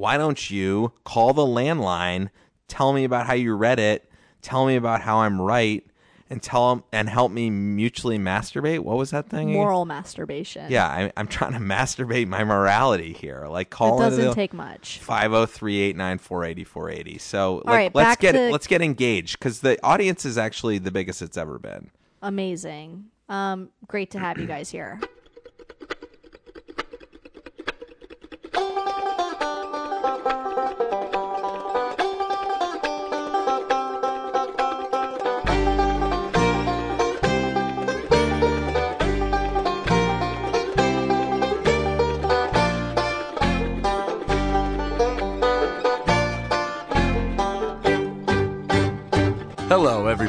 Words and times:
why 0.00 0.16
don't 0.16 0.50
you 0.50 0.92
call 1.04 1.34
the 1.34 1.42
landline, 1.42 2.30
tell 2.68 2.94
me 2.94 3.04
about 3.04 3.26
how 3.26 3.34
you 3.34 3.54
read 3.54 3.78
it, 3.78 4.10
tell 4.40 4.64
me 4.66 4.76
about 4.76 5.02
how 5.02 5.18
I'm 5.18 5.38
right, 5.38 5.86
and 6.30 6.42
tell 6.42 6.86
and 6.90 7.06
help 7.08 7.30
me 7.32 7.50
mutually 7.50 8.18
masturbate. 8.18 8.78
What 8.78 8.96
was 8.96 9.10
that 9.10 9.28
thing? 9.28 9.52
Moral 9.52 9.84
masturbation. 9.84 10.70
Yeah, 10.70 10.86
I, 10.86 11.12
I'm 11.18 11.26
trying 11.26 11.52
to 11.52 11.58
masturbate 11.58 12.28
my 12.28 12.44
morality 12.44 13.12
here. 13.12 13.44
Like 13.46 13.68
call 13.68 14.00
It 14.00 14.04
doesn't 14.10 14.32
take 14.34 14.54
much. 14.54 15.00
503-894-8480. 15.04 17.20
So 17.20 17.56
like, 17.66 17.66
right, 17.66 17.94
let's 17.94 18.18
get 18.20 18.32
to- 18.32 18.50
let's 18.50 18.66
get 18.66 18.80
engaged 18.80 19.38
because 19.38 19.60
the 19.60 19.78
audience 19.84 20.24
is 20.24 20.38
actually 20.38 20.78
the 20.78 20.90
biggest 20.90 21.20
it's 21.20 21.36
ever 21.36 21.58
been. 21.58 21.90
Amazing. 22.22 23.04
Um, 23.28 23.68
great 23.86 24.10
to 24.12 24.18
have 24.18 24.38
you 24.38 24.46
guys 24.46 24.70
here. 24.70 24.98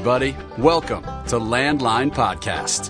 Everybody. 0.02 0.36
Welcome 0.58 1.04
to 1.28 1.38
Landline 1.38 2.12
Podcast. 2.12 2.90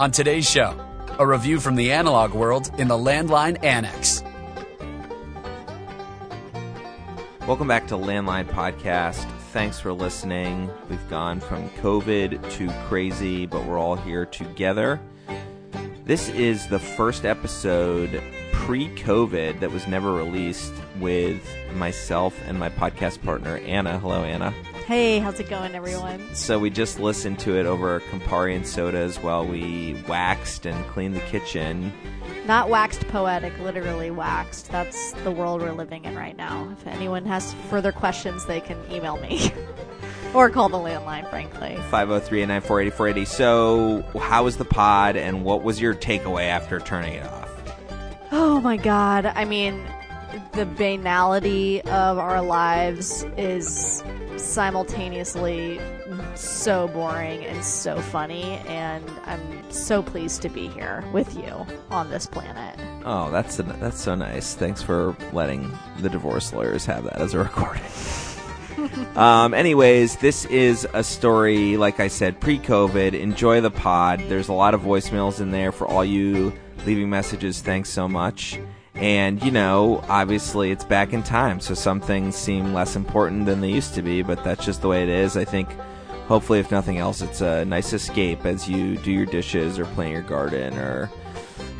On 0.00 0.10
today's 0.10 0.48
show, 0.48 0.74
a 1.18 1.26
review 1.26 1.60
from 1.60 1.74
the 1.74 1.92
analog 1.92 2.32
world 2.32 2.70
in 2.78 2.88
the 2.88 2.96
Landline 2.96 3.62
Annex. 3.62 4.22
Welcome 7.46 7.68
back 7.68 7.86
to 7.88 7.96
Landline 7.96 8.46
Podcast. 8.46 9.28
Thanks 9.52 9.78
for 9.78 9.92
listening. 9.92 10.70
We've 10.88 11.10
gone 11.10 11.38
from 11.38 11.68
COVID 11.82 12.50
to 12.52 12.70
crazy, 12.88 13.44
but 13.44 13.66
we're 13.66 13.78
all 13.78 13.96
here 13.96 14.24
together. 14.24 14.98
This 16.06 16.30
is 16.30 16.66
the 16.68 16.78
first 16.78 17.26
episode 17.26 18.22
pre 18.52 18.88
COVID 18.96 19.60
that 19.60 19.70
was 19.70 19.86
never 19.86 20.14
released 20.14 20.72
with 20.98 21.46
myself 21.74 22.34
and 22.46 22.58
my 22.58 22.70
podcast 22.70 23.22
partner, 23.22 23.58
Anna. 23.58 23.98
Hello, 23.98 24.24
Anna. 24.24 24.54
Hey, 24.90 25.20
how's 25.20 25.38
it 25.38 25.48
going, 25.48 25.76
everyone? 25.76 26.34
So 26.34 26.58
we 26.58 26.68
just 26.68 26.98
listened 26.98 27.38
to 27.40 27.56
it 27.56 27.64
over 27.64 28.00
Campari 28.00 28.56
and 28.56 28.66
sodas 28.66 29.18
while 29.18 29.46
we 29.46 29.94
waxed 30.08 30.66
and 30.66 30.84
cleaned 30.88 31.14
the 31.14 31.20
kitchen. 31.20 31.92
Not 32.44 32.70
waxed 32.70 33.06
poetic, 33.06 33.56
literally 33.60 34.10
waxed. 34.10 34.68
That's 34.72 35.12
the 35.22 35.30
world 35.30 35.62
we're 35.62 35.70
living 35.70 36.06
in 36.06 36.16
right 36.16 36.36
now. 36.36 36.68
If 36.72 36.88
anyone 36.88 37.24
has 37.26 37.54
further 37.68 37.92
questions, 37.92 38.44
they 38.46 38.60
can 38.60 38.78
email 38.90 39.16
me 39.18 39.52
or 40.34 40.50
call 40.50 40.68
the 40.68 40.76
landline, 40.76 41.30
frankly. 41.30 41.76
503-894-8480. 41.92 43.26
So 43.28 44.02
how 44.18 44.42
was 44.42 44.56
the 44.56 44.64
pod 44.64 45.16
and 45.16 45.44
what 45.44 45.62
was 45.62 45.80
your 45.80 45.94
takeaway 45.94 46.48
after 46.48 46.80
turning 46.80 47.12
it 47.12 47.26
off? 47.28 47.48
Oh 48.32 48.60
my 48.60 48.76
god. 48.76 49.26
I 49.26 49.44
mean, 49.44 49.86
the 50.54 50.66
banality 50.66 51.80
of 51.82 52.18
our 52.18 52.42
lives 52.42 53.24
is 53.36 54.02
simultaneously 54.40 55.80
so 56.34 56.88
boring 56.88 57.44
and 57.44 57.64
so 57.64 58.00
funny, 58.00 58.60
and 58.66 59.04
I'm 59.24 59.70
so 59.70 60.02
pleased 60.02 60.42
to 60.42 60.48
be 60.48 60.68
here 60.68 61.04
with 61.12 61.36
you 61.36 61.66
on 61.90 62.10
this 62.10 62.26
planet. 62.26 62.78
Oh, 63.04 63.30
that's 63.30 63.56
that's 63.56 64.00
so 64.00 64.14
nice. 64.14 64.54
Thanks 64.54 64.82
for 64.82 65.16
letting 65.32 65.70
the 66.00 66.08
divorce 66.08 66.52
lawyers 66.52 66.84
have 66.86 67.04
that 67.04 67.18
as 67.20 67.34
a 67.34 67.38
recording. 67.44 67.82
um, 69.16 69.54
anyways, 69.54 70.16
this 70.16 70.44
is 70.46 70.86
a 70.94 71.04
story, 71.04 71.76
like 71.76 72.00
I 72.00 72.08
said, 72.08 72.40
pre-COVID. 72.40 73.18
Enjoy 73.18 73.60
the 73.60 73.70
pod. 73.70 74.20
There's 74.28 74.48
a 74.48 74.52
lot 74.52 74.74
of 74.74 74.80
voicemails 74.82 75.40
in 75.40 75.50
there 75.50 75.72
for 75.72 75.86
all 75.86 76.04
you 76.04 76.52
leaving 76.86 77.10
messages. 77.10 77.60
Thanks 77.60 77.90
so 77.90 78.08
much. 78.08 78.58
And 78.94 79.42
you 79.42 79.50
know, 79.50 80.02
obviously, 80.08 80.70
it's 80.70 80.84
back 80.84 81.12
in 81.12 81.22
time, 81.22 81.60
so 81.60 81.74
some 81.74 82.00
things 82.00 82.36
seem 82.36 82.74
less 82.74 82.96
important 82.96 83.46
than 83.46 83.60
they 83.60 83.70
used 83.70 83.94
to 83.94 84.02
be. 84.02 84.22
But 84.22 84.42
that's 84.44 84.64
just 84.64 84.82
the 84.82 84.88
way 84.88 85.02
it 85.02 85.08
is. 85.08 85.36
I 85.36 85.44
think. 85.44 85.68
Hopefully, 86.26 86.60
if 86.60 86.70
nothing 86.70 86.98
else, 86.98 87.22
it's 87.22 87.40
a 87.40 87.64
nice 87.64 87.92
escape 87.92 88.46
as 88.46 88.68
you 88.68 88.96
do 88.98 89.10
your 89.10 89.26
dishes 89.26 89.80
or 89.80 89.84
plant 89.86 90.12
your 90.12 90.22
garden 90.22 90.78
or 90.78 91.10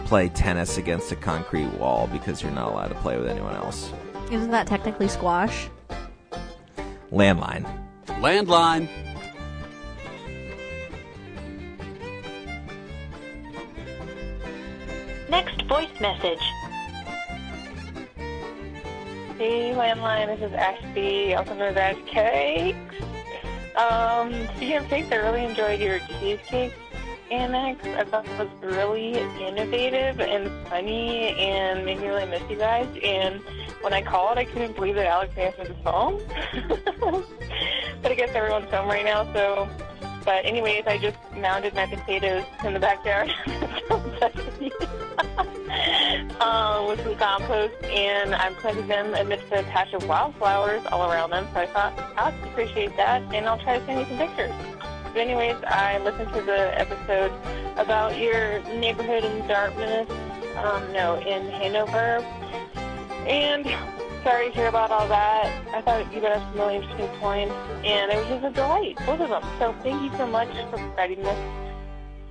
play 0.06 0.28
tennis 0.28 0.76
against 0.76 1.12
a 1.12 1.15
concrete 1.15 1.69
wall 1.78 2.09
because 2.09 2.43
you're 2.43 2.50
not 2.50 2.72
allowed 2.72 2.88
to 2.88 2.97
play 2.97 3.16
with 3.16 3.28
anyone 3.28 3.54
else. 3.54 3.93
Isn't 4.32 4.50
that 4.50 4.66
technically 4.66 5.06
squash? 5.06 5.69
Landline. 7.12 7.65
Landline. 8.06 8.88
Next 15.28 15.62
voice 15.69 16.00
message. 16.00 16.43
Hey, 19.41 19.73
landline. 19.73 20.27
This 20.27 20.51
is 20.51 20.55
Ashby, 20.55 21.34
also 21.34 21.55
known 21.55 21.75
as 21.75 21.97
Cakes. 22.05 22.95
Um, 23.75 24.34
speaking 24.56 24.77
of 24.77 24.87
cakes, 24.89 25.09
I 25.11 25.15
really 25.15 25.47
enjoyed 25.47 25.81
your 25.81 25.99
cheesecake 26.01 26.75
annex. 27.31 27.83
I 27.87 28.05
thought 28.05 28.29
it 28.29 28.39
was 28.39 28.50
really 28.61 29.15
innovative 29.43 30.21
and 30.21 30.50
funny 30.69 31.29
and 31.39 31.87
made 31.87 32.00
me 32.00 32.09
really 32.09 32.27
miss 32.27 32.43
you 32.50 32.56
guys. 32.56 32.87
And 33.03 33.41
when 33.81 33.95
I 33.95 34.03
called, 34.03 34.37
I 34.37 34.45
couldn't 34.45 34.77
believe 34.77 34.97
that 34.97 35.06
Alex 35.06 35.34
answered 35.39 35.69
the 35.69 35.75
phone. 35.83 36.21
but 38.03 38.12
I 38.12 38.15
guess 38.15 38.34
everyone's 38.34 38.71
home 38.71 38.89
right 38.89 39.06
now, 39.06 39.25
so. 39.33 39.67
But 40.23 40.45
anyways, 40.45 40.83
I 40.87 40.99
just 40.99 41.17
mounded 41.34 41.73
my 41.73 41.87
potatoes 41.87 42.45
in 42.62 42.75
the 42.75 42.79
backyard. 42.79 43.33
um, 46.41 46.88
with 46.88 47.03
some 47.03 47.16
compost, 47.16 47.75
and 47.84 48.34
I'm 48.34 48.54
planting 48.56 48.88
them 48.88 49.14
amidst 49.14 49.47
a 49.53 49.62
patch 49.64 49.92
of 49.92 50.06
wildflowers 50.06 50.82
all 50.86 51.10
around 51.10 51.31
them. 51.31 51.47
So 51.53 51.60
I 51.60 51.66
thought 51.66 52.34
would 52.41 52.50
appreciate 52.50 52.97
that, 52.97 53.22
and 53.34 53.47
I'll 53.47 53.58
try 53.58 53.78
to 53.78 53.86
send 53.86 54.00
you 54.00 54.06
some 54.06 54.19
pictures. 54.19 54.53
But 55.12 55.16
anyways, 55.16 55.56
I 55.66 55.98
listened 55.98 56.32
to 56.34 56.42
the 56.42 56.78
episode 56.78 57.32
about 57.76 58.19
your 58.19 58.62
neighborhood 58.78 59.25
in 59.25 59.47
Dartmouth, 59.48 60.10
um, 60.56 60.92
no, 60.92 61.16
in 61.19 61.47
Hanover, 61.50 62.25
and 63.26 63.66
sorry 64.22 64.50
to 64.50 64.54
hear 64.54 64.66
about 64.69 64.91
all 64.91 65.08
that. 65.08 65.47
I 65.75 65.81
thought 65.81 66.12
you 66.12 66.20
got 66.20 66.38
some 66.38 66.60
really 66.60 66.76
interesting 66.76 67.08
points, 67.19 67.54
and 67.84 68.12
it 68.12 68.16
was 68.16 68.28
just 68.28 68.44
a 68.44 68.50
delight, 68.50 68.97
both 69.06 69.20
of 69.20 69.31
them. 69.31 69.42
So 69.58 69.75
thank 69.82 70.02
you 70.02 70.16
so 70.16 70.26
much 70.26 70.48
for 70.70 70.78
providing 70.78 71.22
this 71.22 71.38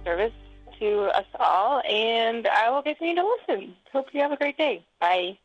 service 0.06 0.34
to 0.80 1.02
us 1.16 1.26
all, 1.40 1.82
and 1.82 2.48
I 2.48 2.70
will 2.70 2.82
continue 2.82 3.16
to 3.16 3.38
listen. 3.48 3.76
Hope 3.92 4.08
you 4.14 4.22
have 4.22 4.32
a 4.32 4.38
great 4.38 4.58
day. 4.58 4.84
Bye. 5.00 5.38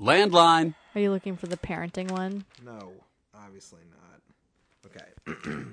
Landline. 0.00 0.74
Are 0.94 1.00
you 1.00 1.10
looking 1.10 1.36
for 1.36 1.46
the 1.46 1.56
parenting 1.56 2.10
one? 2.10 2.44
No, 2.64 2.92
obviously 3.34 3.80
not. 3.90 4.20
Okay. 4.86 5.06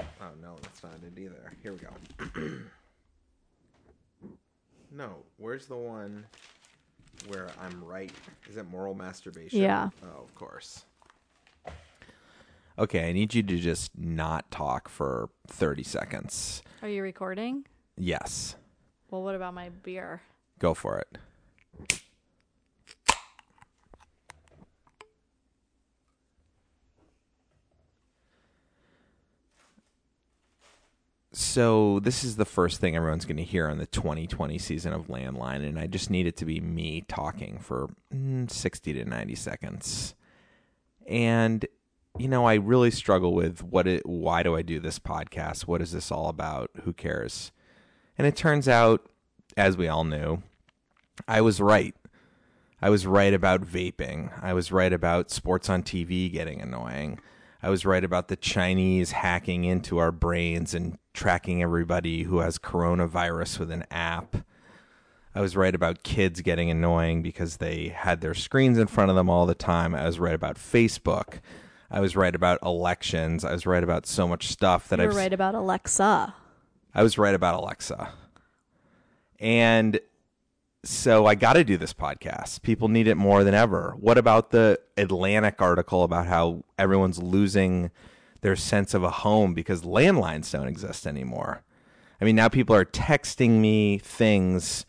oh 0.00 0.04
no, 0.42 0.56
that's 0.62 0.82
not 0.82 0.92
it 1.06 1.18
either. 1.18 1.52
Here 1.62 1.72
we 1.72 1.78
go. 1.78 2.58
no, 4.92 5.16
where's 5.38 5.66
the 5.66 5.76
one 5.76 6.24
where 7.28 7.48
I'm 7.60 7.84
right? 7.84 8.12
Is 8.48 8.56
it 8.56 8.68
moral 8.70 8.94
masturbation? 8.94 9.60
Yeah. 9.60 9.90
Oh, 10.02 10.22
of 10.22 10.34
course. 10.34 10.84
Okay, 12.80 13.10
I 13.10 13.12
need 13.12 13.34
you 13.34 13.42
to 13.42 13.58
just 13.58 13.90
not 13.94 14.50
talk 14.50 14.88
for 14.88 15.28
30 15.48 15.82
seconds. 15.82 16.62
Are 16.80 16.88
you 16.88 17.02
recording? 17.02 17.66
Yes. 17.98 18.56
Well, 19.10 19.22
what 19.22 19.34
about 19.34 19.52
my 19.52 19.68
beer? 19.68 20.22
Go 20.58 20.72
for 20.72 20.98
it. 20.98 21.18
So 31.32 32.00
this 32.00 32.24
is 32.24 32.36
the 32.36 32.46
first 32.46 32.80
thing 32.80 32.96
everyone's 32.96 33.26
going 33.26 33.36
to 33.36 33.42
hear 33.42 33.68
on 33.68 33.76
the 33.76 33.84
2020 33.84 34.56
season 34.56 34.94
of 34.94 35.08
Landline, 35.08 35.68
and 35.68 35.78
I 35.78 35.86
just 35.86 36.08
need 36.08 36.26
it 36.26 36.38
to 36.38 36.46
be 36.46 36.60
me 36.60 37.02
talking 37.02 37.58
for 37.58 37.90
mm, 38.10 38.50
60 38.50 38.92
to 38.94 39.04
90 39.04 39.34
seconds. 39.34 40.14
And 41.06 41.66
you 42.18 42.28
know, 42.28 42.46
I 42.46 42.54
really 42.54 42.90
struggle 42.90 43.34
with 43.34 43.62
what 43.62 43.86
it. 43.86 44.04
Why 44.04 44.42
do 44.42 44.56
I 44.56 44.62
do 44.62 44.80
this 44.80 44.98
podcast? 44.98 45.62
What 45.62 45.80
is 45.80 45.92
this 45.92 46.10
all 46.10 46.28
about? 46.28 46.70
Who 46.82 46.92
cares? 46.92 47.52
And 48.18 48.26
it 48.26 48.36
turns 48.36 48.68
out, 48.68 49.08
as 49.56 49.76
we 49.76 49.88
all 49.88 50.04
knew, 50.04 50.42
I 51.26 51.40
was 51.40 51.60
right. 51.60 51.94
I 52.82 52.90
was 52.90 53.06
right 53.06 53.34
about 53.34 53.62
vaping. 53.62 54.30
I 54.42 54.54
was 54.54 54.72
right 54.72 54.92
about 54.92 55.30
sports 55.30 55.68
on 55.68 55.82
TV 55.82 56.32
getting 56.32 56.60
annoying. 56.60 57.20
I 57.62 57.68
was 57.68 57.84
right 57.84 58.02
about 58.02 58.28
the 58.28 58.36
Chinese 58.36 59.12
hacking 59.12 59.64
into 59.64 59.98
our 59.98 60.12
brains 60.12 60.72
and 60.72 60.98
tracking 61.12 61.62
everybody 61.62 62.22
who 62.22 62.38
has 62.38 62.58
coronavirus 62.58 63.58
with 63.58 63.70
an 63.70 63.84
app. 63.90 64.36
I 65.34 65.42
was 65.42 65.56
right 65.56 65.74
about 65.74 66.02
kids 66.02 66.40
getting 66.40 66.70
annoying 66.70 67.22
because 67.22 67.58
they 67.58 67.88
had 67.88 68.20
their 68.22 68.34
screens 68.34 68.78
in 68.78 68.86
front 68.86 69.10
of 69.10 69.16
them 69.16 69.28
all 69.28 69.44
the 69.44 69.54
time. 69.54 69.94
I 69.94 70.06
was 70.06 70.18
right 70.18 70.34
about 70.34 70.56
Facebook. 70.56 71.40
I 71.90 72.00
was 72.00 72.14
right 72.14 72.34
about 72.34 72.58
elections. 72.62 73.44
I 73.44 73.52
was 73.52 73.66
right 73.66 73.82
about 73.82 74.06
so 74.06 74.28
much 74.28 74.48
stuff 74.48 74.88
that 74.88 75.00
I 75.00 75.06
was 75.06 75.16
right 75.16 75.32
about 75.32 75.54
Alexa. 75.54 76.34
I 76.94 77.02
was 77.02 77.18
right 77.18 77.34
about 77.34 77.54
Alexa. 77.54 78.12
And 79.40 79.98
so 80.84 81.26
I 81.26 81.34
got 81.34 81.54
to 81.54 81.64
do 81.64 81.76
this 81.76 81.92
podcast. 81.92 82.62
People 82.62 82.88
need 82.88 83.06
it 83.06 83.16
more 83.16 83.44
than 83.44 83.54
ever. 83.54 83.94
What 83.98 84.18
about 84.18 84.50
the 84.50 84.78
Atlantic 84.96 85.60
article 85.60 86.04
about 86.04 86.26
how 86.26 86.64
everyone's 86.78 87.18
losing 87.22 87.90
their 88.40 88.56
sense 88.56 88.94
of 88.94 89.02
a 89.02 89.10
home 89.10 89.52
because 89.52 89.82
landlines 89.82 90.50
don't 90.52 90.68
exist 90.68 91.06
anymore? 91.06 91.64
I 92.20 92.24
mean, 92.24 92.36
now 92.36 92.48
people 92.48 92.76
are 92.76 92.84
texting 92.84 93.60
me 93.60 93.98
things 93.98 94.86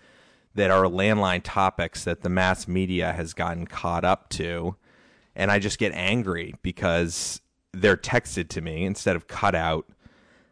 that 0.54 0.70
are 0.70 0.84
landline 0.84 1.42
topics 1.44 2.04
that 2.04 2.22
the 2.22 2.30
mass 2.30 2.68
media 2.68 3.14
has 3.14 3.34
gotten 3.34 3.66
caught 3.66 4.04
up 4.04 4.30
to. 4.30 4.76
And 5.36 5.52
I 5.52 5.60
just 5.60 5.80
get 5.80 5.94
angry 5.94 6.56
because 6.62 7.42
they're 7.74 7.98
texted 7.98 8.50
to 8.50 8.62
me 8.62 8.84
instead 8.86 9.16
of 9.16 9.28
cut 9.28 9.56
out 9.56 9.88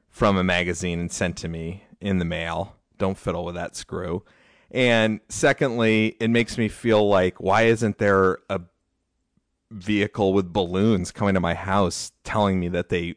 from 0.10 0.38
a 0.38 0.44
magazine 0.44 1.00
and 1.00 1.12
sent 1.12 1.38
to 1.38 1.48
me 1.48 1.84
in 2.02 2.18
the 2.18 2.26
mail. 2.26 2.76
Don't 2.98 3.18
fiddle 3.18 3.46
with 3.46 3.56
that 3.56 3.76
screw. 3.76 4.24
And 4.72 5.20
secondly, 5.30 6.16
it 6.20 6.30
makes 6.30 6.58
me 6.58 6.68
feel 6.68 7.08
like 7.08 7.40
why 7.40 7.64
isn't 7.64 7.98
there 7.98 8.40
a 8.50 8.62
vehicle 9.72 10.34
with 10.34 10.52
balloons 10.52 11.12
coming 11.12 11.34
to 11.34 11.40
my 11.40 11.54
house 11.54 12.12
telling 12.24 12.60
me 12.60 12.68
that 12.70 12.90
they 12.90 13.16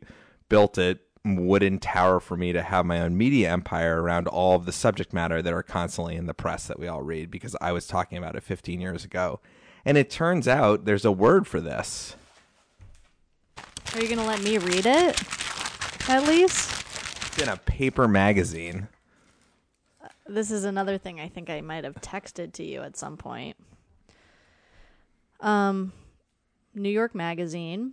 built 0.48 0.78
a 0.78 0.98
wooden 1.24 1.78
tower 1.78 2.18
for 2.20 2.36
me 2.36 2.52
to 2.52 2.62
have 2.62 2.84
my 2.84 3.00
own 3.00 3.16
media 3.16 3.50
empire 3.50 4.02
around 4.02 4.26
all 4.26 4.56
of 4.56 4.66
the 4.66 4.72
subject 4.72 5.12
matter 5.12 5.40
that 5.40 5.52
are 5.52 5.62
constantly 5.62 6.16
in 6.16 6.26
the 6.26 6.34
press 6.34 6.66
that 6.66 6.78
we 6.78 6.88
all 6.88 7.02
read 7.02 7.30
because 7.30 7.56
I 7.60 7.72
was 7.72 7.86
talking 7.86 8.18
about 8.18 8.34
it 8.34 8.42
15 8.42 8.80
years 8.80 9.04
ago. 9.04 9.40
And 9.84 9.98
it 9.98 10.10
turns 10.10 10.46
out 10.46 10.84
there's 10.84 11.04
a 11.04 11.12
word 11.12 11.46
for 11.46 11.60
this. 11.60 12.16
Are 13.94 14.00
you 14.00 14.06
going 14.06 14.18
to 14.18 14.24
let 14.24 14.42
me 14.42 14.58
read 14.58 14.86
it? 14.86 15.20
At 16.08 16.24
least? 16.26 16.70
It's 17.26 17.42
in 17.42 17.48
a 17.48 17.56
paper 17.56 18.08
magazine. 18.08 18.88
This 20.26 20.50
is 20.50 20.64
another 20.64 20.98
thing 20.98 21.20
I 21.20 21.28
think 21.28 21.50
I 21.50 21.60
might 21.60 21.84
have 21.84 22.00
texted 22.00 22.52
to 22.54 22.64
you 22.64 22.82
at 22.82 22.96
some 22.96 23.16
point. 23.16 23.56
Um, 25.40 25.92
New 26.74 26.88
York 26.88 27.14
Magazine. 27.14 27.92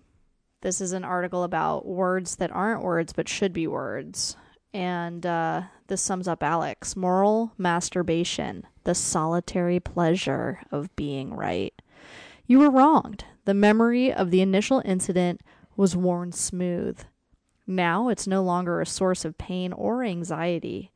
This 0.62 0.82
is 0.82 0.92
an 0.92 1.04
article 1.04 1.44
about 1.44 1.86
words 1.86 2.36
that 2.38 2.52
aren't 2.52 2.84
words 2.84 3.14
but 3.14 3.28
should 3.28 3.54
be 3.54 3.68
words. 3.68 4.36
And 4.74 5.26
uh, 5.26 5.64
this 5.88 6.02
sums 6.02 6.28
up 6.28 6.44
Alex. 6.44 6.96
Moral 6.96 7.54
masturbation, 7.58 8.66
the 8.84 8.96
solitary 8.96 9.80
pleasure 9.80 10.60
of 10.72 10.96
being 10.96 11.34
right. 11.34 11.74
You 12.46 12.60
were 12.60 12.70
wronged. 12.70 13.26
The 13.46 13.54
memory 13.54 14.14
of 14.14 14.32
the 14.32 14.42
initial 14.42 14.82
incident 14.86 15.42
was 15.76 15.96
worn 15.96 16.32
smooth. 16.32 17.00
Now 17.66 18.10
it's 18.10 18.28
no 18.28 18.44
longer 18.44 18.82
a 18.82 18.86
source 18.86 19.24
of 19.26 19.38
pain 19.38 19.74
or 19.74 20.04
anxiety. 20.04 20.92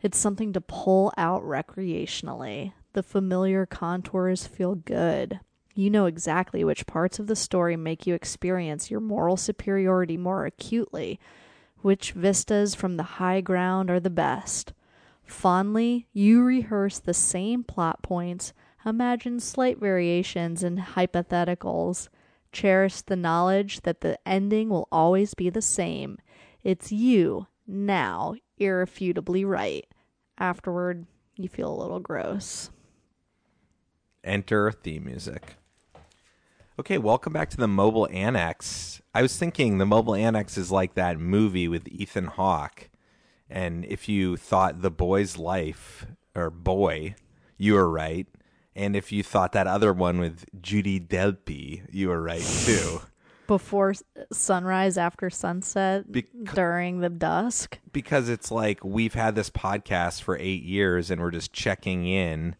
It's 0.00 0.18
something 0.18 0.52
to 0.52 0.60
pull 0.60 1.12
out 1.16 1.42
recreationally. 1.42 2.72
The 2.92 3.02
familiar 3.02 3.66
contours 3.66 4.46
feel 4.46 4.74
good. 4.74 5.40
You 5.74 5.90
know 5.90 6.06
exactly 6.06 6.64
which 6.64 6.86
parts 6.86 7.18
of 7.18 7.26
the 7.26 7.36
story 7.36 7.76
make 7.76 8.06
you 8.06 8.14
experience 8.14 8.90
your 8.90 9.00
moral 9.00 9.36
superiority 9.36 10.16
more 10.16 10.44
acutely, 10.44 11.18
which 11.82 12.12
vistas 12.12 12.74
from 12.74 12.96
the 12.96 13.02
high 13.02 13.40
ground 13.40 13.90
are 13.90 14.00
the 14.00 14.10
best. 14.10 14.72
Fondly, 15.24 16.06
you 16.12 16.42
rehearse 16.42 16.98
the 16.98 17.14
same 17.14 17.64
plot 17.64 18.02
points, 18.02 18.52
imagine 18.84 19.40
slight 19.40 19.78
variations 19.78 20.62
and 20.62 20.78
hypotheticals, 20.78 22.08
cherish 22.52 23.00
the 23.02 23.16
knowledge 23.16 23.80
that 23.82 24.00
the 24.00 24.18
ending 24.26 24.68
will 24.68 24.88
always 24.92 25.34
be 25.34 25.48
the 25.48 25.62
same. 25.62 26.18
It's 26.62 26.92
you, 26.92 27.46
now, 27.66 28.34
irrefutably 28.58 29.44
right. 29.44 29.86
Afterward, 30.38 31.06
you 31.36 31.48
feel 31.48 31.72
a 31.72 31.80
little 31.80 32.00
gross. 32.00 32.70
Enter 34.22 34.70
theme 34.70 35.04
music. 35.04 35.56
Okay, 36.78 36.98
welcome 36.98 37.32
back 37.32 37.50
to 37.50 37.56
the 37.56 37.68
Mobile 37.68 38.08
Annex. 38.10 38.91
I 39.14 39.22
was 39.22 39.36
thinking 39.36 39.78
the 39.78 39.86
Mobile 39.86 40.14
Annex 40.14 40.56
is 40.56 40.70
like 40.70 40.94
that 40.94 41.18
movie 41.18 41.68
with 41.68 41.88
Ethan 41.88 42.26
Hawke. 42.26 42.88
And 43.50 43.84
if 43.84 44.08
you 44.08 44.36
thought 44.38 44.80
The 44.80 44.90
Boy's 44.90 45.36
Life, 45.36 46.06
or 46.34 46.48
Boy, 46.50 47.14
you 47.58 47.74
were 47.74 47.90
right. 47.90 48.26
And 48.74 48.96
if 48.96 49.12
you 49.12 49.22
thought 49.22 49.52
that 49.52 49.66
other 49.66 49.92
one 49.92 50.18
with 50.18 50.46
Judy 50.62 50.98
Delpy, 50.98 51.82
you 51.90 52.08
were 52.08 52.22
right 52.22 52.42
too. 52.64 53.00
Before 53.46 53.92
sunrise, 54.32 54.96
after 54.96 55.28
sunset, 55.28 56.10
Bec- 56.10 56.24
during 56.54 57.00
the 57.00 57.10
dusk. 57.10 57.78
because 57.92 58.30
it's 58.30 58.50
like 58.50 58.82
we've 58.82 59.12
had 59.12 59.34
this 59.34 59.50
podcast 59.50 60.22
for 60.22 60.38
eight 60.38 60.62
years 60.62 61.10
and 61.10 61.20
we're 61.20 61.32
just 61.32 61.52
checking 61.52 62.06
in 62.06 62.56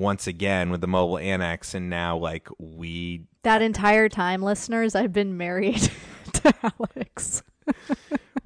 once 0.00 0.26
again 0.26 0.70
with 0.70 0.80
the 0.80 0.88
Mobile 0.88 1.18
Annex. 1.18 1.74
And 1.74 1.88
now, 1.90 2.16
like, 2.16 2.48
we 2.58 3.26
That 3.42 3.62
entire 3.62 4.08
time, 4.08 4.42
listeners, 4.42 4.94
I've 4.94 5.12
been 5.12 5.36
married 5.36 5.90
to 6.32 6.54
Alex. 6.62 7.42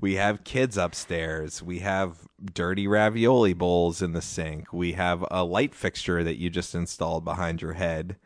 We 0.05 0.17
have 0.17 0.45
kids 0.45 0.77
upstairs. 0.77 1.63
We 1.63 1.79
have 1.79 2.29
dirty 2.53 2.87
ravioli 2.87 3.55
bowls 3.55 4.03
in 4.03 4.13
the 4.13 4.21
sink. 4.21 4.71
We 4.71 4.93
have 4.93 5.25
a 5.31 5.43
light 5.45 5.75
fixture 5.75 6.23
that 6.23 6.37
you 6.37 6.51
just 6.51 6.75
installed 6.75 7.25
behind 7.25 7.63
your 7.63 7.73
head 7.73 8.17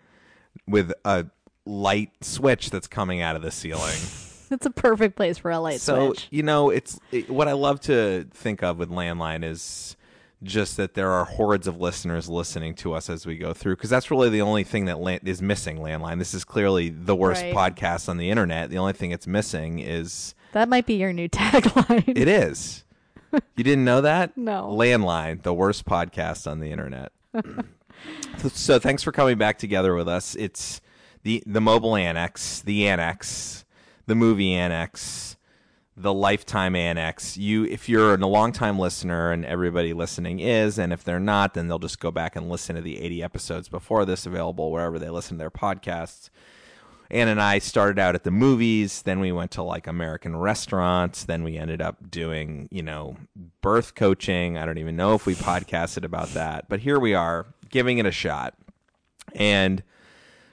with 0.66 0.92
a 1.04 1.26
light 1.64 2.10
switch 2.20 2.70
that's 2.70 2.88
coming 2.88 3.20
out 3.20 3.36
of 3.36 3.42
the 3.42 3.52
ceiling. 3.52 3.96
It's 4.50 4.64
a 4.64 4.70
perfect 4.70 5.14
place 5.14 5.36
for 5.36 5.50
a 5.50 5.60
light 5.60 5.78
so, 5.78 6.06
switch. 6.06 6.26
you 6.30 6.42
know, 6.42 6.70
it's 6.70 6.98
it, 7.12 7.28
what 7.28 7.48
I 7.48 7.52
love 7.52 7.80
to 7.80 8.26
think 8.32 8.62
of 8.62 8.78
with 8.78 8.88
Landline 8.88 9.44
is 9.44 9.94
just 10.42 10.76
that 10.76 10.94
there 10.94 11.10
are 11.10 11.24
hordes 11.24 11.66
of 11.66 11.80
listeners 11.80 12.28
listening 12.28 12.72
to 12.72 12.92
us 12.94 13.10
as 13.10 13.26
we 13.26 13.36
go 13.36 13.52
through 13.52 13.74
because 13.74 13.90
that's 13.90 14.10
really 14.10 14.28
the 14.30 14.40
only 14.40 14.62
thing 14.62 14.84
that 14.84 14.98
land, 15.00 15.20
is 15.26 15.42
missing 15.42 15.78
landline 15.78 16.18
this 16.18 16.32
is 16.32 16.44
clearly 16.44 16.90
the 16.90 17.16
worst 17.16 17.42
Right. 17.42 17.54
podcast 17.54 18.08
on 18.08 18.18
the 18.18 18.30
internet 18.30 18.70
the 18.70 18.78
only 18.78 18.92
thing 18.92 19.10
it's 19.10 19.26
missing 19.26 19.80
is 19.80 20.34
That 20.52 20.68
might 20.68 20.86
be 20.86 20.94
your 20.94 21.12
new 21.12 21.28
tagline. 21.28 22.16
It 22.16 22.28
is. 22.28 22.84
You 23.56 23.64
didn't 23.64 23.84
know 23.84 24.00
that? 24.00 24.32
No. 24.36 24.68
Landline, 24.68 25.42
the 25.42 25.52
worst 25.52 25.84
podcast 25.84 26.48
on 26.50 26.60
the 26.60 26.70
internet. 26.70 27.10
so 28.52 28.78
thanks 28.78 29.02
for 29.02 29.12
coming 29.12 29.36
back 29.38 29.58
together 29.58 29.94
with 29.94 30.08
us. 30.08 30.34
It's 30.36 30.80
the 31.24 31.42
the 31.46 31.60
mobile 31.60 31.96
annex, 31.96 32.60
the 32.62 32.86
annex, 32.86 33.64
the 34.06 34.14
movie 34.14 34.52
annex, 34.54 35.36
the 35.98 36.14
lifetime 36.14 36.76
annex. 36.76 37.36
You 37.36 37.64
if 37.64 37.88
you're 37.88 38.14
a 38.14 38.26
long-time 38.26 38.78
listener 38.78 39.32
and 39.32 39.44
everybody 39.44 39.92
listening 39.92 40.38
is 40.40 40.78
and 40.78 40.92
if 40.92 41.02
they're 41.02 41.18
not 41.18 41.54
then 41.54 41.68
they'll 41.68 41.78
just 41.78 41.98
go 41.98 42.10
back 42.10 42.36
and 42.36 42.48
listen 42.48 42.76
to 42.76 42.82
the 42.82 43.00
80 43.00 43.22
episodes 43.22 43.68
before 43.68 44.04
this 44.04 44.24
available 44.24 44.70
wherever 44.70 44.98
they 44.98 45.10
listen 45.10 45.36
to 45.36 45.38
their 45.38 45.50
podcasts. 45.50 46.30
Ann 47.10 47.28
and 47.28 47.40
I 47.40 47.58
started 47.58 47.98
out 47.98 48.14
at 48.14 48.24
the 48.24 48.30
movies, 48.30 49.02
then 49.02 49.18
we 49.18 49.32
went 49.32 49.50
to 49.52 49.62
like 49.62 49.86
American 49.86 50.36
restaurants, 50.36 51.24
then 51.24 51.42
we 51.42 51.56
ended 51.56 51.80
up 51.80 52.10
doing, 52.10 52.68
you 52.70 52.82
know, 52.82 53.16
birth 53.62 53.94
coaching. 53.94 54.58
I 54.58 54.66
don't 54.66 54.78
even 54.78 54.94
know 54.94 55.14
if 55.14 55.24
we 55.24 55.34
podcasted 55.34 56.04
about 56.04 56.28
that, 56.34 56.68
but 56.68 56.80
here 56.80 57.00
we 57.00 57.14
are 57.14 57.46
giving 57.70 57.96
it 57.96 58.04
a 58.04 58.10
shot. 58.10 58.54
And 59.34 59.82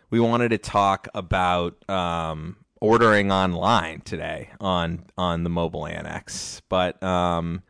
we 0.09 0.19
wanted 0.19 0.49
to 0.49 0.57
talk 0.57 1.09
about 1.13 1.87
um, 1.89 2.55
ordering 2.85 3.31
online 3.31 4.01
today 4.01 4.49
on 4.59 5.03
on 5.17 5.43
the 5.43 5.49
mobile 5.49 5.87
annex. 5.87 6.61
But 6.69 7.01
um, 7.01 7.63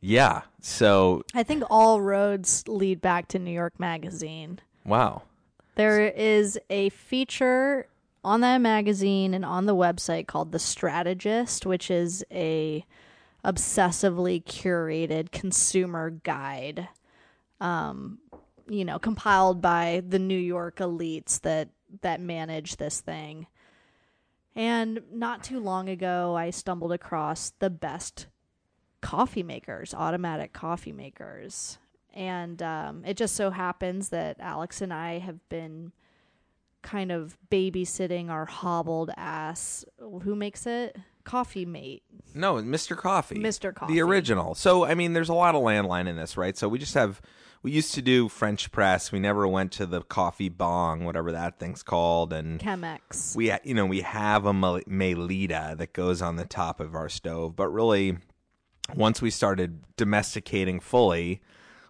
yeah, 0.00 0.42
so 0.60 1.22
I 1.34 1.42
think 1.42 1.64
all 1.70 2.00
roads 2.00 2.68
lead 2.68 3.00
back 3.00 3.28
to 3.28 3.38
New 3.38 3.52
York 3.52 3.80
Magazine. 3.80 4.60
wow. 4.84 5.22
There 5.76 6.06
is 6.06 6.56
a 6.70 6.90
feature 6.90 7.88
on 8.22 8.40
that 8.42 8.58
magazine 8.58 9.34
and 9.34 9.44
on 9.44 9.66
the 9.66 9.74
website 9.74 10.28
called 10.28 10.52
The 10.52 10.60
Strategist, 10.60 11.66
which 11.66 11.90
is 11.90 12.24
a 12.30 12.84
obsessively 13.44 14.42
curated 14.44 15.32
consumer 15.32 16.10
guide. 16.10 16.88
Um, 17.60 18.18
you 18.68 18.84
know, 18.84 18.98
compiled 18.98 19.60
by 19.60 20.02
the 20.06 20.18
New 20.18 20.38
York 20.38 20.76
elites 20.76 21.40
that 21.40 21.70
that 22.02 22.20
manage 22.20 22.76
this 22.76 23.00
thing. 23.00 23.46
And 24.56 25.02
not 25.12 25.42
too 25.42 25.58
long 25.58 25.88
ago, 25.88 26.36
I 26.36 26.50
stumbled 26.50 26.92
across 26.92 27.50
the 27.58 27.70
best 27.70 28.26
coffee 29.00 29.42
makers, 29.42 29.92
automatic 29.94 30.52
coffee 30.52 30.92
makers. 30.92 31.78
And 32.14 32.62
um, 32.62 33.04
it 33.04 33.16
just 33.16 33.34
so 33.34 33.50
happens 33.50 34.10
that 34.10 34.36
Alex 34.38 34.80
and 34.80 34.92
I 34.92 35.18
have 35.18 35.46
been 35.48 35.92
kind 36.82 37.10
of 37.10 37.36
babysitting 37.50 38.30
our 38.30 38.44
hobbled 38.44 39.10
ass. 39.16 39.84
Who 39.98 40.36
makes 40.36 40.66
it? 40.66 40.96
Coffee 41.24 41.64
Mate. 41.64 42.02
No, 42.34 42.56
Mr. 42.56 42.96
Coffee. 42.96 43.36
Mr. 43.36 43.74
Coffee. 43.74 43.94
The 43.94 44.02
original. 44.02 44.54
So, 44.54 44.84
I 44.84 44.94
mean, 44.94 45.14
there's 45.14 45.30
a 45.30 45.34
lot 45.34 45.54
of 45.54 45.62
landline 45.62 46.06
in 46.06 46.16
this, 46.16 46.36
right? 46.36 46.56
So 46.56 46.68
we 46.68 46.78
just 46.78 46.94
have, 46.94 47.20
we 47.64 47.72
used 47.72 47.94
to 47.94 48.02
do 48.02 48.28
French 48.28 48.70
press. 48.70 49.10
We 49.10 49.18
never 49.18 49.48
went 49.48 49.72
to 49.72 49.86
the 49.86 50.02
coffee 50.02 50.50
bong, 50.50 51.06
whatever 51.06 51.32
that 51.32 51.58
thing's 51.58 51.82
called. 51.82 52.30
And 52.30 52.60
Chemex. 52.60 53.34
we, 53.34 53.50
you 53.64 53.72
know, 53.72 53.86
we 53.86 54.02
have 54.02 54.44
a 54.44 54.52
Melitta 54.52 55.78
that 55.78 55.94
goes 55.94 56.20
on 56.20 56.36
the 56.36 56.44
top 56.44 56.78
of 56.78 56.94
our 56.94 57.08
stove. 57.08 57.56
But 57.56 57.68
really, 57.68 58.18
once 58.94 59.22
we 59.22 59.30
started 59.30 59.80
domesticating 59.96 60.78
fully, 60.78 61.40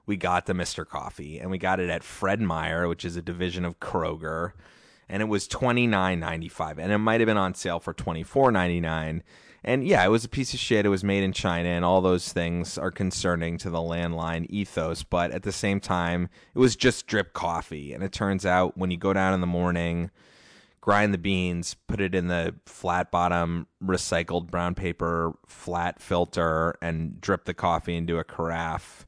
we 0.06 0.16
got 0.16 0.46
the 0.46 0.52
Mr. 0.52 0.86
Coffee 0.86 1.40
and 1.40 1.50
we 1.50 1.58
got 1.58 1.80
it 1.80 1.90
at 1.90 2.04
Fred 2.04 2.40
Meyer, 2.40 2.86
which 2.86 3.04
is 3.04 3.16
a 3.16 3.22
division 3.22 3.64
of 3.64 3.80
Kroger. 3.80 4.52
And 5.08 5.22
it 5.22 5.26
was 5.26 5.48
twenty 5.48 5.88
nine 5.88 6.20
ninety 6.20 6.48
five, 6.48 6.78
and 6.78 6.90
it 6.90 6.98
might 6.98 7.20
have 7.20 7.26
been 7.26 7.36
on 7.36 7.54
sale 7.54 7.80
for 7.80 7.92
twenty 7.92 8.22
four 8.22 8.50
ninety 8.50 8.80
nine. 8.80 9.22
And 9.64 9.86
yeah, 9.86 10.04
it 10.04 10.08
was 10.08 10.24
a 10.24 10.28
piece 10.28 10.52
of 10.52 10.60
shit. 10.60 10.84
It 10.84 10.90
was 10.90 11.02
made 11.02 11.24
in 11.24 11.32
China, 11.32 11.70
and 11.70 11.84
all 11.84 12.02
those 12.02 12.32
things 12.32 12.76
are 12.76 12.90
concerning 12.90 13.56
to 13.58 13.70
the 13.70 13.78
landline 13.78 14.46
ethos. 14.50 15.02
But 15.02 15.30
at 15.30 15.42
the 15.42 15.52
same 15.52 15.80
time, 15.80 16.28
it 16.54 16.58
was 16.58 16.76
just 16.76 17.06
drip 17.06 17.32
coffee. 17.32 17.94
And 17.94 18.04
it 18.04 18.12
turns 18.12 18.44
out 18.44 18.76
when 18.76 18.90
you 18.90 18.98
go 18.98 19.14
down 19.14 19.32
in 19.32 19.40
the 19.40 19.46
morning, 19.46 20.10
grind 20.82 21.14
the 21.14 21.18
beans, 21.18 21.76
put 21.88 22.02
it 22.02 22.14
in 22.14 22.28
the 22.28 22.54
flat 22.66 23.10
bottom 23.10 23.66
recycled 23.82 24.50
brown 24.50 24.74
paper 24.74 25.32
flat 25.46 25.98
filter, 25.98 26.74
and 26.82 27.18
drip 27.22 27.46
the 27.46 27.54
coffee 27.54 27.96
into 27.96 28.18
a 28.18 28.24
carafe. 28.24 29.06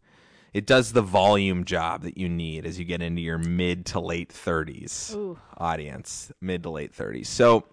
It 0.55 0.65
does 0.65 0.95
the 0.95 1.03
volume 1.03 1.65
job 1.67 2.01
that 2.05 2.17
you 2.17 2.31
need 2.31 2.65
as 2.65 2.79
you 2.79 2.87
get 2.87 3.03
into 3.03 3.21
your 3.21 3.37
mid 3.37 3.85
to 3.87 4.01
late 4.01 4.31
30s 4.31 5.37
audience, 5.59 6.33
mid 6.41 6.63
to 6.63 6.71
late 6.71 6.97
30s. 6.97 7.27
So 7.27 7.65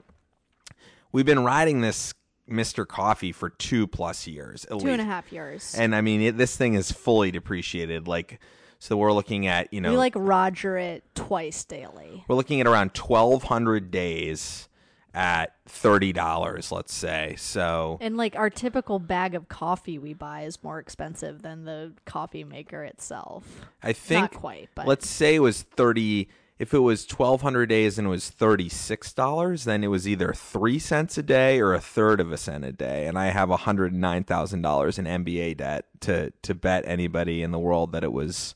we've 1.13 1.25
been 1.25 1.45
riding 1.45 1.79
this 1.79 2.13
Mr. 2.49 2.87
Coffee 2.87 3.31
for 3.31 3.49
two 3.49 3.87
plus 3.87 4.27
years, 4.27 4.65
at 4.65 4.71
Two 4.71 4.75
least. 4.75 4.87
and 4.87 5.01
a 5.01 5.05
half 5.05 5.31
years. 5.31 5.75
And 5.77 5.95
I 5.95 6.01
mean, 6.01 6.21
it, 6.21 6.37
this 6.37 6.55
thing 6.57 6.73
is 6.73 6.91
fully 6.91 7.31
depreciated. 7.31 8.07
Like, 8.07 8.39
so 8.79 8.97
we're 8.97 9.13
looking 9.13 9.47
at, 9.47 9.73
you 9.73 9.79
know, 9.81 9.91
we 9.91 9.97
like 9.97 10.13
Roger 10.15 10.77
it 10.77 11.03
twice 11.15 11.63
daily. 11.63 12.25
we're 12.27 12.35
looking 12.35 12.59
at 12.59 12.67
around 12.67 12.91
1,200 12.97 13.91
days 13.91 14.67
at 15.13 15.53
$30, 15.69 16.71
let's 16.71 16.93
say. 16.93 17.35
So, 17.37 17.97
And 18.01 18.17
like 18.17 18.35
our 18.35 18.49
typical 18.49 18.99
bag 18.99 19.35
of 19.35 19.47
coffee 19.47 19.99
we 19.99 20.13
buy 20.13 20.41
is 20.43 20.61
more 20.63 20.79
expensive 20.79 21.43
than 21.43 21.65
the 21.65 21.93
coffee 22.05 22.43
maker 22.43 22.83
itself. 22.83 23.61
I 23.81 23.93
think, 23.93 24.33
Not 24.33 24.41
quite, 24.41 24.69
but 24.75 24.87
let's 24.87 25.07
say 25.07 25.35
it 25.35 25.39
was 25.39 25.61
30 25.61 26.27
if 26.63 26.73
it 26.73 26.79
was 26.79 27.05
1200 27.05 27.67
days 27.67 27.99
and 27.99 28.07
it 28.07 28.09
was 28.09 28.31
$36 28.31 29.65
then 29.65 29.83
it 29.83 29.87
was 29.87 30.07
either 30.07 30.33
3 30.33 30.79
cents 30.79 31.17
a 31.17 31.23
day 31.23 31.59
or 31.59 31.73
a 31.73 31.79
third 31.79 32.19
of 32.21 32.31
a 32.31 32.37
cent 32.37 32.63
a 32.63 32.71
day 32.71 33.05
and 33.05 33.17
i 33.19 33.25
have 33.25 33.49
$109000 33.49 34.99
in 34.99 35.23
mba 35.23 35.57
debt 35.57 35.85
to 35.99 36.31
to 36.41 36.55
bet 36.55 36.83
anybody 36.87 37.43
in 37.43 37.51
the 37.51 37.59
world 37.59 37.91
that 37.91 38.03
it 38.03 38.13
was 38.13 38.55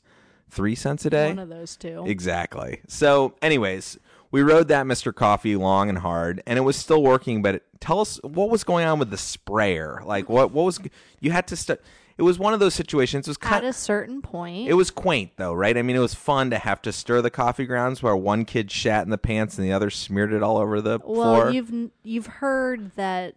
3 0.50 0.74
cents 0.74 1.04
a 1.04 1.10
day 1.10 1.28
one 1.28 1.38
of 1.38 1.50
those 1.50 1.76
two. 1.76 2.04
Exactly. 2.06 2.80
So, 2.88 3.34
anyways, 3.42 3.98
we 4.30 4.42
rode 4.42 4.68
that 4.68 4.86
Mr. 4.86 5.14
Coffee 5.14 5.56
long 5.56 5.88
and 5.88 5.98
hard, 5.98 6.42
and 6.46 6.58
it 6.58 6.62
was 6.62 6.76
still 6.76 7.02
working. 7.02 7.42
But 7.42 7.62
tell 7.80 8.00
us 8.00 8.18
what 8.22 8.50
was 8.50 8.64
going 8.64 8.86
on 8.86 8.98
with 8.98 9.10
the 9.10 9.18
sprayer. 9.18 10.02
Like, 10.04 10.28
what 10.28 10.52
what 10.52 10.64
was 10.64 10.80
you 11.20 11.30
had 11.32 11.46
to 11.48 11.56
st- 11.56 11.80
It 12.18 12.22
was 12.22 12.36
one 12.36 12.52
of 12.52 12.58
those 12.58 12.74
situations. 12.74 13.28
It 13.28 13.30
was 13.30 13.38
At 13.42 13.62
a 13.62 13.72
certain 13.72 14.20
point, 14.20 14.68
It 14.68 14.74
was 14.74 14.90
quaint 14.90 15.32
though, 15.36 15.54
right? 15.54 15.78
I 15.78 15.82
mean, 15.82 15.94
it 15.94 16.00
was 16.00 16.14
fun 16.14 16.50
to 16.50 16.58
have 16.58 16.82
to 16.82 16.92
stir 16.92 17.22
the 17.22 17.30
coffee 17.30 17.64
grounds 17.64 18.02
where 18.02 18.16
one 18.16 18.44
kid 18.44 18.72
shat 18.72 19.04
in 19.04 19.10
the 19.10 19.18
pants 19.18 19.56
and 19.56 19.66
the 19.66 19.72
other 19.72 19.88
smeared 19.88 20.32
it 20.32 20.42
all 20.42 20.58
over 20.58 20.80
the 20.80 20.98
well, 21.04 21.36
floor. 21.36 21.50
you've 21.50 21.90
you've 22.02 22.26
heard 22.26 22.90
that 22.96 23.36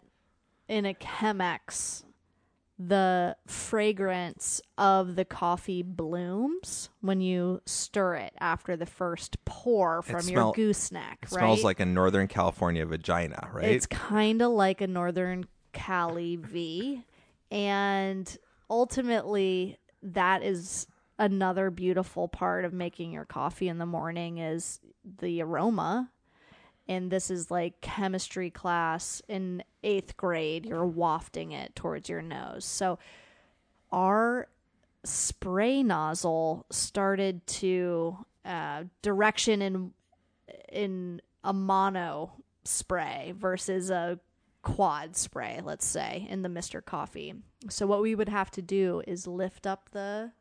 in 0.68 0.88
a 0.88 0.96
Chemex, 0.96 2.04
the 2.80 3.36
fragrance 3.46 4.62
of 4.80 5.16
the 5.16 5.26
coffee 5.26 5.84
blooms 5.84 6.90
when 7.02 7.22
you 7.22 7.62
stir 7.68 8.16
it 8.16 8.34
after 8.40 8.76
the 8.76 8.88
first 8.88 9.44
pour 9.46 10.02
from 10.02 10.22
smell- 10.22 10.46
your 10.46 10.54
gooseneck. 10.54 11.20
it 11.22 11.32
right? 11.32 11.40
smells 11.40 11.64
like 11.64 11.80
a 11.80 11.86
Northern 11.86 12.28
California 12.28 12.84
vagina, 12.86 13.50
right? 13.54 13.66
It's 13.66 13.86
kind 13.86 14.42
of 14.42 14.52
like 14.52 14.82
a 14.82 14.88
Northern 14.88 15.46
Cali 15.72 16.38
V. 16.38 17.04
And 17.52 18.38
ultimately, 18.72 19.78
that 20.02 20.42
is 20.42 20.88
another 21.20 21.70
beautiful 21.70 22.28
part 22.28 22.66
of 22.66 22.74
making 22.74 23.12
your 23.12 23.26
coffee 23.26 23.68
in 23.68 23.78
the 23.78 23.86
morning 23.86 24.40
is 24.40 24.80
the 25.20 25.42
aroma. 25.44 26.10
And 26.88 27.12
this 27.12 27.30
is 27.30 27.52
like 27.52 27.82
chemistry 27.82 28.50
class 28.50 29.22
in 29.28 29.64
eighth 29.84 30.18
grade. 30.18 30.66
You're 30.66 30.86
wafting 30.86 31.52
it 31.52 31.76
towards 31.76 32.10
your 32.10 32.24
nose. 32.24 32.66
So 32.66 32.98
our 33.92 34.48
spray 35.04 35.84
nozzle 35.84 36.66
started 36.72 37.46
to 37.48 38.18
uh, 38.46 38.86
direction 39.02 39.62
in 39.62 39.94
in 40.72 41.22
a 41.44 41.54
mono 41.54 42.32
spray 42.64 43.34
versus 43.38 43.90
a 43.90 44.20
quad 44.62 45.16
spray, 45.16 45.60
let's 45.64 45.86
say, 45.86 46.28
in 46.30 46.42
the 46.42 46.50
Mr. 46.50 46.84
Coffee. 46.84 47.34
So 47.70 47.88
what 47.88 48.02
we 48.02 48.16
would 48.16 48.30
have 48.30 48.52
to 48.52 48.62
do 48.62 49.02
is 49.08 49.28
lift 49.28 49.66
up 49.66 49.90
the 49.92 50.32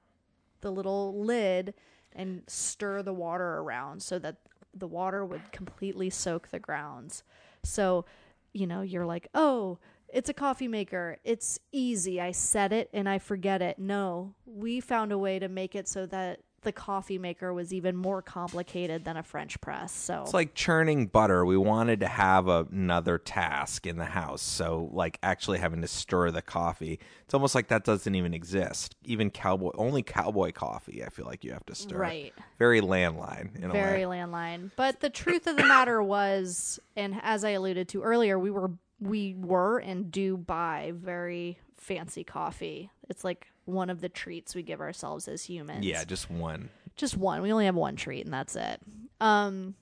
the 0.61 0.71
little 0.71 1.25
lid 1.25 1.73
and 2.13 2.43
stir 2.47 3.03
the 3.03 3.15
water 3.15 3.59
around 3.59 4.03
so 4.03 4.19
that 4.19 4.37
the 4.75 4.87
water 4.87 5.25
would 5.25 5.53
completely 5.53 6.11
soak 6.11 6.49
the 6.49 6.59
grounds. 6.59 7.23
So, 7.63 8.05
you 8.53 8.67
know, 8.67 8.83
you're 8.83 9.07
like, 9.07 9.29
"Oh, 9.35 9.79
it's 10.09 10.29
a 10.29 10.35
coffee 10.35 10.69
maker. 10.69 11.17
It's 11.25 11.59
easy. 11.73 12.21
I 12.21 12.33
set 12.33 12.73
it 12.73 12.91
and 12.93 13.09
I 13.09 13.19
forget 13.19 13.63
it." 13.63 13.79
No, 13.79 14.35
we 14.45 14.81
found 14.81 15.13
a 15.13 15.19
way 15.19 15.39
to 15.39 15.49
make 15.49 15.75
it 15.75 15.89
so 15.89 16.05
that 16.07 16.41
the 16.63 16.73
coffee 16.73 17.19
maker 17.19 17.53
was 17.53 17.73
even 17.73 17.97
more 17.97 18.23
complicated 18.23 19.05
than 19.05 19.17
a 19.17 19.23
French 19.23 19.61
press. 19.61 19.93
So 19.93 20.23
It's 20.23 20.35
like 20.35 20.55
churning 20.55 21.07
butter. 21.07 21.45
We 21.45 21.57
wanted 21.57 22.01
to 22.01 22.09
have 22.09 22.49
a, 22.49 22.67
another 22.71 23.19
task 23.19 23.87
in 23.87 23.97
the 23.97 24.05
house. 24.05 24.43
So, 24.43 24.91
like 24.93 25.19
actually 25.23 25.59
having 25.59 25.81
to 25.83 25.89
stir 25.89 26.31
the 26.31 26.43
coffee. 26.43 26.99
It's 27.25 27.35
almost 27.35 27.55
like 27.55 27.69
that 27.69 27.85
doesn't 27.85 28.15
even 28.15 28.35
exist. 28.35 28.97
Even 29.05 29.31
cowboy, 29.31 29.71
only 29.75 30.03
cowboy 30.03 30.53
coffee, 30.53 31.05
I 31.05 31.09
feel 31.09 31.27
like 31.27 31.45
you 31.45 31.53
have 31.53 31.67
to 31.67 31.75
stir. 31.75 31.97
Right. 31.97 32.35
Very 32.59 32.81
landline 32.81 33.63
in 33.63 33.71
very 33.71 34.03
a 34.03 34.09
way. 34.09 34.19
landline. 34.19 34.71
But 34.77 35.01
the 35.01 35.11
truth 35.11 35.47
of 35.47 35.57
the 35.57 35.65
matter 35.65 36.03
was, 36.03 36.79
and 36.97 37.19
as 37.23 37.45
I 37.45 37.51
alluded 37.51 37.89
to 37.91 38.03
earlier, 38.03 38.39
we 38.39 38.51
were 38.51 38.71
we 39.01 39.35
were 39.35 39.79
and 39.79 40.11
do 40.11 40.37
buy 40.37 40.93
very 40.95 41.59
fancy 41.79 42.23
coffee. 42.23 42.91
It's 43.09 43.25
like 43.25 43.47
one 43.71 43.91
of 43.91 44.01
the 44.01 44.09
treats 44.09 44.55
we 44.55 44.63
give 44.63 44.81
ourselves 44.81 45.29
as 45.29 45.45
humans. 45.45 45.85
Yeah, 45.85 46.05
just 46.05 46.31
one. 46.31 46.71
just 46.97 47.17
one. 47.17 47.43
We 47.43 47.53
only 47.53 47.67
have 47.67 47.75
one 47.75 47.97
treat, 47.97 48.25
and 48.25 48.33
that's 48.35 48.57
it. 48.57 48.81
Um, 49.21 49.75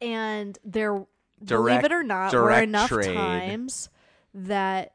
and 0.00 0.58
there, 0.64 1.04
believe 1.44 1.84
it 1.84 1.92
or 1.92 2.02
not, 2.02 2.32
were 2.32 2.40
direct 2.40 2.62
enough 2.64 2.88
trade. 2.88 3.14
times 3.14 3.88
that 4.34 4.92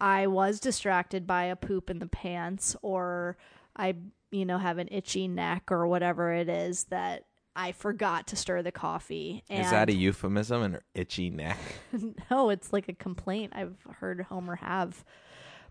I 0.00 0.26
was 0.26 0.60
distracted 0.60 1.26
by 1.26 1.44
a 1.44 1.56
poop 1.56 1.90
in 1.90 1.98
the 1.98 2.06
pants, 2.06 2.76
or 2.82 3.36
I, 3.76 3.94
you 4.30 4.44
know, 4.44 4.58
have 4.58 4.78
an 4.78 4.88
itchy 4.90 5.28
neck 5.28 5.70
or 5.70 5.86
whatever 5.86 6.32
it 6.32 6.48
is 6.48 6.84
that 6.84 7.24
I 7.56 7.72
forgot 7.72 8.26
to 8.28 8.36
stir 8.36 8.62
the 8.62 8.72
coffee. 8.72 9.44
And 9.48 9.64
Is 9.64 9.70
that 9.70 9.88
a 9.88 9.92
euphemism? 9.92 10.62
An 10.62 10.78
itchy 10.94 11.30
neck? 11.30 11.58
no, 12.30 12.50
it's 12.50 12.72
like 12.72 12.88
a 12.88 12.92
complaint 12.94 13.52
I've 13.54 13.76
heard 14.00 14.20
Homer 14.22 14.56
have. 14.56 15.04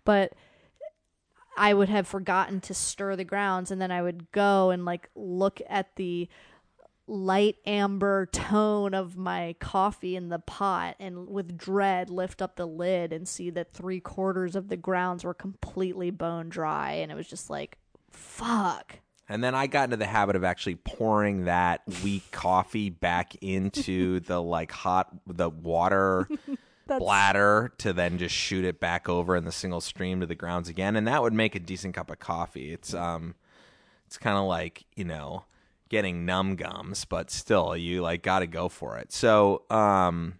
But 0.05 0.33
I 1.57 1.73
would 1.73 1.89
have 1.89 2.07
forgotten 2.07 2.61
to 2.61 2.73
stir 2.73 3.15
the 3.15 3.23
grounds 3.23 3.71
and 3.71 3.81
then 3.81 3.91
I 3.91 4.01
would 4.01 4.31
go 4.31 4.71
and 4.71 4.85
like 4.85 5.09
look 5.15 5.61
at 5.67 5.95
the 5.95 6.29
light 7.05 7.57
amber 7.65 8.25
tone 8.27 8.93
of 8.93 9.17
my 9.17 9.55
coffee 9.59 10.15
in 10.15 10.29
the 10.29 10.39
pot 10.39 10.95
and 10.99 11.27
with 11.27 11.57
dread 11.57 12.09
lift 12.09 12.41
up 12.41 12.55
the 12.55 12.65
lid 12.65 13.11
and 13.11 13.27
see 13.27 13.49
that 13.49 13.73
three 13.73 13.99
quarters 13.99 14.55
of 14.55 14.69
the 14.69 14.77
grounds 14.77 15.23
were 15.23 15.33
completely 15.33 16.11
bone 16.11 16.49
dry 16.49 16.93
and 16.93 17.11
it 17.11 17.15
was 17.15 17.27
just 17.27 17.49
like 17.49 17.77
fuck. 18.09 18.99
And 19.29 19.43
then 19.43 19.55
I 19.55 19.67
got 19.67 19.85
into 19.85 19.97
the 19.97 20.05
habit 20.05 20.35
of 20.35 20.43
actually 20.43 20.75
pouring 20.75 21.45
that 21.45 21.81
weak 22.03 22.29
coffee 22.31 22.89
back 22.89 23.35
into 23.41 24.19
the 24.21 24.41
like 24.41 24.71
hot 24.71 25.09
the 25.27 25.49
water 25.49 26.27
bladder 26.87 27.73
to 27.79 27.93
then 27.93 28.17
just 28.17 28.35
shoot 28.35 28.65
it 28.65 28.79
back 28.79 29.07
over 29.09 29.35
in 29.35 29.45
the 29.45 29.51
single 29.51 29.81
stream 29.81 30.19
to 30.19 30.25
the 30.25 30.35
grounds 30.35 30.69
again, 30.69 30.95
and 30.95 31.07
that 31.07 31.21
would 31.21 31.33
make 31.33 31.55
a 31.55 31.59
decent 31.59 31.95
cup 31.95 32.09
of 32.09 32.19
coffee. 32.19 32.73
It's 32.73 32.93
um, 32.93 33.35
it's 34.07 34.17
kind 34.17 34.37
of 34.37 34.45
like 34.45 34.85
you 34.95 35.05
know 35.05 35.45
getting 35.89 36.25
numb 36.25 36.55
gums, 36.55 37.05
but 37.05 37.29
still 37.31 37.77
you 37.77 38.01
like 38.01 38.23
got 38.23 38.39
to 38.39 38.47
go 38.47 38.69
for 38.69 38.97
it. 38.97 39.11
So 39.11 39.63
um. 39.69 40.35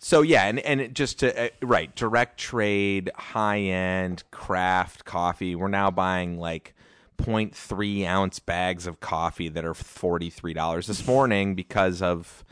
So 0.00 0.22
yeah, 0.22 0.44
and 0.44 0.60
and 0.60 0.80
it 0.80 0.94
just 0.94 1.18
to 1.20 1.46
uh, 1.46 1.48
right 1.60 1.92
direct 1.96 2.38
trade, 2.38 3.10
high 3.16 3.58
end 3.58 4.22
craft 4.30 5.04
coffee. 5.04 5.56
We're 5.56 5.66
now 5.66 5.90
buying 5.90 6.38
like 6.38 6.74
0.3 7.18 8.06
ounce 8.06 8.38
bags 8.38 8.86
of 8.86 9.00
coffee 9.00 9.48
that 9.48 9.64
are 9.64 9.74
forty 9.74 10.30
three 10.30 10.54
dollars 10.54 10.86
this 10.86 11.04
morning 11.04 11.56
because 11.56 12.00
of 12.00 12.44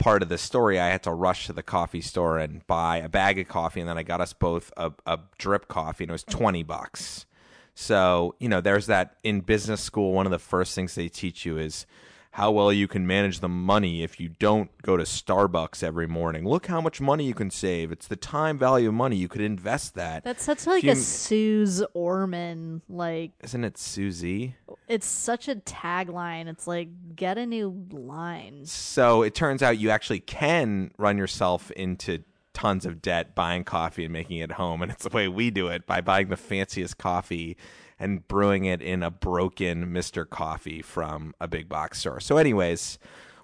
part 0.00 0.22
of 0.22 0.28
the 0.28 0.38
story, 0.38 0.80
I 0.80 0.88
had 0.88 1.04
to 1.04 1.12
rush 1.12 1.46
to 1.46 1.52
the 1.52 1.62
coffee 1.62 2.00
store 2.00 2.38
and 2.38 2.66
buy 2.66 2.96
a 2.96 3.08
bag 3.08 3.38
of 3.38 3.46
coffee, 3.46 3.78
and 3.78 3.88
then 3.88 3.98
I 3.98 4.02
got 4.02 4.20
us 4.20 4.32
both 4.32 4.72
a, 4.76 4.90
a 5.06 5.20
drip 5.38 5.68
coffee, 5.68 6.04
and 6.04 6.10
it 6.10 6.12
was 6.12 6.24
mm. 6.24 6.30
twenty 6.30 6.64
bucks. 6.64 7.26
So 7.74 8.34
you 8.40 8.48
know, 8.48 8.60
there's 8.60 8.86
that 8.86 9.16
in 9.22 9.42
business 9.42 9.80
school. 9.80 10.12
One 10.12 10.26
of 10.26 10.32
the 10.32 10.40
first 10.40 10.74
things 10.74 10.96
they 10.96 11.08
teach 11.08 11.46
you 11.46 11.58
is 11.58 11.86
how 12.32 12.50
well 12.52 12.72
you 12.72 12.86
can 12.86 13.06
manage 13.06 13.40
the 13.40 13.48
money 13.48 14.02
if 14.04 14.20
you 14.20 14.28
don't 14.28 14.70
go 14.82 14.96
to 14.96 15.02
Starbucks 15.02 15.82
every 15.82 16.06
morning. 16.06 16.46
Look 16.46 16.66
how 16.66 16.80
much 16.80 17.00
money 17.00 17.24
you 17.24 17.34
can 17.34 17.50
save. 17.50 17.90
It's 17.90 18.06
the 18.06 18.14
time 18.16 18.56
value 18.56 18.88
of 18.88 18.94
money. 18.94 19.16
You 19.16 19.26
could 19.26 19.40
invest 19.40 19.94
that. 19.96 20.22
That's 20.22 20.44
such 20.44 20.66
like 20.66 20.84
you- 20.84 20.92
a 20.92 20.96
Suze 20.96 21.82
Orman 21.92 22.82
like 22.88 23.32
Isn't 23.42 23.64
it 23.64 23.76
Susie? 23.76 24.54
it's 24.86 25.06
such 25.06 25.48
a 25.48 25.56
tagline. 25.56 26.46
It's 26.46 26.68
like 26.68 26.88
get 27.16 27.36
a 27.36 27.46
new 27.46 27.86
line. 27.90 28.64
So 28.64 29.22
it 29.22 29.34
turns 29.34 29.60
out 29.62 29.78
you 29.78 29.90
actually 29.90 30.20
can 30.20 30.92
run 30.98 31.18
yourself 31.18 31.72
into 31.72 32.22
tons 32.52 32.86
of 32.86 33.00
debt 33.02 33.34
buying 33.34 33.64
coffee 33.64 34.04
and 34.04 34.12
making 34.12 34.38
it 34.38 34.52
home. 34.52 34.82
And 34.82 34.92
it's 34.92 35.04
the 35.04 35.10
way 35.10 35.26
we 35.26 35.50
do 35.50 35.66
it 35.66 35.84
by 35.86 36.00
buying 36.00 36.28
the 36.28 36.36
fanciest 36.36 36.96
coffee 36.98 37.56
and 38.00 38.26
brewing 38.26 38.64
it 38.64 38.80
in 38.80 39.02
a 39.02 39.10
broken 39.10 39.86
Mr. 39.88 40.28
Coffee 40.28 40.82
from 40.82 41.34
a 41.40 41.46
big 41.46 41.68
box 41.68 42.00
store. 42.00 42.18
So, 42.18 42.38
anyways, 42.38 42.98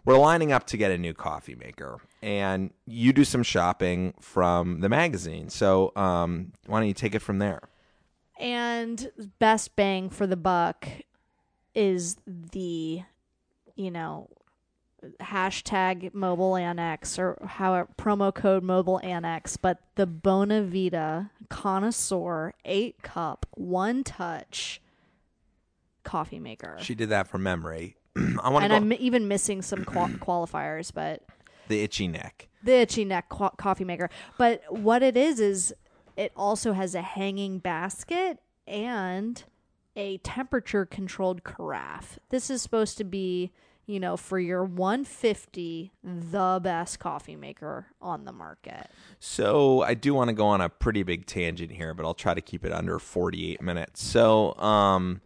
we're 0.06 0.18
lining 0.18 0.50
up 0.50 0.66
to 0.68 0.76
get 0.78 0.90
a 0.90 0.98
new 0.98 1.12
coffee 1.12 1.54
maker. 1.54 2.00
And 2.22 2.72
you 2.86 3.12
do 3.12 3.24
some 3.24 3.42
shopping 3.42 4.14
from 4.20 4.80
the 4.80 4.88
magazine. 4.88 5.50
So, 5.50 5.92
um, 5.94 6.52
why 6.66 6.80
don't 6.80 6.88
you 6.88 6.94
take 6.94 7.14
it 7.14 7.20
from 7.20 7.38
there? 7.38 7.68
And 8.40 9.10
best 9.38 9.76
bang 9.76 10.08
for 10.08 10.26
the 10.26 10.36
buck 10.36 10.88
is 11.74 12.16
the, 12.26 13.02
you 13.74 13.90
know, 13.90 14.30
hashtag 15.20 16.14
mobile 16.14 16.56
annex 16.56 17.18
or 17.18 17.38
how 17.44 17.86
promo 17.98 18.34
code 18.34 18.62
mobile 18.62 19.00
annex, 19.02 19.56
but 19.56 19.78
the 19.96 20.06
Bonavita 20.06 21.30
connoisseur 21.48 22.52
eight 22.64 23.02
cup 23.02 23.46
one 23.52 24.04
touch 24.04 24.80
coffee 26.04 26.38
maker. 26.38 26.76
She 26.80 26.94
did 26.94 27.08
that 27.10 27.28
from 27.28 27.42
memory. 27.42 27.96
I 28.16 28.48
want 28.48 28.62
to 28.62 28.64
and 28.64 28.70
go 28.70 28.76
I'm 28.76 28.92
even 28.94 29.28
missing 29.28 29.62
some 29.62 29.84
qual- 29.84 30.08
qualifiers, 30.20 30.92
but 30.92 31.22
the 31.68 31.82
itchy 31.82 32.08
neck. 32.08 32.48
the 32.62 32.74
itchy 32.74 33.04
neck 33.04 33.28
co- 33.28 33.50
coffee 33.56 33.84
maker. 33.84 34.08
But 34.38 34.62
what 34.70 35.02
it 35.02 35.16
is 35.16 35.40
is 35.40 35.74
it 36.16 36.32
also 36.36 36.72
has 36.72 36.94
a 36.94 37.02
hanging 37.02 37.58
basket 37.58 38.38
and 38.66 39.42
a 39.96 40.18
temperature 40.18 40.84
controlled 40.86 41.42
carafe. 41.44 42.18
This 42.30 42.50
is 42.50 42.62
supposed 42.62 42.98
to 42.98 43.04
be, 43.04 43.50
you 43.86 44.00
know, 44.00 44.16
for 44.16 44.38
your 44.38 44.64
150 44.64 45.92
the 46.02 46.60
best 46.62 46.98
coffee 46.98 47.36
maker 47.36 47.86
on 48.00 48.24
the 48.24 48.32
market. 48.32 48.90
So 49.20 49.82
I 49.82 49.94
do 49.94 50.12
want 50.12 50.28
to 50.28 50.34
go 50.34 50.46
on 50.46 50.60
a 50.60 50.68
pretty 50.68 51.04
big 51.04 51.26
tangent 51.26 51.70
here, 51.70 51.94
but 51.94 52.04
I'll 52.04 52.14
try 52.14 52.34
to 52.34 52.40
keep 52.40 52.64
it 52.64 52.72
under 52.72 52.98
48 52.98 53.62
minutes. 53.62 54.02
So, 54.02 54.54
um, 54.56 55.20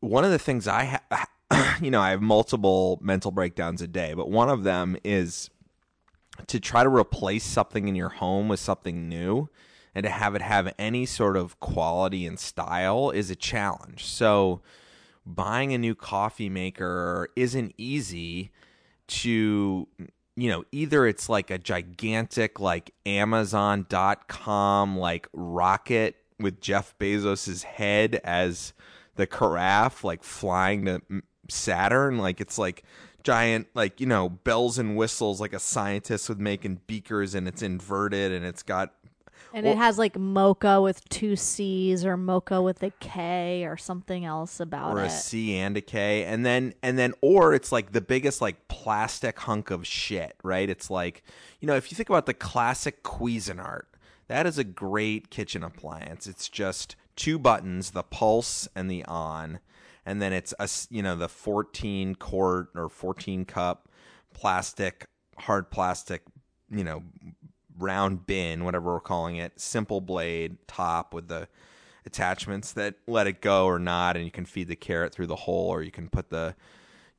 one 0.00 0.24
of 0.24 0.30
the 0.30 0.38
things 0.38 0.68
I 0.68 1.00
ha- 1.10 1.78
you 1.82 1.90
know, 1.90 2.00
I 2.00 2.10
have 2.10 2.22
multiple 2.22 2.98
mental 3.02 3.30
breakdowns 3.30 3.82
a 3.82 3.88
day, 3.88 4.14
but 4.14 4.30
one 4.30 4.48
of 4.48 4.62
them 4.62 4.96
is 5.02 5.50
to 6.46 6.60
try 6.60 6.82
to 6.82 6.88
replace 6.88 7.44
something 7.44 7.88
in 7.88 7.94
your 7.94 8.08
home 8.08 8.48
with 8.48 8.60
something 8.60 9.08
new 9.08 9.48
and 9.94 10.04
to 10.04 10.10
have 10.10 10.34
it 10.34 10.42
have 10.42 10.72
any 10.78 11.04
sort 11.04 11.36
of 11.36 11.58
quality 11.60 12.24
and 12.24 12.38
style 12.38 13.10
is 13.10 13.30
a 13.30 13.36
challenge. 13.36 14.04
So, 14.06 14.60
buying 15.26 15.72
a 15.72 15.78
new 15.78 15.94
coffee 15.94 16.48
maker 16.48 17.28
isn't 17.36 17.74
easy 17.76 18.50
to 19.06 19.88
you 20.36 20.48
know 20.48 20.64
either 20.72 21.06
it's 21.06 21.28
like 21.28 21.50
a 21.50 21.58
gigantic 21.58 22.60
like 22.60 22.92
amazon.com 23.04 24.96
like 24.96 25.28
rocket 25.32 26.16
with 26.38 26.60
jeff 26.60 26.94
bezos's 26.98 27.64
head 27.64 28.20
as 28.24 28.72
the 29.16 29.26
carafe 29.26 30.02
like 30.04 30.22
flying 30.24 30.86
to 30.86 31.00
mm, 31.10 31.22
saturn. 31.48 32.18
Like 32.18 32.40
it's 32.40 32.58
like 32.58 32.82
giant 33.22 33.66
like 33.74 34.00
you 34.00 34.06
know 34.06 34.30
bells 34.30 34.78
and 34.78 34.96
whistles 34.96 35.40
like 35.40 35.52
a 35.52 35.58
scientist 35.58 36.28
with 36.28 36.38
making 36.38 36.80
beakers 36.86 37.34
and 37.34 37.46
it's 37.46 37.60
inverted 37.60 38.32
and 38.32 38.46
it's 38.46 38.62
got 38.62 38.94
And 39.52 39.64
Well- 39.64 39.74
it 39.74 39.78
has 39.78 39.98
like 39.98 40.18
mocha 40.18 40.80
with 40.80 41.08
two 41.08 41.34
C's 41.36 42.04
or 42.04 42.16
mocha 42.16 42.62
with 42.62 42.82
a 42.82 42.90
K 43.00 43.64
or 43.64 43.76
something 43.76 44.24
else 44.24 44.60
about 44.60 44.96
it. 44.96 45.00
or 45.00 45.04
a. 45.04 45.10
C 45.10 45.56
and 45.56 45.76
a 45.76 45.80
K, 45.80 46.24
and 46.24 46.46
then 46.46 46.74
and 46.82 46.98
then 46.98 47.14
or 47.20 47.52
it's 47.54 47.72
like 47.72 47.92
the 47.92 48.00
biggest 48.00 48.40
like 48.40 48.68
plastic 48.68 49.38
hunk 49.40 49.70
of 49.70 49.86
shit, 49.86 50.36
right? 50.42 50.68
It's 50.70 50.90
like 50.90 51.22
you 51.60 51.66
know 51.66 51.74
if 51.76 51.90
you 51.90 51.96
think 51.96 52.08
about 52.08 52.26
the 52.26 52.34
classic 52.34 53.02
Cuisinart, 53.02 53.86
that 54.28 54.46
is 54.46 54.56
a 54.58 54.64
great 54.64 55.30
kitchen 55.30 55.64
appliance. 55.64 56.26
It's 56.26 56.48
just 56.48 56.94
two 57.16 57.38
buttons, 57.38 57.90
the 57.90 58.02
pulse 58.04 58.68
and 58.76 58.90
the 58.90 59.04
on, 59.06 59.58
and 60.06 60.22
then 60.22 60.32
it's 60.32 60.54
a 60.60 60.68
you 60.90 61.02
know 61.02 61.16
the 61.16 61.28
fourteen 61.28 62.14
quart 62.14 62.68
or 62.74 62.88
fourteen 62.88 63.44
cup 63.44 63.88
plastic 64.32 65.06
hard 65.38 65.70
plastic 65.70 66.22
you 66.70 66.84
know 66.84 67.02
round 67.82 68.26
bin, 68.26 68.64
whatever 68.64 68.92
we're 68.94 69.00
calling 69.00 69.36
it, 69.36 69.58
simple 69.60 70.00
blade 70.00 70.56
top 70.66 71.12
with 71.14 71.28
the 71.28 71.48
attachments 72.06 72.72
that 72.72 72.94
let 73.06 73.26
it 73.26 73.40
go 73.40 73.66
or 73.66 73.78
not, 73.78 74.16
and 74.16 74.24
you 74.24 74.30
can 74.30 74.44
feed 74.44 74.68
the 74.68 74.76
carrot 74.76 75.12
through 75.12 75.26
the 75.26 75.36
hole, 75.36 75.68
or 75.68 75.82
you 75.82 75.90
can 75.90 76.08
put 76.08 76.30
the, 76.30 76.54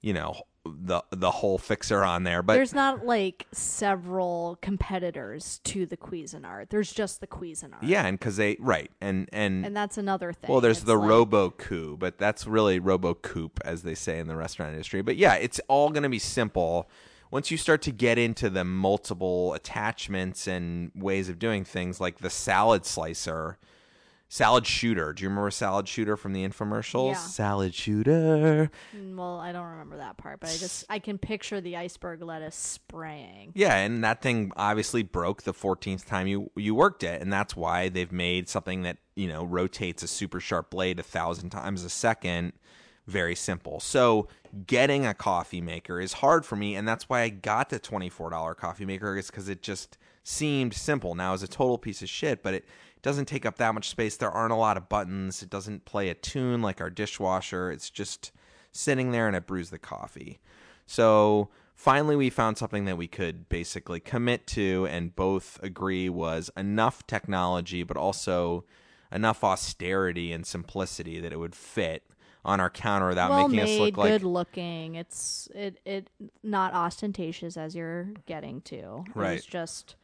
you 0.01 0.13
know, 0.13 0.41
the 0.65 1.01
the 1.09 1.31
hole 1.31 1.57
fixer 1.57 2.03
on 2.03 2.23
there. 2.23 2.43
But 2.43 2.53
There's 2.53 2.73
not 2.73 3.03
like 3.05 3.47
several 3.51 4.59
competitors 4.61 5.59
to 5.63 5.87
the 5.87 5.97
Cuisinart. 5.97 6.69
There's 6.69 6.93
just 6.93 7.19
the 7.19 7.25
Cuisinart. 7.27 7.79
yeah, 7.81 8.05
and 8.05 8.19
because 8.19 8.37
they 8.37 8.57
right 8.59 8.91
and 9.01 9.27
and. 9.33 9.65
And 9.65 9.75
that's 9.75 9.97
another 9.97 10.31
thing. 10.33 10.51
well, 10.51 10.61
there's 10.61 10.77
It's 10.77 10.85
the 10.85 10.95
like- 10.97 11.09
Robo 11.09 11.49
Coup, 11.51 11.97
but 11.97 12.17
that's 12.19 12.45
really 12.45 12.79
Robo 12.79 13.15
Coupe, 13.15 13.59
as 13.65 13.81
they 13.81 13.95
say 13.95 14.19
in 14.19 14.27
the 14.27 14.35
restaurant 14.35 14.73
industry. 14.73 15.01
But 15.01 15.17
yeah, 15.17 15.33
it's 15.33 15.59
all 15.67 15.89
going 15.89 16.03
to 16.03 16.09
be 16.09 16.19
simple. 16.19 16.87
Once 17.31 17.49
you 17.49 17.57
start 17.57 17.81
to 17.81 17.91
get 17.91 18.17
into 18.17 18.49
the 18.49 18.63
multiple 18.65 19.53
attachments 19.53 20.47
and 20.47 20.91
ways 20.93 21.29
of 21.29 21.39
doing 21.39 21.63
things, 21.63 21.99
like 22.01 22.17
the 22.19 22.29
salad 22.29 22.85
slicer, 22.85 23.57
salad 24.27 24.65
shooter. 24.67 25.13
Do 25.13 25.23
you 25.23 25.29
remember 25.29 25.49
salad 25.49 25.87
shooter 25.87 26.17
from 26.17 26.33
the 26.33 26.45
infomercials? 26.47 27.11
Yeah. 27.13 27.17
Salad 27.17 27.73
shooter. 27.73 28.69
Mm, 28.95 29.15
Well, 29.17 29.39
I 29.39 29.53
don't 29.53 29.65
remember 29.65 29.97
that 29.97 30.17
part, 30.17 30.41
but 30.41 30.49
I 30.49 30.57
just 30.57 30.83
I 30.89 30.99
can 30.99 31.17
picture 31.17 31.61
the 31.61 31.77
iceberg 31.77 32.21
lettuce 32.21 32.55
spraying. 32.55 33.53
Yeah, 33.55 33.75
and 33.77 34.03
that 34.03 34.21
thing 34.21 34.51
obviously 34.57 35.03
broke 35.03 35.43
the 35.43 35.53
14th 35.53 36.05
time 36.05 36.27
you 36.27 36.51
you 36.55 36.75
worked 36.75 37.03
it, 37.03 37.21
and 37.21 37.31
that's 37.31 37.55
why 37.55 37.87
they've 37.89 38.11
made 38.11 38.49
something 38.49 38.83
that 38.83 38.97
you 39.15 39.27
know 39.27 39.45
rotates 39.45 40.03
a 40.03 40.07
super 40.07 40.39
sharp 40.41 40.69
blade 40.69 40.99
a 40.99 41.03
thousand 41.03 41.49
times 41.49 41.83
a 41.85 41.89
second 41.89 42.53
very 43.07 43.35
simple. 43.35 43.79
So 43.79 44.27
getting 44.67 45.05
a 45.05 45.13
coffee 45.13 45.61
maker 45.61 45.99
is 45.99 46.13
hard 46.13 46.45
for 46.45 46.55
me, 46.55 46.75
and 46.75 46.87
that's 46.87 47.09
why 47.09 47.21
I 47.21 47.29
got 47.29 47.69
the 47.69 47.79
$24 47.79 48.55
coffee 48.55 48.85
maker 48.85 49.17
is 49.17 49.27
because 49.27 49.49
it 49.49 49.61
just 49.61 49.97
seemed 50.23 50.73
simple. 50.73 51.15
Now 51.15 51.33
it's 51.33 51.43
a 51.43 51.47
total 51.47 51.77
piece 51.77 52.01
of 52.01 52.09
shit, 52.09 52.43
but 52.43 52.53
it 52.53 52.65
doesn't 53.01 53.25
take 53.25 53.45
up 53.45 53.57
that 53.57 53.73
much 53.73 53.89
space. 53.89 54.17
There 54.17 54.31
aren't 54.31 54.53
a 54.53 54.57
lot 54.57 54.77
of 54.77 54.89
buttons. 54.89 55.41
It 55.41 55.49
doesn't 55.49 55.85
play 55.85 56.09
a 56.09 56.13
tune 56.13 56.61
like 56.61 56.79
our 56.79 56.89
dishwasher. 56.89 57.71
It's 57.71 57.89
just 57.89 58.31
sitting 58.71 59.11
there 59.11 59.27
and 59.27 59.35
it 59.35 59.47
brews 59.47 59.69
the 59.69 59.79
coffee. 59.79 60.39
So 60.85 61.49
finally, 61.73 62.15
we 62.15 62.29
found 62.29 62.57
something 62.57 62.85
that 62.85 62.97
we 62.97 63.07
could 63.07 63.49
basically 63.49 63.99
commit 63.99 64.45
to 64.47 64.87
and 64.89 65.15
both 65.15 65.59
agree 65.63 66.09
was 66.09 66.51
enough 66.55 67.05
technology, 67.07 67.83
but 67.83 67.97
also 67.97 68.65
enough 69.11 69.43
austerity 69.43 70.31
and 70.31 70.45
simplicity 70.45 71.19
that 71.19 71.33
it 71.33 71.39
would 71.39 71.55
fit 71.55 72.03
on 72.43 72.59
our 72.59 72.69
counter 72.69 73.07
without 73.07 73.29
well 73.29 73.47
making 73.47 73.63
made, 73.63 73.75
us 73.75 73.79
look 73.79 73.97
like 73.97 74.11
good 74.11 74.23
looking. 74.23 74.95
It's 74.95 75.47
it 75.53 75.79
it 75.85 76.09
not 76.43 76.73
ostentatious 76.73 77.55
as 77.57 77.75
you're 77.75 78.09
getting 78.25 78.61
to. 78.61 79.03
It 79.07 79.15
Right. 79.15 79.33
was 79.33 79.45
just 79.45 79.95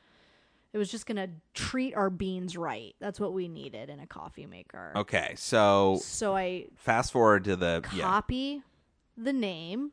it 0.73 0.77
was 0.77 0.91
just 0.91 1.05
gonna 1.07 1.29
treat 1.53 1.95
our 1.95 2.09
beans 2.09 2.55
right. 2.57 2.95
That's 2.99 3.19
what 3.19 3.33
we 3.33 3.47
needed 3.47 3.89
in 3.89 3.99
a 3.99 4.05
coffee 4.07 4.45
maker. 4.45 4.91
okay. 4.95 5.33
So 5.35 5.97
So 6.03 6.35
I 6.35 6.67
fast 6.75 7.11
forward 7.11 7.43
to 7.45 7.55
the 7.55 7.83
yeah. 7.93 8.03
copy 8.03 8.61
the 9.17 9.33
name 9.33 9.91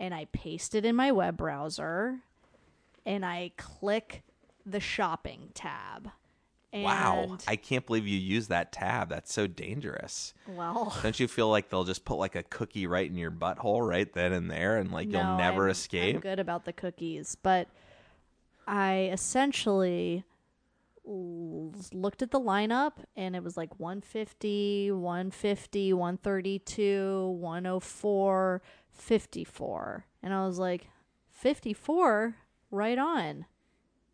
and 0.00 0.14
I 0.14 0.24
paste 0.32 0.74
it 0.74 0.84
in 0.86 0.96
my 0.96 1.12
web 1.12 1.36
browser 1.36 2.20
and 3.04 3.26
I 3.26 3.52
click 3.58 4.22
the 4.64 4.80
shopping 4.80 5.50
tab. 5.54 6.10
And 6.72 6.84
Wow, 6.84 7.36
I 7.46 7.56
can't 7.56 7.84
believe 7.86 8.06
you 8.06 8.18
use 8.18 8.48
that 8.48 8.72
tab. 8.72 9.10
That's 9.10 9.30
so 9.32 9.46
dangerous. 9.46 10.32
well, 10.48 10.96
Don't 11.02 11.20
you 11.20 11.28
feel 11.28 11.48
like 11.50 11.68
they'll 11.68 11.84
just 11.84 12.04
put 12.06 12.14
like 12.14 12.34
a 12.34 12.42
cookie 12.42 12.86
right 12.86 13.08
in 13.08 13.16
your 13.18 13.30
butthole 13.30 13.86
right 13.86 14.10
then 14.12 14.32
and 14.32 14.50
there, 14.50 14.78
and 14.78 14.90
like 14.90 15.12
you'll 15.12 15.36
never 15.36 15.64
I'm- 15.64 15.70
escape? 15.70 16.14
I'm 16.16 16.20
good 16.22 16.38
about 16.38 16.64
the 16.64 16.72
cookies, 16.72 17.36
but 17.42 17.68
I 18.66 19.10
essentially 19.12 20.24
looked 21.04 22.22
at 22.22 22.30
the 22.30 22.40
lineup 22.40 22.92
and 23.16 23.34
it 23.34 23.42
was 23.42 23.56
like 23.56 23.78
150, 23.80 24.92
150, 24.92 25.92
132, 25.92 27.26
104, 27.40 28.62
54. 28.92 30.06
And 30.22 30.32
I 30.32 30.46
was 30.46 30.58
like, 30.60 30.88
54, 31.28 32.36
right 32.70 32.98
on. 32.98 33.46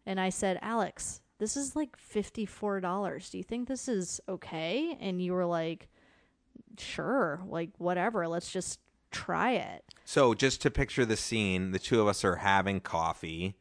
And 0.06 0.18
I 0.18 0.30
said, 0.30 0.58
Alex, 0.62 1.20
this 1.38 1.56
is 1.56 1.76
like 1.76 1.96
$54. 1.96 3.30
Do 3.30 3.38
you 3.38 3.44
think 3.44 3.68
this 3.68 3.88
is 3.88 4.20
okay? 4.28 4.96
And 5.00 5.22
you 5.22 5.32
were 5.32 5.46
like, 5.46 5.88
sure, 6.78 7.40
like 7.46 7.70
whatever. 7.78 8.28
Let's 8.28 8.50
just 8.50 8.80
try 9.10 9.52
it. 9.52 9.84
So 10.04 10.34
just 10.34 10.60
to 10.62 10.70
picture 10.70 11.04
the 11.04 11.16
scene, 11.16 11.70
the 11.70 11.78
two 11.78 12.00
of 12.00 12.08
us 12.08 12.24
are 12.24 12.36
having 12.36 12.80
coffee 12.80 13.56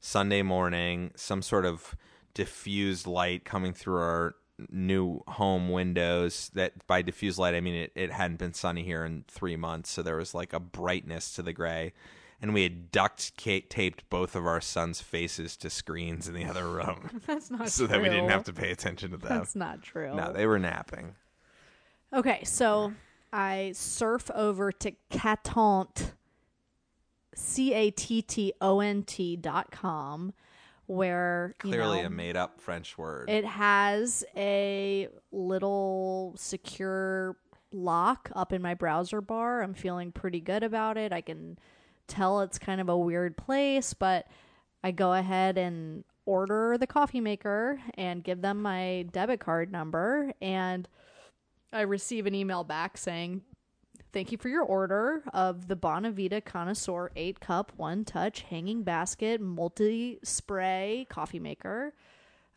Sunday 0.00 0.42
morning, 0.42 1.12
some 1.16 1.40
sort 1.40 1.64
of 1.64 1.94
diffused 2.34 3.06
light 3.06 3.44
coming 3.44 3.72
through 3.72 3.96
our 3.96 4.34
new 4.70 5.20
home 5.26 5.68
windows 5.68 6.50
that 6.54 6.86
by 6.86 7.02
diffused 7.02 7.38
light 7.38 7.54
I 7.54 7.60
mean 7.60 7.74
it, 7.74 7.92
it 7.96 8.12
hadn't 8.12 8.36
been 8.36 8.54
sunny 8.54 8.84
here 8.84 9.04
in 9.04 9.24
three 9.28 9.56
months, 9.56 9.90
so 9.90 10.02
there 10.02 10.16
was 10.16 10.34
like 10.34 10.52
a 10.52 10.60
brightness 10.60 11.34
to 11.34 11.42
the 11.42 11.52
gray. 11.52 11.92
And 12.42 12.52
we 12.52 12.62
had 12.64 12.90
duct 12.90 13.36
taped 13.38 14.08
both 14.10 14.36
of 14.36 14.46
our 14.46 14.60
sons' 14.60 15.00
faces 15.00 15.56
to 15.58 15.70
screens 15.70 16.28
in 16.28 16.34
the 16.34 16.44
other 16.44 16.68
room 16.68 17.22
That's 17.26 17.50
not 17.50 17.68
so 17.70 17.86
true. 17.86 17.94
that 17.94 18.02
we 18.02 18.08
didn't 18.10 18.28
have 18.28 18.44
to 18.44 18.52
pay 18.52 18.70
attention 18.70 19.12
to 19.12 19.16
them. 19.16 19.38
That's 19.38 19.54
not 19.56 19.82
true. 19.82 20.14
No, 20.14 20.32
they 20.32 20.46
were 20.46 20.58
napping. 20.58 21.14
Okay, 22.12 22.44
so 22.44 22.92
I 23.32 23.72
surf 23.74 24.30
over 24.34 24.70
to 24.72 24.92
Catont, 25.10 26.12
C 27.34 27.72
A 27.72 27.90
T 27.90 28.20
T 28.22 28.52
O 28.60 28.80
N 28.80 29.02
T 29.04 29.36
dot 29.36 29.70
com, 29.70 30.32
where 30.86 31.54
you 31.64 31.70
Clearly 31.70 32.00
know, 32.02 32.06
a 32.06 32.10
made 32.10 32.36
up 32.36 32.60
French 32.60 32.96
word. 32.98 33.30
it 33.30 33.44
has 33.44 34.22
a 34.36 35.08
little 35.32 36.34
secure 36.36 37.36
lock 37.72 38.30
up 38.36 38.52
in 38.52 38.62
my 38.62 38.74
browser 38.74 39.20
bar. 39.20 39.62
I'm 39.62 39.74
feeling 39.74 40.12
pretty 40.12 40.40
good 40.40 40.62
about 40.62 40.96
it. 40.96 41.12
I 41.12 41.20
can 41.22 41.58
tell 42.06 42.40
it's 42.40 42.58
kind 42.58 42.80
of 42.80 42.88
a 42.88 42.96
weird 42.96 43.36
place, 43.36 43.94
but 43.94 44.26
I 44.82 44.90
go 44.90 45.12
ahead 45.12 45.58
and 45.58 46.04
order 46.26 46.76
the 46.78 46.86
coffee 46.86 47.20
maker 47.20 47.80
and 47.94 48.24
give 48.24 48.40
them 48.40 48.62
my 48.62 49.06
debit 49.12 49.40
card 49.40 49.70
number 49.70 50.32
and 50.40 50.88
I 51.74 51.82
receive 51.82 52.26
an 52.26 52.34
email 52.34 52.62
back 52.62 52.96
saying, 52.96 53.42
Thank 54.12 54.30
you 54.30 54.38
for 54.38 54.48
your 54.48 54.62
order 54.62 55.24
of 55.32 55.66
the 55.66 55.74
Bonavita 55.74 56.44
Connoisseur 56.44 57.10
8 57.16 57.40
cup, 57.40 57.72
one 57.76 58.04
touch 58.04 58.42
hanging 58.42 58.84
basket, 58.84 59.40
multi 59.40 60.20
spray 60.22 61.04
coffee 61.10 61.40
maker. 61.40 61.92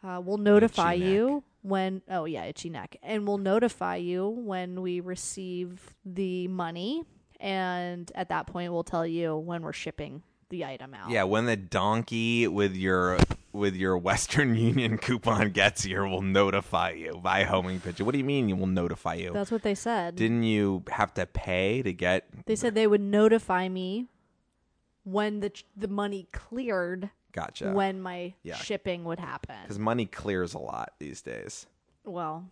Uh, 0.04 0.22
we'll 0.24 0.38
notify 0.38 0.94
you 0.94 1.44
when, 1.64 2.04
oh, 2.12 2.26
yeah, 2.26 2.46
itchy 2.46 2.70
neck. 2.70 2.98
And 3.02 3.28
we'll 3.28 3.40
notify 3.40 3.96
you 3.96 4.30
when 4.30 4.84
we 4.84 5.00
receive 5.00 5.96
the 6.06 6.48
money. 6.48 7.04
And 7.40 8.12
at 8.16 8.30
that 8.30 8.48
point, 8.48 8.74
we'll 8.74 8.84
tell 8.84 9.06
you 9.06 9.36
when 9.38 9.62
we're 9.62 9.74
shipping 9.74 10.24
the 10.50 10.66
item 10.66 10.94
out. 10.94 11.10
Yeah, 11.10 11.24
when 11.24 11.46
the 11.46 11.56
donkey 11.58 12.48
with 12.48 12.76
your 12.76 13.18
with 13.52 13.76
your 13.76 13.98
Western 13.98 14.56
Union 14.72 14.98
coupon 14.98 15.52
gets 15.52 15.84
here, 15.84 16.08
we'll 16.08 16.22
notify 16.22 16.92
you 16.92 17.20
by 17.22 17.44
homing 17.44 17.80
picture. 17.80 18.04
What 18.06 18.14
do 18.14 18.18
you 18.18 18.24
mean? 18.24 18.50
You 18.50 18.56
will 18.56 18.68
notify 18.68 19.16
you? 19.16 19.32
That's 19.34 19.52
what 19.52 19.64
they 19.64 19.76
said. 19.76 20.16
Didn't 20.16 20.44
you 20.44 20.84
have 20.90 21.14
to 21.16 21.26
pay 21.26 21.82
to 21.84 21.92
get? 21.94 22.28
They 22.46 22.56
said 22.56 22.76
they 22.76 22.88
would 22.88 23.02
notify 23.02 23.68
me 23.70 24.08
when 25.04 25.40
the 25.42 25.52
the 25.76 25.88
money 25.88 26.28
cleared 26.32 27.10
Gotcha. 27.34 27.72
when 27.72 28.02
my 28.02 28.34
Yeah. 28.44 28.56
shipping 28.56 29.04
would 29.04 29.20
happen. 29.20 29.56
Because 29.64 29.80
money 29.80 30.06
clears 30.06 30.54
a 30.54 30.60
lot 30.60 30.94
these 31.00 31.22
days. 31.22 31.68
Well, 32.06 32.46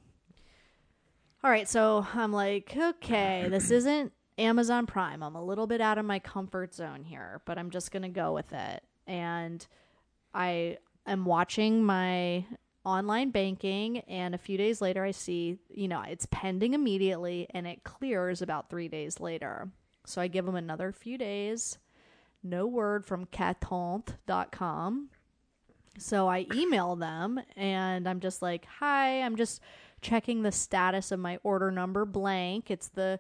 all 1.44 1.50
right. 1.50 1.68
So 1.68 2.06
I'm 2.14 2.34
like, 2.34 2.76
okay, 2.78 3.48
this 3.50 3.72
isn't 3.72 4.12
Amazon 4.38 4.86
Prime. 4.86 5.24
I'm 5.24 5.36
a 5.36 5.44
little 5.44 5.68
bit 5.68 5.82
out 5.82 5.98
of 5.98 6.06
my 6.06 6.20
comfort 6.20 6.74
zone 6.74 7.04
here, 7.04 7.42
but 7.46 7.58
I'm 7.58 7.70
just 7.70 7.92
gonna 7.92 8.10
go 8.10 8.34
with 8.34 8.54
it. 8.54 8.84
And 9.08 9.66
I 10.34 10.78
am 11.06 11.26
watching 11.26 11.84
my 11.84 12.46
online 12.84 13.32
banking, 13.32 14.00
and 14.00 14.36
a 14.36 14.40
few 14.40 14.58
days 14.58 14.82
later, 14.82 15.04
I 15.04 15.12
see, 15.12 15.58
you 15.70 15.88
know, 15.88 16.02
it's 16.02 16.28
pending 16.30 16.74
immediately, 16.74 17.48
and 17.52 17.66
it 17.66 17.84
clears 17.84 18.42
about 18.42 18.70
three 18.70 18.88
days 18.88 19.20
later. 19.20 19.70
So 20.06 20.22
I 20.22 20.28
give 20.28 20.46
them 20.46 20.56
another 20.56 20.92
few 20.92 21.18
days. 21.18 21.78
No 22.44 22.68
word 22.68 23.06
from 23.06 23.26
catont.com. 23.26 25.10
So 25.98 26.28
I 26.28 26.46
email 26.54 26.96
them 26.96 27.40
and 27.56 28.08
I'm 28.08 28.20
just 28.20 28.42
like, 28.42 28.66
hi, 28.66 29.22
I'm 29.22 29.36
just 29.36 29.62
checking 30.02 30.44
the 30.44 30.52
status 30.52 31.12
of 31.12 31.20
my 31.20 31.40
order 31.44 31.72
number 31.72 32.06
blank. 32.06 32.70
It's 32.70 32.90
the 32.90 33.20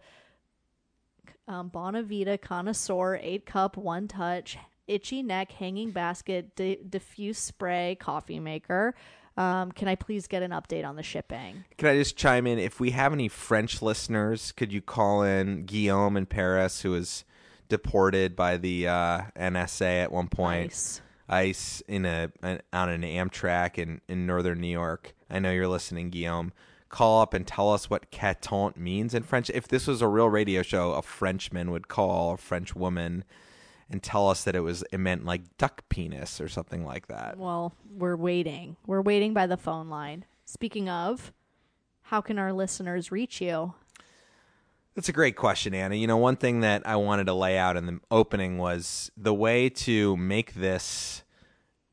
um, 1.47 1.69
Bonavita 1.69 2.39
Connoisseur 2.41 3.19
8 3.21 3.45
cup, 3.45 3.77
one 3.77 4.07
touch, 4.07 4.57
itchy 4.87 5.23
neck, 5.23 5.51
hanging 5.51 5.91
basket, 5.91 6.55
di- 6.55 6.79
diffuse 6.89 7.37
spray 7.37 7.97
coffee 7.99 8.39
maker. 8.39 8.95
Um, 9.37 9.71
can 9.71 9.87
I 9.87 9.95
please 9.95 10.27
get 10.27 10.43
an 10.43 10.51
update 10.51 10.85
on 10.85 10.95
the 10.95 11.03
shipping? 11.03 11.65
Can 11.77 11.89
I 11.89 11.97
just 11.97 12.15
chime 12.15 12.47
in? 12.47 12.57
If 12.57 12.79
we 12.79 12.91
have 12.91 13.11
any 13.11 13.27
French 13.27 13.81
listeners, 13.81 14.53
could 14.53 14.71
you 14.71 14.81
call 14.81 15.23
in 15.23 15.65
Guillaume 15.65 16.15
in 16.15 16.25
Paris, 16.25 16.81
who 16.81 16.91
was 16.91 17.25
deported 17.67 18.35
by 18.35 18.55
the 18.57 18.87
uh, 18.87 19.21
NSA 19.35 20.03
at 20.03 20.11
one 20.11 20.29
point? 20.29 20.69
Nice. 20.69 21.01
ICE 21.27 21.81
in 21.87 22.05
a 22.05 22.31
an, 22.43 22.61
on 22.71 22.89
an 22.89 23.01
Amtrak 23.01 23.77
in, 23.79 23.99
in 24.07 24.25
northern 24.25 24.61
New 24.61 24.67
York. 24.67 25.15
I 25.29 25.39
know 25.39 25.51
you're 25.51 25.67
listening, 25.67 26.11
Guillaume. 26.11 26.53
Call 26.95 27.19
up 27.19 27.33
and 27.33 27.45
tell 27.45 27.73
us 27.73 27.89
what 27.89 28.09
caton 28.09 28.71
means 28.77 29.13
in 29.13 29.23
French. 29.23 29.49
If 29.49 29.67
this 29.67 29.85
was 29.85 30.01
a 30.01 30.07
real 30.07 30.29
radio 30.29 30.61
show, 30.61 30.93
a 30.93 31.01
Frenchman 31.01 31.71
would 31.71 31.89
call 31.89 32.31
a 32.31 32.37
French 32.37 32.73
woman 32.73 33.25
and 33.89 34.01
tell 34.01 34.29
us 34.29 34.45
that 34.45 34.55
it 34.55 34.61
was 34.61 34.81
it 34.93 34.97
meant 34.99 35.25
like 35.25 35.57
duck 35.57 35.83
penis 35.89 36.39
or 36.39 36.47
something 36.47 36.85
like 36.85 37.07
that. 37.07 37.37
Well, 37.37 37.75
we're 37.91 38.15
waiting. 38.15 38.77
We're 38.87 39.01
waiting 39.01 39.33
by 39.33 39.45
the 39.45 39.57
phone 39.57 39.89
line. 39.89 40.23
Speaking 40.45 40.87
of, 40.87 41.33
how 42.03 42.21
can 42.21 42.39
our 42.39 42.53
listeners 42.53 43.11
reach 43.11 43.41
you? 43.41 43.73
That's 44.95 45.09
a 45.09 45.11
great 45.11 45.35
question, 45.35 45.73
Anna. 45.73 45.95
You 45.95 46.07
know, 46.07 46.15
one 46.15 46.37
thing 46.37 46.61
that 46.61 46.87
I 46.87 46.95
wanted 46.95 47.25
to 47.25 47.33
lay 47.33 47.57
out 47.57 47.75
in 47.75 47.87
the 47.87 47.99
opening 48.09 48.57
was 48.57 49.11
the 49.17 49.33
way 49.33 49.67
to 49.67 50.15
make 50.15 50.53
this 50.53 51.24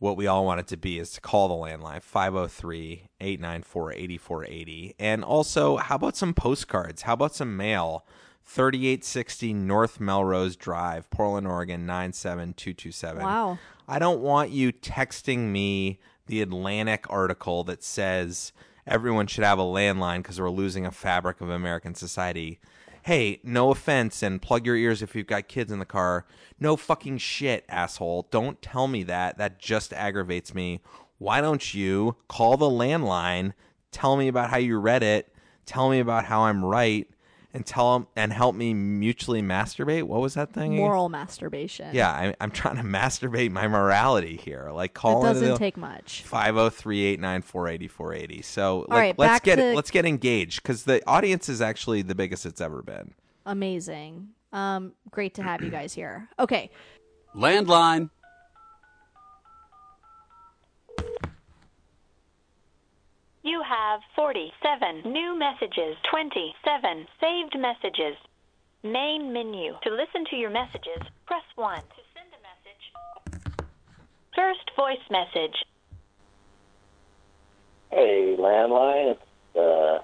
what 0.02 0.16
we 0.16 0.26
all 0.26 0.44
want 0.44 0.58
it 0.58 0.66
to 0.66 0.76
be 0.76 0.98
is 0.98 1.12
to 1.12 1.20
call 1.20 1.46
the 1.46 1.54
landline 1.54 2.02
503 2.02 3.08
894 3.20 3.92
8480. 3.92 4.96
And 4.98 5.22
also, 5.22 5.76
how 5.76 5.94
about 5.94 6.16
some 6.16 6.34
postcards? 6.34 7.02
How 7.02 7.12
about 7.12 7.36
some 7.36 7.56
mail? 7.56 8.04
3860 8.44 9.54
North 9.54 10.00
Melrose 10.00 10.56
Drive, 10.56 11.08
Portland, 11.10 11.46
Oregon 11.46 11.86
97227. 11.86 13.22
Wow. 13.22 13.60
I 13.86 14.00
don't 14.00 14.20
want 14.20 14.50
you 14.50 14.72
texting 14.72 15.52
me 15.52 16.00
the 16.26 16.42
Atlantic 16.42 17.06
article 17.08 17.62
that 17.62 17.84
says 17.84 18.52
everyone 18.88 19.28
should 19.28 19.44
have 19.44 19.60
a 19.60 19.62
landline 19.62 20.18
because 20.18 20.40
we're 20.40 20.50
losing 20.50 20.84
a 20.84 20.90
fabric 20.90 21.40
of 21.40 21.48
American 21.48 21.94
society. 21.94 22.58
Hey, 23.04 23.40
no 23.42 23.72
offense, 23.72 24.22
and 24.22 24.40
plug 24.40 24.64
your 24.64 24.76
ears 24.76 25.02
if 25.02 25.16
you've 25.16 25.26
got 25.26 25.48
kids 25.48 25.72
in 25.72 25.80
the 25.80 25.84
car. 25.84 26.24
No 26.60 26.76
fucking 26.76 27.18
shit, 27.18 27.64
asshole. 27.68 28.28
Don't 28.30 28.62
tell 28.62 28.86
me 28.86 29.02
that. 29.02 29.38
That 29.38 29.58
just 29.58 29.92
aggravates 29.92 30.54
me. 30.54 30.80
Why 31.18 31.40
don't 31.40 31.74
you 31.74 32.14
call 32.28 32.56
the 32.56 32.70
landline, 32.70 33.54
tell 33.90 34.16
me 34.16 34.28
about 34.28 34.50
how 34.50 34.58
you 34.58 34.78
read 34.78 35.02
it, 35.02 35.34
tell 35.66 35.90
me 35.90 35.98
about 35.98 36.26
how 36.26 36.42
I'm 36.42 36.64
right, 36.64 37.08
and 37.54 37.66
tell 37.66 37.92
them 37.94 38.06
and 38.16 38.32
help 38.32 38.54
me 38.54 38.72
mutually 38.74 39.42
masturbate? 39.42 40.04
What 40.04 40.20
was 40.20 40.34
that 40.34 40.52
thing? 40.52 40.76
Moral 40.76 41.08
masturbation. 41.08 41.94
Yeah, 41.94 42.10
I, 42.10 42.34
I'm 42.40 42.50
trying 42.50 42.76
to 42.76 42.82
masturbate 42.82 43.50
my 43.50 43.68
morality 43.68 44.36
here. 44.36 44.70
Like 44.72 44.94
call 44.94 45.24
It 45.24 45.28
doesn't 45.34 45.56
take 45.56 45.76
much. 45.76 46.22
five 46.22 46.54
zero 46.54 46.70
three 46.70 47.04
eight 47.04 47.20
nine 47.20 47.42
four 47.42 47.68
eighty 47.68 47.88
four 47.88 48.14
eighty. 48.14 48.42
So 48.42 48.86
like, 48.88 48.98
right, 48.98 49.18
let's 49.18 49.40
get 49.40 49.56
to- 49.56 49.74
let's 49.74 49.90
get 49.90 50.04
engaged 50.06 50.62
because 50.62 50.84
the 50.84 51.02
audience 51.06 51.48
is 51.48 51.60
actually 51.60 52.02
the 52.02 52.14
biggest 52.14 52.46
it's 52.46 52.60
ever 52.60 52.82
been. 52.82 53.14
Amazing. 53.46 54.28
Um, 54.52 54.92
great 55.10 55.34
to 55.34 55.42
have 55.42 55.62
you 55.62 55.70
guys 55.70 55.92
here. 55.94 56.28
Okay. 56.38 56.70
Landline. 57.34 58.10
You 63.44 63.60
have 63.68 64.00
47 64.14 65.02
new 65.12 65.36
messages, 65.36 65.96
27 66.10 67.06
saved 67.20 67.58
messages. 67.58 68.16
Main 68.84 69.32
menu. 69.32 69.74
To 69.82 69.90
listen 69.90 70.24
to 70.30 70.36
your 70.36 70.50
messages, 70.50 71.02
press 71.26 71.42
1. 71.56 71.80
To 71.80 71.82
send 72.14 72.28
a 72.30 72.42
message, 72.46 73.64
first 74.36 74.70
voice 74.76 75.02
message. 75.10 75.56
Hey, 77.90 78.36
landline. 78.38 79.12
It's 79.12 79.20
the 79.54 79.98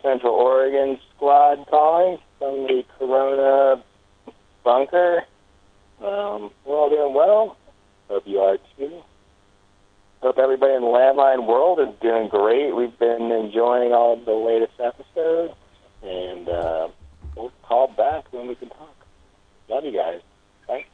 Central 0.00 0.32
Oregon 0.32 0.98
squad 1.16 1.66
calling 1.68 2.18
from 2.38 2.68
the 2.68 2.84
Corona 2.96 3.82
bunker. 4.62 5.24
Um, 6.00 6.52
we're 6.64 6.76
all 6.76 6.90
doing 6.90 7.12
well. 7.12 7.56
Hope 8.08 8.22
you 8.24 8.38
are 8.38 8.58
too. 8.78 9.02
Hope 10.22 10.38
everybody 10.38 10.74
in 10.74 10.82
the 10.82 10.86
landline 10.86 11.48
world 11.48 11.80
is 11.80 11.88
doing 12.00 12.28
great. 12.28 12.74
We've 12.76 12.96
been 12.96 13.32
enjoying 13.32 13.92
all 13.92 14.16
the 14.16 14.32
latest 14.32 14.78
episodes, 14.78 15.52
and 16.00 16.48
uh, 16.48 16.88
we'll 17.36 17.50
call 17.64 17.88
back 17.88 18.32
when 18.32 18.46
we 18.46 18.54
can 18.54 18.68
talk. 18.68 18.94
Love 19.68 19.84
you 19.84 19.90
guys. 19.90 20.20
Bye. 20.68 20.84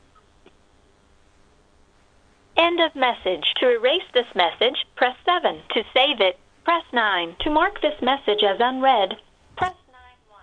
End 2.56 2.80
of 2.80 2.96
message. 2.96 3.52
To 3.60 3.70
erase 3.70 4.08
this 4.14 4.26
message, 4.34 4.86
press 4.96 5.14
7. 5.26 5.60
To 5.74 5.84
save 5.92 6.22
it, 6.22 6.38
press 6.64 6.84
9. 6.94 7.36
To 7.40 7.50
mark 7.50 7.82
this 7.82 8.00
message 8.00 8.42
as 8.42 8.56
unread, 8.60 9.14
press 9.56 9.74
9 9.92 10.00
1. 10.30 10.40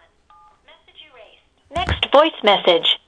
Message 0.67 1.01
erased. 1.11 1.75
Next 1.75 2.11
voice 2.11 2.43
message. 2.43 2.99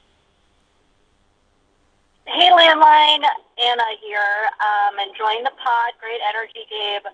Hey, 2.26 2.50
landline, 2.50 3.24
Anna 3.58 3.90
here. 4.02 4.50
Um, 4.62 5.00
enjoying 5.00 5.44
the 5.44 5.54
pod. 5.58 5.94
Great 6.00 6.22
energy, 6.30 6.66
Gabe. 6.70 7.10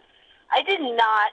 I 0.52 0.62
did 0.62 0.82
not 0.82 1.32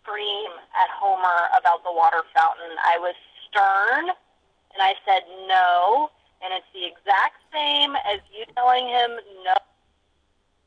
scream 0.00 0.50
at 0.76 0.90
Homer 0.90 1.48
about 1.56 1.84
the 1.84 1.92
water 1.92 2.22
fountain. 2.34 2.76
I 2.84 2.98
was 2.98 3.14
stern, 3.48 4.08
and 4.08 4.80
I 4.80 4.94
said 5.04 5.22
no, 5.48 6.10
and 6.42 6.52
it's 6.52 6.66
the 6.74 6.84
exact 6.84 7.40
same 7.52 7.96
as 7.96 8.20
you 8.32 8.44
telling 8.54 8.88
him 8.88 9.10
no. 9.44 9.54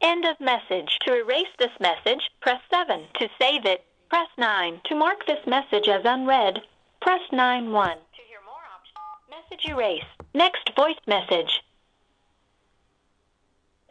End 0.02 0.26
of 0.26 0.40
message. 0.40 0.98
To 1.06 1.14
erase 1.14 1.52
this 1.60 1.74
message, 1.80 2.30
press 2.42 2.62
7. 2.70 3.06
To 3.20 3.30
save 3.40 3.66
it, 3.66 3.84
press 4.10 4.28
9. 4.38 4.82
To 4.86 4.96
mark 4.96 5.26
this 5.26 5.46
message 5.46 5.88
as 5.88 6.02
unread, 6.06 6.62
press 7.02 7.22
9 7.32 7.72
1. 7.72 7.90
To 7.90 8.22
hear 8.28 8.40
more 8.46 8.64
options, 8.74 9.30
message 9.30 9.66
erase. 9.66 10.06
Next 10.34 10.70
voice 10.76 11.02
message. 11.08 11.62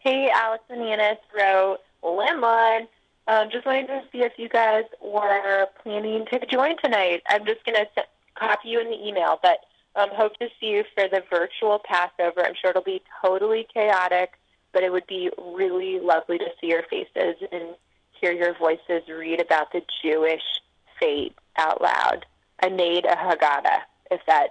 Hey, 0.06 0.30
Alex 0.32 0.62
and 0.70 0.82
Yanis 0.82 1.18
wrote 1.36 1.78
landline. 2.00 2.86
Um, 3.26 3.48
just 3.50 3.66
wanted 3.66 3.88
to 3.88 4.02
see 4.12 4.18
if 4.18 4.34
you 4.36 4.48
guys 4.48 4.84
were 5.02 5.66
planning 5.82 6.24
to 6.32 6.46
join 6.46 6.76
tonight. 6.80 7.24
I'm 7.28 7.44
just 7.44 7.64
going 7.64 7.74
to 7.74 8.04
copy 8.36 8.68
you 8.68 8.80
in 8.80 8.88
the 8.88 9.04
email, 9.04 9.40
but 9.42 9.64
um, 9.96 10.10
hope 10.12 10.36
to 10.38 10.46
see 10.60 10.66
you 10.66 10.84
for 10.94 11.08
the 11.08 11.24
virtual 11.28 11.80
Passover. 11.84 12.46
I'm 12.46 12.54
sure 12.54 12.70
it'll 12.70 12.82
be 12.82 13.02
totally 13.20 13.66
chaotic, 13.74 14.34
but 14.72 14.84
it 14.84 14.92
would 14.92 15.08
be 15.08 15.28
really 15.44 15.98
lovely 15.98 16.38
to 16.38 16.50
see 16.60 16.68
your 16.68 16.84
faces 16.84 17.42
and 17.50 17.74
hear 18.12 18.30
your 18.30 18.56
voices 18.56 19.02
read 19.08 19.40
about 19.40 19.72
the 19.72 19.82
Jewish 20.04 20.60
fate 21.00 21.34
out 21.58 21.82
loud. 21.82 22.24
I 22.62 22.68
made 22.68 23.06
a 23.06 23.16
Haggadah, 23.16 23.80
if 24.12 24.20
that 24.28 24.50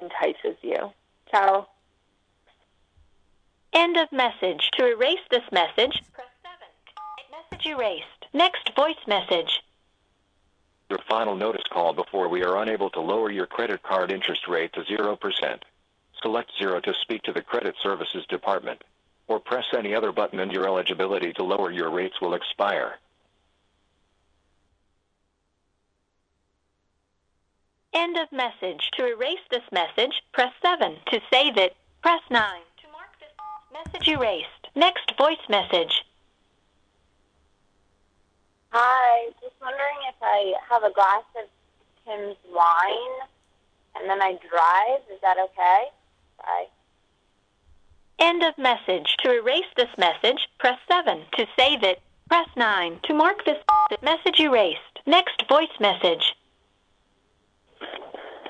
entices 0.00 0.58
you. 0.62 0.92
Ciao. 1.28 1.66
End 3.72 3.96
of 3.96 4.10
message. 4.10 4.68
To 4.78 4.86
erase 4.86 5.20
this 5.30 5.44
message, 5.52 6.02
press 6.12 6.26
7. 6.42 6.56
Message 7.30 7.66
erased. 7.66 8.26
Next 8.32 8.74
voice 8.74 8.96
message. 9.06 9.62
Your 10.88 10.98
final 11.08 11.36
notice 11.36 11.62
call 11.70 11.92
before 11.92 12.28
we 12.28 12.42
are 12.42 12.60
unable 12.62 12.90
to 12.90 13.00
lower 13.00 13.30
your 13.30 13.46
credit 13.46 13.82
card 13.82 14.10
interest 14.10 14.48
rate 14.48 14.72
to 14.72 14.82
0%. 14.82 15.60
Select 16.20 16.50
0 16.58 16.80
to 16.80 16.94
speak 17.00 17.22
to 17.22 17.32
the 17.32 17.42
credit 17.42 17.76
services 17.80 18.26
department. 18.28 18.82
Or 19.28 19.38
press 19.38 19.66
any 19.76 19.94
other 19.94 20.10
button 20.10 20.40
and 20.40 20.50
your 20.50 20.66
eligibility 20.66 21.32
to 21.34 21.44
lower 21.44 21.70
your 21.70 21.90
rates 21.90 22.20
will 22.20 22.34
expire. 22.34 22.96
End 27.94 28.16
of 28.16 28.32
message. 28.32 28.90
To 28.96 29.06
erase 29.06 29.38
this 29.50 29.62
message, 29.70 30.22
press 30.32 30.52
7. 30.60 30.96
To 31.12 31.20
save 31.32 31.56
it, 31.56 31.76
press 32.02 32.20
9. 32.30 32.42
To 33.70 33.74
mark 33.74 33.84
this 33.84 33.92
message 33.92 34.08
erased. 34.08 34.68
Next 34.74 35.12
voice 35.16 35.48
message. 35.48 36.04
Hi, 38.70 39.30
just 39.40 39.54
wondering 39.60 39.96
if 40.08 40.14
I 40.22 40.54
have 40.68 40.84
a 40.84 40.92
glass 40.92 41.24
of 41.36 41.48
Tim's 42.04 42.36
wine 42.52 43.28
and 43.96 44.08
then 44.08 44.22
I 44.22 44.38
drive. 44.48 45.00
Is 45.12 45.20
that 45.22 45.36
okay? 45.38 45.84
Bye. 46.38 46.66
End 48.18 48.42
of 48.42 48.56
message. 48.58 49.16
To 49.24 49.32
erase 49.32 49.64
this 49.76 49.88
message, 49.98 50.48
press 50.58 50.78
7. 50.88 51.22
To 51.36 51.46
save 51.58 51.82
it, 51.82 52.00
press 52.28 52.48
9. 52.56 53.00
To 53.04 53.14
mark 53.14 53.44
this 53.44 53.58
message 54.02 54.38
erased. 54.38 54.78
Next 55.06 55.42
voice 55.48 55.68
message. 55.80 56.34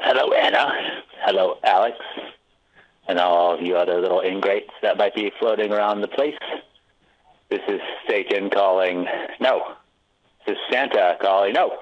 Hello, 0.01 0.33
Anna. 0.33 1.03
Hello, 1.23 1.59
Alex. 1.63 1.97
And 3.11 3.19
all 3.19 3.53
of 3.53 3.61
you 3.61 3.77
other 3.77 4.01
little 4.01 4.21
ingrates 4.21 4.71
that 4.83 4.97
might 4.97 5.17
be 5.17 5.33
floating 5.41 5.73
around 5.73 6.01
the 6.01 6.07
place. 6.07 6.39
This 7.49 7.59
is 7.67 7.81
Satan 8.09 8.51
calling. 8.51 9.05
No. 9.41 9.75
This 10.47 10.55
is 10.55 10.59
Santa 10.71 11.17
calling. 11.21 11.55
No. 11.55 11.77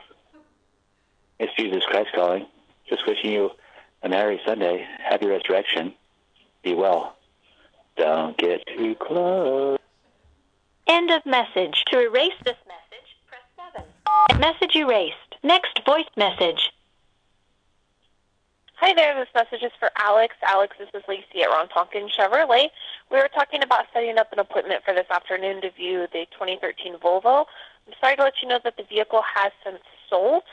It's 1.39 1.53
Jesus 1.55 1.83
Christ 1.85 2.09
calling. 2.15 2.47
Just 2.89 3.07
wishing 3.07 3.31
you 3.31 3.51
a 4.03 4.09
Merry 4.09 4.41
Sunday. 4.47 4.87
Happy 5.07 5.27
Resurrection. 5.27 5.93
Be 6.63 6.75
well. 6.75 7.15
Don't 7.99 8.35
get 8.39 8.67
too 8.67 8.95
close. 8.95 9.79
End 10.87 11.11
of 11.11 11.27
message. 11.27 11.85
To 11.89 12.01
erase 12.01 12.33
this 12.47 12.57
message, 12.67 13.19
press 13.27 13.85
7. 14.31 14.41
Message 14.41 14.75
erased. 14.75 15.37
Next 15.43 15.79
voice 15.85 16.09
message. 16.17 16.73
Hi 18.81 18.95
there, 18.95 19.13
this 19.19 19.27
message 19.35 19.65
is 19.65 19.73
for 19.81 19.91
Alex. 19.97 20.37
Alex, 20.47 20.77
this 20.79 20.89
is 20.95 21.03
Lacey 21.09 21.43
at 21.43 21.49
Ron 21.49 21.69
Tonkin 21.69 22.09
Chevrolet. 22.17 22.69
We 23.11 23.17
were 23.17 23.29
talking 23.35 23.61
about 23.61 23.87
setting 23.93 24.17
up 24.19 24.33
an 24.33 24.39
appointment 24.39 24.85
for 24.85 24.95
this 24.95 25.11
afternoon 25.11 25.63
to 25.63 25.73
view 25.73 26.07
the 26.13 26.27
2013 26.31 26.95
Volvo. 26.99 27.47
I'm 27.89 27.95
sorry 28.01 28.15
to 28.15 28.23
let 28.23 28.35
you 28.41 28.49
know 28.49 28.61
that 28.63 28.77
the 28.77 28.85
vehicle 28.85 29.23
has 29.35 29.51
since 29.65 29.81
sold. 30.09 30.45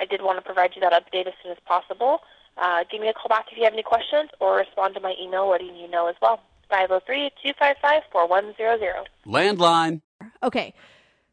I 0.00 0.06
did 0.06 0.22
want 0.22 0.38
to 0.38 0.42
provide 0.42 0.72
you 0.74 0.80
that 0.80 0.92
update 0.92 1.28
as 1.28 1.34
soon 1.40 1.52
as 1.52 1.58
possible. 1.66 2.22
Uh, 2.56 2.82
give 2.90 3.00
me 3.00 3.06
a 3.06 3.12
call 3.12 3.28
back 3.28 3.46
if 3.52 3.56
you 3.56 3.62
have 3.62 3.74
any 3.74 3.84
questions 3.84 4.30
or 4.40 4.56
respond 4.56 4.94
to 4.94 5.00
my 5.00 5.14
email 5.22 5.48
letting 5.48 5.76
you 5.76 5.88
know 5.88 6.08
as 6.08 6.16
well. 6.20 6.40
503-255-4100. 6.72 9.04
Landline. 9.24 10.00
Okay. 10.42 10.74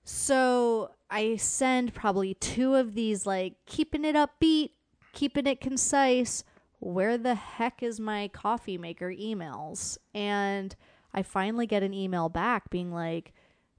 So 0.03 0.91
I 1.09 1.37
send 1.37 1.95
probably 1.95 2.35
two 2.35 2.75
of 2.75 2.93
these, 2.93 3.25
like, 3.25 3.55
keeping 3.65 4.05
it 4.05 4.15
upbeat, 4.15 4.69
keeping 5.15 5.47
it 5.47 5.59
concise. 5.59 6.43
Where 6.79 7.17
the 7.17 7.33
heck 7.33 7.81
is 7.81 7.99
my 7.99 8.27
coffee 8.27 8.77
maker 8.77 9.09
emails? 9.09 9.97
And 10.13 10.75
I 11.11 11.23
finally 11.23 11.65
get 11.65 11.81
an 11.81 11.93
email 11.93 12.29
back 12.29 12.69
being 12.69 12.93
like, 12.93 13.33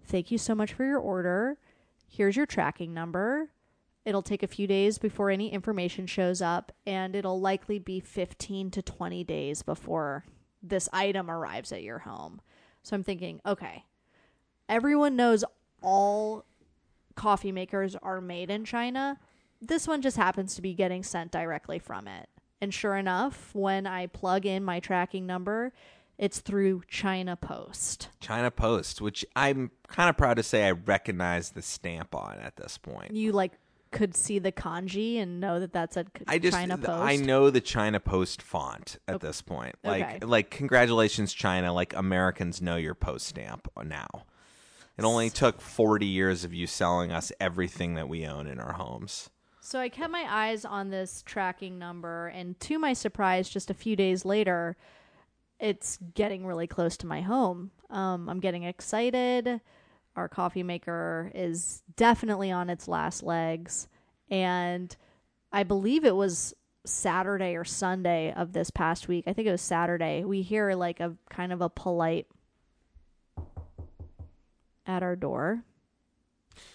thank 0.05 0.33
you 0.33 0.39
so 0.39 0.57
much 0.57 0.73
for 0.73 0.85
your 0.85 0.99
order. 0.99 1.59
Here's 2.09 2.37
your 2.37 2.47
tracking 2.47 2.93
number. 2.93 3.51
It'll 4.05 4.23
take 4.23 4.43
a 4.43 4.49
few 4.49 4.67
days 4.67 4.99
before 4.99 5.31
any 5.31 5.53
information 5.53 6.07
shows 6.07 6.41
up, 6.41 6.73
and 6.87 7.15
it'll 7.15 7.41
likely 7.41 7.79
be 7.79 8.01
15 8.01 8.71
to 8.71 8.83
20 8.83 9.25
days 9.25 9.63
before 9.63 10.25
this 10.63 10.89
item 10.93 11.31
arrives 11.31 11.73
at 11.73 11.83
your 11.83 11.99
home. 11.99 12.41
So 12.83 12.95
I'm 12.95 13.03
thinking, 13.03 13.41
okay, 13.45 13.85
everyone 14.69 15.17
knows 15.17 15.45
all 15.83 16.45
coffee 17.17 17.53
makers 17.53 17.97
are 17.97 18.21
made 18.21 18.49
in 18.49 18.65
China. 18.65 19.19
This 19.61 19.89
one 19.89 20.03
just 20.03 20.17
happens 20.17 20.55
to 20.55 20.63
be 20.63 20.75
getting 20.75 21.03
sent 21.03 21.33
directly 21.33 21.79
from 21.79 22.07
it. 22.09 22.29
And 22.61 22.73
sure 22.73 22.97
enough, 22.97 23.51
when 23.55 23.87
I 23.87 24.07
plug 24.07 24.47
in 24.47 24.65
my 24.65 24.81
tracking 24.81 25.27
number, 25.27 25.73
it's 26.19 26.41
through 26.41 26.83
China 26.89 27.37
Post. 27.37 28.09
China 28.21 28.51
Post, 28.51 29.01
which 29.01 29.25
I'm 29.35 29.71
kind 29.89 30.09
of 30.09 30.17
proud 30.17 30.35
to 30.39 30.43
say 30.43 30.67
I 30.67 30.71
recognize 30.71 31.51
the 31.51 31.63
stamp 31.63 32.15
on 32.15 32.39
at 32.39 32.57
this 32.57 32.79
point. 32.79 33.13
You 33.15 33.33
like 33.33 33.53
could 33.93 34.17
see 34.17 34.39
the 34.39 34.53
kanji 34.53 35.21
and 35.23 35.41
know 35.41 35.61
that 35.61 35.73
that's 35.73 35.97
a 35.97 36.07
I 36.27 36.39
just 36.39 36.57
China 36.57 36.77
Post. 36.79 37.03
I 37.03 37.17
know 37.17 37.51
the 37.51 37.61
China 37.61 38.01
Post 38.01 38.43
font 38.43 38.99
at 39.07 39.21
this 39.21 39.43
point. 39.43 39.75
Like 39.85 40.03
Okay. 40.05 40.19
like 40.27 40.51
congratulations 40.51 41.33
China, 41.33 41.73
like 41.73 41.95
Americans 41.95 42.63
know 42.63 42.77
your 42.77 42.95
post 42.95 43.27
stamp 43.27 43.69
now. 43.85 44.09
It 44.99 45.05
only 45.05 45.29
took 45.29 45.61
40 45.61 46.07
years 46.07 46.43
of 46.45 46.55
you 46.55 46.67
selling 46.67 47.13
us 47.13 47.31
everything 47.39 47.95
that 47.95 48.09
we 48.09 48.27
own 48.27 48.47
in 48.47 48.59
our 48.59 48.73
homes. 48.73 49.29
So 49.67 49.81
I 49.81 49.89
kept 49.89 50.13
my 50.13 50.25
eyes 50.29 50.65
on 50.65 50.91
this 50.91 51.25
tracking 51.27 51.77
number, 51.77 52.29
and 52.29 52.59
to 52.61 52.79
my 52.79 52.93
surprise, 52.93 53.49
just 53.49 53.69
a 53.69 53.75
few 53.75 53.97
days 53.97 54.25
later, 54.25 54.77
it's 55.59 55.99
getting 56.15 56.47
really 56.47 56.69
close 56.69 56.97
to 56.99 57.07
my 57.09 57.21
home. 57.21 57.73
Um, 57.91 58.29
I'm 58.29 58.39
getting 58.39 58.63
excited. 58.63 59.61
Our 60.15 60.29
coffee 60.29 60.63
maker 60.63 61.33
is 61.35 61.83
definitely 61.97 62.53
on 62.53 62.71
its 62.71 62.87
last 62.87 63.25
legs, 63.25 63.89
and 64.31 64.97
I 65.51 65.65
believe 65.65 66.05
it 66.05 66.15
was 66.15 66.55
Saturday 66.85 67.57
or 67.57 67.65
Sunday 67.65 68.33
of 68.37 68.53
this 68.53 68.71
past 68.71 69.09
week. 69.09 69.25
I 69.27 69.33
think 69.33 69.49
it 69.49 69.51
was 69.51 69.63
Saturday. 69.63 70.23
We 70.23 70.43
hear 70.43 70.75
like 70.75 71.01
a 71.01 71.17
kind 71.29 71.53
of 71.53 71.61
a 71.61 71.69
polite 71.69 72.29
at 74.87 75.03
our 75.03 75.17
door. 75.17 75.65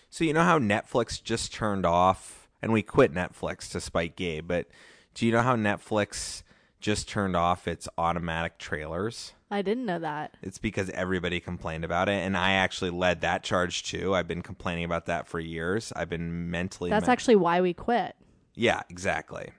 So 0.09 0.25
you 0.25 0.33
know 0.33 0.43
how 0.43 0.59
Netflix 0.59 1.23
just 1.23 1.53
turned 1.53 1.85
off, 1.85 2.40
and 2.61 2.71
we 2.71 2.81
quit 2.81 3.13
Netflix 3.13 3.69
to 3.71 3.81
spite 3.81 4.15
Gabe, 4.15 4.47
but 4.47 4.67
do 5.13 5.25
you 5.25 5.31
know 5.31 5.41
how 5.41 5.55
Netflix 5.55 6.43
just 6.79 7.07
turned 7.07 7.35
off 7.35 7.67
its 7.67 7.87
automatic 7.97 8.57
trailers? 8.57 9.33
I 9.49 9.61
didn't 9.61 9.85
know 9.85 9.99
that. 9.99 10.37
It's 10.41 10.57
because 10.57 10.89
everybody 10.91 11.39
complained 11.39 11.83
about 11.83 12.07
it, 12.07 12.13
and 12.25 12.37
I 12.37 12.53
actually 12.53 12.91
led 12.91 13.21
that 13.21 13.43
charge 13.43 13.83
too. 13.83 14.15
I've 14.15 14.27
been 14.27 14.41
complaining 14.41 14.85
about 14.85 15.07
that 15.07 15.27
for 15.27 15.39
years. 15.39 15.91
I've 15.95 16.09
been 16.09 16.49
mentally. 16.49 16.89
That's 16.89 17.07
men- 17.07 17.11
actually 17.11 17.35
why 17.35 17.59
we 17.61 17.73
quit. 17.73 18.15
yeah, 18.55 18.81
exactly. 18.89 19.51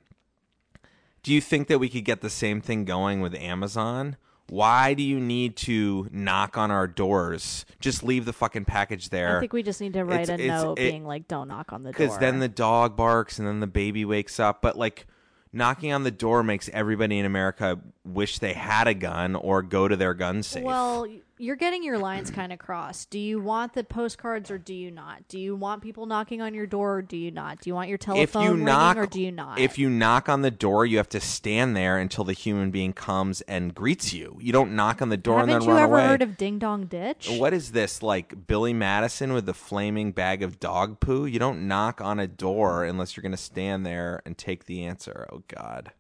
Do 1.23 1.33
you 1.33 1.41
think 1.41 1.69
that 1.69 1.79
we 1.79 1.89
could 1.89 2.05
get 2.05 2.21
the 2.21 2.31
same 2.31 2.61
thing 2.61 2.85
going 2.85 3.21
with 3.21 3.35
Amazon, 3.35 4.17
Why 4.49 4.95
do 4.95 5.03
you 5.03 5.19
need 5.19 5.57
to 5.59 6.09
knock 6.13 6.59
on 6.59 6.71
our 6.71 6.87
doors? 6.87 7.65
Just 7.81 8.03
leave 8.03 8.25
the 8.25 8.33
fucking 8.33 8.65
package 8.67 9.09
there. 9.09 9.39
I 9.39 9.41
think 9.41 9.53
we 9.53 9.63
just 9.63 9.81
need 9.81 9.95
to 9.95 10.05
write 10.05 10.23
It's- 10.23 10.39
a 10.39 10.43
it's- 10.43 10.63
note 10.63 10.79
it- 10.79 10.91
being 10.91 11.07
like, 11.07 11.27
"Don't 11.29 11.49
knock 11.49 11.73
on 11.73 11.83
the 11.83 11.93
door." 11.93 12.07
because 12.07 12.19
then 12.19 12.39
the 12.39 12.49
dog 12.49 12.97
barks 12.97 13.39
and 13.39 13.49
then 13.49 13.61
the 13.61 13.67
baby 13.67 14.05
wakes 14.05 14.39
up. 14.39 14.61
But 14.61 14.77
like 14.77 15.07
knocking 15.53 15.93
on 15.93 16.03
the 16.03 16.11
door 16.11 16.43
makes 16.43 16.69
everybody 16.73 17.19
in 17.19 17.25
America 17.27 17.79
wish 18.05 18.39
they 18.41 18.53
had 18.53 18.87
a 18.89 18.95
gun 18.95 19.35
or 19.37 19.63
go 19.63 19.89
to 19.89 19.97
their 19.97 20.15
gun 20.15 20.43
safe. 20.43 20.65
Well, 20.65 21.07
you're 21.43 21.57
getting 21.57 21.83
your 21.83 21.99
lines 21.99 22.31
kind 22.31 22.53
of 22.53 22.61
crossed. 22.61 23.11
Do 23.11 23.19
you 23.19 23.41
want 23.41 23.73
the 23.73 23.83
postcards 23.83 24.49
or 24.49 24.59
do 24.59 24.73
you 24.73 24.93
not? 24.93 25.27
Do 25.27 25.41
you 25.41 25.57
want 25.57 25.83
people 25.83 26.07
knocking 26.07 26.41
on 26.41 26.55
your 26.55 26.67
door 26.67 26.99
or 26.99 27.03
do 27.03 27.17
you 27.17 27.33
not? 27.33 27.61
Do 27.61 27.69
you 27.69 27.75
want 27.75 27.89
your 27.89 27.99
telephone 27.99 28.45
you 28.45 28.51
ringing 28.51 28.65
knock 28.65 28.97
or 28.97 29.07
do 29.07 29.21
you 29.21 29.33
not? 29.33 29.59
if 29.59 29.77
you 29.77 29.91
knock 29.91 30.29
on 30.29 30.43
the 30.43 30.53
door, 30.53 30.87
you 30.87 30.99
have 30.99 31.09
to 31.09 31.21
stand 31.21 31.75
there 31.75 31.99
until 31.99 32.23
the 32.23 32.33
human 32.33 32.71
being 32.71 32.93
comes 32.93 33.41
and 33.43 33.75
greets 33.75 34.13
you. 34.13 34.39
You 34.41 34.53
don't 34.53 34.77
knock 34.77 35.03
on 35.03 35.09
the 35.09 35.17
door 35.17 35.41
haven't 35.41 35.55
and 35.55 35.63
then 35.63 35.69
you 35.69 35.75
run 35.75 35.83
ever 35.83 36.01
heard 36.01 36.23
of 36.23 36.37
Ding 36.37 36.61
Dong 36.61 36.87
Ditch? 36.87 37.29
What 37.33 37.53
is 37.53 37.73
this 37.73 38.05
like 38.05 38.47
Billy 38.47 38.73
Madison 38.73 39.33
with 39.33 39.45
the 39.45 39.55
flaming 39.55 40.13
bag 40.13 40.45
of 40.45 40.61
dog 40.61 41.01
poo? 41.01 41.27
You 41.27 41.41
don't 41.41 41.67
knock 41.67 42.01
on 42.01 42.21
a 42.21 42.29
door 42.29 42.85
unless 42.85 43.17
you're 43.17 43.23
going 43.23 43.33
to 43.33 43.37
stand 43.37 43.85
there 43.85 44.23
and 44.25 44.39
take 44.39 44.67
the 44.67 44.85
answer. 44.85 45.27
Oh 45.33 45.43
God, 45.49 45.91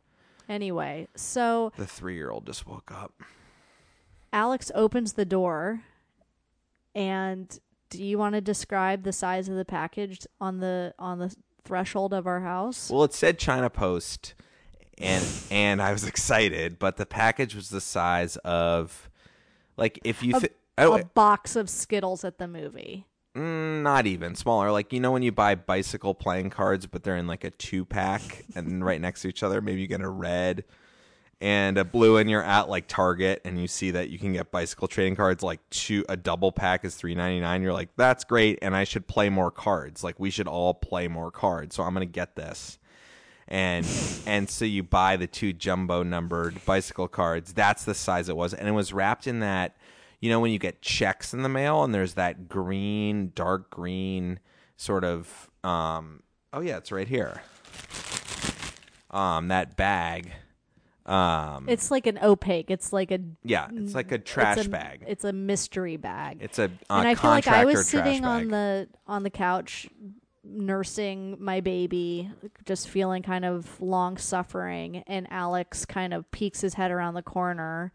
Anyway, 0.49 1.09
so 1.17 1.73
the 1.77 1.87
three-year-old 1.87 2.47
just 2.47 2.65
woke 2.65 2.93
up. 2.93 3.13
Alex 4.33 4.71
opens 4.75 5.13
the 5.15 5.25
door, 5.25 5.83
and 6.95 7.59
do 7.91 8.03
you 8.03 8.19
want 8.19 8.35
to 8.35 8.41
describe 8.41 9.03
the 9.03 9.13
size 9.13 9.49
of 9.49 9.57
the 9.57 9.65
package 9.65 10.27
on 10.41 10.59
the 10.61 10.95
on 10.99 11.19
the 11.19 11.35
threshold 11.65 12.13
of 12.15 12.27
our 12.27 12.41
house? 12.41 12.91
Well, 12.91 13.05
it 13.05 13.13
said 13.13 13.39
China 13.39 13.69
Post, 13.71 14.35
and 14.99 15.25
and 15.51 15.83
I 15.83 15.93
was 15.93 16.05
excited, 16.05 16.79
but 16.79 16.97
the 16.97 17.07
package 17.07 17.55
was 17.55 17.69
the 17.71 17.81
size 17.81 18.37
of, 18.39 19.11
like, 19.77 19.99
if 20.05 20.23
you, 20.23 20.37
A- 20.37 20.41
th- 20.41 20.53
oh, 20.79 20.95
a 20.95 21.05
box 21.05 21.55
of 21.57 21.69
Skittles 21.69 22.25
at 22.25 22.39
the 22.39 22.49
movie. 22.49 23.07
mm, 23.37 23.83
not 23.83 24.07
even 24.07 24.35
smaller. 24.35 24.73
Like 24.73 24.93
you 24.93 25.01
know 25.01 25.13
when 25.13 25.23
you 25.23 25.33
buy 25.33 25.55
bicycle 25.55 26.15
playing 26.15 26.51
cards, 26.51 26.87
but 26.87 27.03
they're 27.03 27.17
in 27.17 27.27
like 27.27 27.45
a 27.45 27.51
two 27.51 27.85
pack 27.85 28.45
and 28.55 28.83
right 28.85 29.01
next 29.01 29.23
to 29.23 29.29
each 29.29 29.43
other. 29.43 29.61
Maybe 29.61 29.83
you 29.83 29.87
get 29.87 30.01
a 30.01 30.09
red 30.09 30.65
and 31.43 31.77
a 31.77 31.85
blue, 31.85 32.19
and 32.19 32.31
you're 32.31 32.43
at 32.43 32.69
like 32.69 32.87
Target, 32.87 33.43
and 33.45 33.61
you 33.61 33.67
see 33.67 33.91
that 33.91 34.11
you 34.11 34.19
can 34.19 34.33
get 34.33 34.53
bicycle 34.53 34.87
trading 34.87 35.17
cards. 35.17 35.43
Like 35.43 35.59
two, 35.71 36.05
a 36.09 36.17
double 36.17 36.53
pack 36.53 36.85
is 36.85 36.95
three 36.95 37.17
ninety 37.17 37.41
nine. 37.41 37.63
You're 37.63 37.73
like, 37.73 37.89
that's 37.97 38.23
great, 38.23 38.61
and 38.63 38.77
I 38.77 38.85
should 38.85 39.09
play 39.09 39.29
more 39.29 39.51
cards. 39.51 40.05
Like 40.05 40.21
we 40.21 40.31
should 40.31 40.47
all 40.47 40.73
play 40.73 41.09
more 41.09 41.33
cards. 41.33 41.75
So 41.75 41.83
I'm 41.83 41.93
gonna 41.95 42.07
get 42.07 42.37
this. 42.37 42.79
and 43.49 43.85
and 44.27 44.49
so 44.49 44.65
you 44.65 44.85
buy 44.85 45.17
the 45.17 45.27
two 45.27 45.53
jumbo 45.53 46.05
numbered 46.05 46.65
bicycle 46.65 47.09
cards. 47.09 47.53
That's 47.53 47.85
the 47.85 47.95
size 47.95 48.29
it 48.29 48.37
was, 48.37 48.55
and 48.55 48.69
it 48.69 48.73
was 48.73 48.93
wrapped 48.93 49.27
in 49.27 49.41
that. 49.41 49.77
You 50.21 50.31
know 50.31 50.39
when 50.39 50.53
you 50.53 50.61
get 50.61 50.81
checks 50.81 51.35
in 51.35 51.43
the 51.43 51.49
mail, 51.49 51.83
and 51.83 51.93
there's 51.93 52.15
that 52.15 52.49
green, 52.49 53.33
dark 53.35 53.69
green 53.69 54.39
sort 54.77 55.03
of. 55.03 55.51
Um, 55.65 56.23
oh 56.53 56.61
yeah, 56.61 56.77
it's 56.77 56.93
right 56.93 57.09
here. 57.09 57.43
Um, 59.11 59.49
that 59.49 59.77
bag. 59.77 60.31
Um, 61.07 61.69
It's 61.69 61.91
like 61.91 62.07
an 62.07 62.19
opaque. 62.23 62.71
It's 62.71 62.93
like 62.93 63.11
a 63.11 63.19
yeah, 63.43 63.69
it's 63.75 63.95
like 63.95 64.13
a 64.13 64.19
trash 64.19 64.59
it's 64.59 64.67
a- 64.67 64.71
bag. 64.71 65.05
It's 65.07 65.25
a 65.25 65.33
mystery 65.33 65.97
bag. 65.97 66.39
It's 66.41 66.59
a 66.59 66.65
uh, 66.65 66.69
and 66.91 67.09
I 67.09 67.15
feel 67.15 67.31
like 67.31 67.49
I 67.49 67.65
was 67.65 67.89
sitting 67.89 68.25
on 68.25 68.49
the 68.49 68.89
on 69.07 69.23
the 69.23 69.31
couch 69.31 69.89
nursing 70.45 71.37
my 71.39 71.61
baby, 71.61 72.31
just 72.65 72.89
feeling 72.89 73.23
kind 73.23 73.45
of 73.45 73.81
long 73.81 74.17
suffering, 74.17 75.05
and 75.07 75.27
Alex 75.31 75.85
kind 75.85 76.13
of 76.13 76.31
peeks 76.31 76.61
his 76.61 76.75
head 76.75 76.91
around 76.91 77.15
the 77.15 77.23
corner 77.23 77.93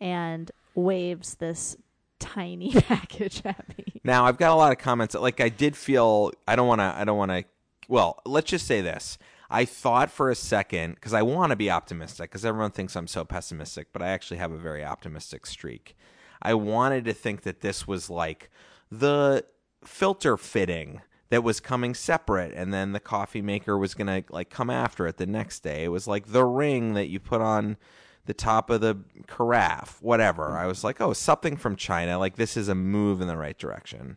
and 0.00 0.50
waves 0.74 1.36
this 1.36 1.76
tiny 2.18 2.72
package 2.80 3.42
at 3.44 3.66
me. 3.76 4.00
Now 4.04 4.24
I've 4.24 4.38
got 4.38 4.52
a 4.52 4.54
lot 4.56 4.72
of 4.72 4.78
comments. 4.78 5.14
Like 5.14 5.40
I 5.40 5.48
did 5.48 5.76
feel 5.76 6.32
I 6.46 6.56
don't 6.56 6.68
want 6.68 6.80
to. 6.80 6.94
I 6.96 7.04
don't 7.04 7.18
want 7.18 7.30
to. 7.30 7.44
Well, 7.88 8.20
let's 8.24 8.50
just 8.50 8.66
say 8.66 8.80
this. 8.80 9.18
I 9.52 9.66
thought 9.66 10.10
for 10.10 10.30
a 10.30 10.34
second 10.34 10.94
because 10.94 11.12
I 11.12 11.20
want 11.22 11.50
to 11.50 11.56
be 11.56 11.70
optimistic 11.70 12.30
because 12.30 12.44
everyone 12.44 12.70
thinks 12.70 12.96
I'm 12.96 13.06
so 13.06 13.24
pessimistic, 13.24 13.92
but 13.92 14.00
I 14.00 14.08
actually 14.08 14.38
have 14.38 14.50
a 14.50 14.58
very 14.58 14.82
optimistic 14.82 15.44
streak. 15.44 15.94
I 16.40 16.54
wanted 16.54 17.04
to 17.04 17.12
think 17.12 17.42
that 17.42 17.60
this 17.60 17.86
was 17.86 18.08
like 18.08 18.50
the 18.90 19.44
filter 19.84 20.38
fitting 20.38 21.02
that 21.28 21.44
was 21.44 21.60
coming 21.60 21.94
separate 21.94 22.52
and 22.54 22.72
then 22.72 22.92
the 22.92 23.00
coffee 23.00 23.42
maker 23.42 23.76
was 23.76 23.94
going 23.94 24.06
to 24.06 24.24
like 24.32 24.48
come 24.48 24.70
after 24.70 25.06
it 25.06 25.18
the 25.18 25.26
next 25.26 25.60
day. 25.60 25.84
It 25.84 25.88
was 25.88 26.08
like 26.08 26.32
the 26.32 26.44
ring 26.44 26.94
that 26.94 27.08
you 27.08 27.20
put 27.20 27.42
on 27.42 27.76
the 28.24 28.34
top 28.34 28.70
of 28.70 28.80
the 28.80 28.98
carafe, 29.26 29.98
whatever. 30.00 30.56
I 30.56 30.66
was 30.66 30.84
like, 30.84 31.00
"Oh, 31.00 31.12
something 31.12 31.56
from 31.56 31.76
China. 31.76 32.18
Like 32.18 32.36
this 32.36 32.56
is 32.56 32.68
a 32.68 32.74
move 32.74 33.20
in 33.20 33.28
the 33.28 33.36
right 33.36 33.58
direction." 33.58 34.16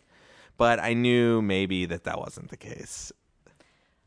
But 0.57 0.79
I 0.79 0.93
knew 0.93 1.41
maybe 1.41 1.85
that 1.85 2.03
that 2.03 2.19
wasn't 2.19 2.49
the 2.49 2.57
case. 2.57 3.11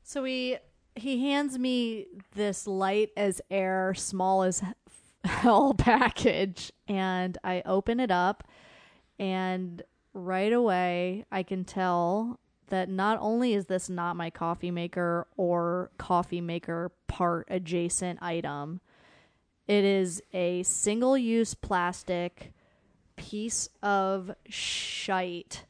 So 0.02 0.24
he 0.24 0.56
he 0.98 1.30
hands 1.30 1.58
me 1.58 2.06
this 2.34 2.66
light 2.66 3.10
as 3.16 3.40
air, 3.50 3.94
small 3.94 4.42
as 4.42 4.62
hell 5.24 5.74
package, 5.74 6.72
and 6.86 7.38
I 7.42 7.62
open 7.64 8.00
it 8.00 8.10
up, 8.10 8.44
and 9.18 9.82
right 10.12 10.52
away 10.52 11.24
I 11.30 11.42
can 11.42 11.64
tell 11.64 12.40
that 12.68 12.88
not 12.88 13.18
only 13.20 13.54
is 13.54 13.66
this 13.66 13.88
not 13.88 14.16
my 14.16 14.30
coffee 14.30 14.70
maker 14.70 15.26
or 15.36 15.90
coffee 15.96 16.40
maker 16.40 16.92
part 17.06 17.46
adjacent 17.48 18.22
item, 18.22 18.80
it 19.66 19.84
is 19.84 20.22
a 20.32 20.62
single 20.62 21.16
use 21.16 21.54
plastic 21.54 22.52
piece 23.16 23.68
of 23.82 24.30
shite, 24.48 25.64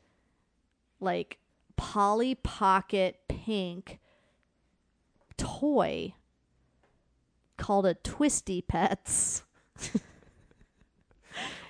like 1.00 1.38
Polly 1.76 2.34
Pocket 2.34 3.20
pink 3.28 4.00
toy 5.38 6.14
called 7.56 7.86
a 7.86 7.94
Twisty 7.94 8.60
Pets. 8.62 9.42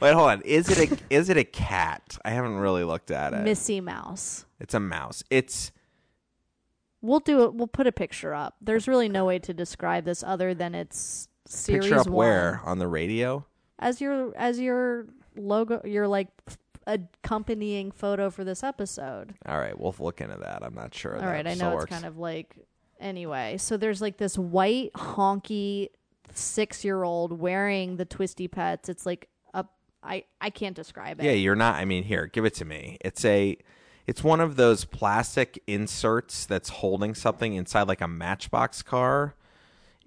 Wait, 0.01 0.15
hold 0.15 0.31
on. 0.31 0.43
Is 0.43 0.69
it 0.71 0.91
a 0.91 0.99
is 1.11 1.29
it 1.29 1.37
a 1.37 1.45
cat? 1.45 2.19
I 2.25 2.31
haven't 2.31 2.57
really 2.57 2.85
looked 2.85 3.11
at 3.11 3.33
it. 3.35 3.43
Missy 3.43 3.81
Mouse. 3.81 4.45
It's 4.61 4.75
a 4.75 4.81
mouse. 4.81 5.23
It's 5.31 5.73
We'll 7.01 7.21
do 7.21 7.45
it. 7.45 7.55
We'll 7.55 7.69
put 7.69 7.87
a 7.87 7.93
picture 7.93 8.35
up. 8.35 8.57
There's 8.61 8.89
really 8.89 9.09
no 9.09 9.25
way 9.25 9.39
to 9.41 9.55
describe 9.55 10.05
this 10.05 10.25
other 10.25 10.53
than 10.55 10.75
it's 10.75 11.29
series 11.47 11.85
picture 11.85 12.01
up 12.01 12.07
one. 12.07 12.15
where 12.15 12.61
on 12.65 12.79
the 12.79 12.89
radio. 12.89 13.45
as 13.79 14.01
your 14.01 14.37
as 14.37 14.59
your 14.59 15.07
logo, 15.37 15.81
your 15.85 16.09
like 16.09 16.29
accompanying 16.87 17.93
photo 17.93 18.31
for 18.31 18.45
this 18.45 18.65
episode. 18.65 19.35
All 19.47 19.59
right, 19.59 19.79
we'll 19.79 19.95
look 19.99 20.21
into 20.21 20.39
that. 20.39 20.63
I'm 20.63 20.75
not 20.75 20.95
sure. 20.95 21.15
All 21.15 21.21
that 21.21 21.27
right, 21.31 21.47
I 21.47 21.55
know 21.55 21.75
works. 21.75 21.85
it's 21.85 21.93
kind 21.93 22.05
of 22.05 22.19
like 22.19 22.57
anyway. 23.01 23.57
So 23.59 23.77
there's 23.77 24.01
like 24.01 24.17
this 24.17 24.37
white 24.39 24.93
honky 24.95 25.89
six 26.35 26.85
year 26.85 27.03
old 27.03 27.39
wearing 27.39 27.97
the 27.97 28.05
twisty 28.05 28.49
pets. 28.49 28.89
It's 28.89 29.07
like 29.07 29.29
a 29.55 29.65
I 30.03 30.25
I 30.41 30.51
can't 30.51 30.77
describe 30.77 31.21
it. 31.21 31.25
Yeah, 31.25 31.33
you're 31.33 31.57
not. 31.57 31.77
I 31.77 31.85
mean, 31.85 32.05
here, 32.05 32.27
give 32.27 32.45
it 32.45 32.55
to 32.55 32.65
me. 32.65 32.99
It's 33.01 33.25
a, 33.25 33.57
it's 34.07 34.23
one 34.25 34.41
of 34.41 34.57
those 34.57 34.85
plastic 34.85 35.63
inserts 35.67 36.47
that's 36.47 36.69
holding 36.69 37.15
something 37.15 37.55
inside, 37.55 37.89
like 37.89 38.01
a 38.01 38.09
Matchbox 38.09 38.83
car. 38.83 39.35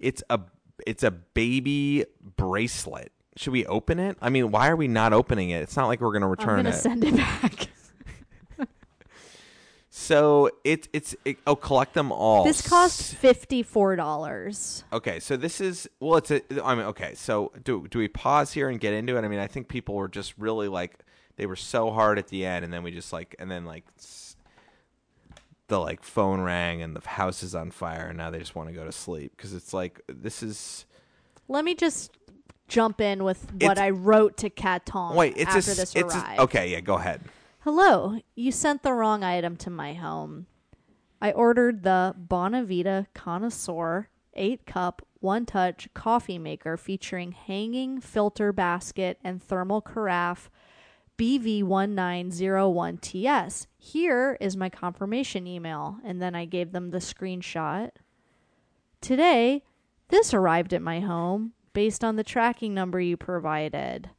It's 0.00 0.22
a, 0.30 0.40
it's 0.86 1.02
a 1.02 1.10
baby 1.10 2.04
bracelet. 2.36 3.12
Should 3.36 3.52
we 3.52 3.64
open 3.66 3.98
it? 3.98 4.18
I 4.20 4.28
mean, 4.28 4.50
why 4.50 4.68
are 4.68 4.76
we 4.76 4.88
not 4.88 5.12
opening 5.12 5.50
it? 5.50 5.62
It's 5.62 5.76
not 5.76 5.86
like 5.86 6.00
we're 6.00 6.10
going 6.10 6.22
to 6.22 6.28
return 6.28 6.58
I'm 6.58 6.64
gonna 6.64 6.76
it. 6.76 6.80
send 6.80 7.04
it 7.04 7.16
back. 7.16 7.68
so 10.02 10.50
it, 10.64 10.88
it's 10.92 11.14
it, 11.24 11.38
oh, 11.46 11.54
collect 11.56 11.94
them 11.94 12.10
all. 12.12 12.44
this 12.44 12.66
cost 12.66 13.14
fifty 13.14 13.62
four 13.62 13.96
dollars. 13.96 14.84
Okay, 14.92 15.20
so 15.20 15.36
this 15.36 15.60
is 15.60 15.88
well, 16.00 16.16
it's 16.16 16.30
a. 16.30 16.42
I 16.64 16.74
mean, 16.74 16.86
okay, 16.86 17.14
so 17.14 17.52
do 17.62 17.86
do 17.88 17.98
we 17.98 18.08
pause 18.08 18.52
here 18.52 18.68
and 18.68 18.80
get 18.80 18.92
into 18.92 19.16
it? 19.16 19.24
I 19.24 19.28
mean, 19.28 19.38
I 19.38 19.46
think 19.46 19.68
people 19.68 19.94
were 19.94 20.08
just 20.08 20.34
really 20.38 20.68
like 20.68 20.98
they 21.36 21.46
were 21.46 21.56
so 21.56 21.90
hard 21.90 22.18
at 22.18 22.28
the 22.28 22.44
end, 22.44 22.64
and 22.64 22.72
then 22.72 22.82
we 22.82 22.90
just 22.90 23.12
like 23.12 23.34
and 23.38 23.50
then 23.50 23.64
like 23.64 23.84
the 25.68 25.78
like 25.78 26.02
phone 26.02 26.40
rang 26.40 26.82
and 26.82 26.94
the 26.96 27.08
house 27.08 27.42
is 27.42 27.54
on 27.54 27.70
fire, 27.70 28.08
and 28.08 28.18
now 28.18 28.30
they 28.30 28.38
just 28.38 28.54
want 28.54 28.68
to 28.68 28.74
go 28.74 28.84
to 28.84 28.92
sleep 28.92 29.32
because 29.36 29.54
it's 29.54 29.72
like 29.72 30.00
this 30.08 30.42
is 30.42 30.84
Let 31.48 31.64
me 31.64 31.74
just 31.74 32.10
jump 32.68 33.00
in 33.00 33.24
with 33.24 33.44
what 33.52 33.62
It's- 33.62 33.78
I 33.78 33.90
wrote 33.90 34.38
to 34.38 34.50
Cat 34.50 34.84
Tom 34.86 35.14
wait, 35.14 35.34
it's 35.36 35.44
after 35.54 35.72
a, 35.72 35.74
this 35.74 35.94
it's 35.94 36.14
a- 36.14 36.18
arrived. 36.18 36.40
okay, 36.40 36.70
yeah, 36.72 36.80
go 36.80 36.94
ahead. 36.94 37.20
Hello, 37.64 38.18
you 38.34 38.50
sent 38.50 38.82
the 38.82 38.92
wrong 38.92 39.22
item 39.22 39.56
to 39.58 39.70
my 39.70 39.94
home. 39.94 40.46
I 41.20 41.30
ordered 41.30 41.84
the 41.84 42.12
Bonavita 42.18 43.06
Connoisseur 43.14 44.08
8 44.34 44.66
cup, 44.66 45.06
1 45.20 45.46
touch 45.46 45.88
coffee 45.94 46.38
maker 46.38 46.76
featuring 46.76 47.30
hanging 47.30 48.00
filter 48.00 48.52
basket 48.52 49.20
and 49.22 49.40
thermal 49.40 49.80
carafe 49.80 50.50
BV1901TS. 51.16 53.68
Here 53.78 54.36
is 54.40 54.56
my 54.56 54.68
confirmation 54.68 55.46
email. 55.46 55.98
And 56.02 56.20
then 56.20 56.34
I 56.34 56.46
gave 56.46 56.72
them 56.72 56.90
the 56.90 56.98
screenshot. 56.98 57.92
Today, 59.00 59.62
this 60.08 60.34
arrived 60.34 60.74
at 60.74 60.82
my 60.82 60.98
home. 60.98 61.52
based 61.74 62.02
on 62.02 62.16
the 62.16 62.24
tracking 62.24 62.74
number 62.74 63.00
you 63.00 63.16
provided. 63.16 64.10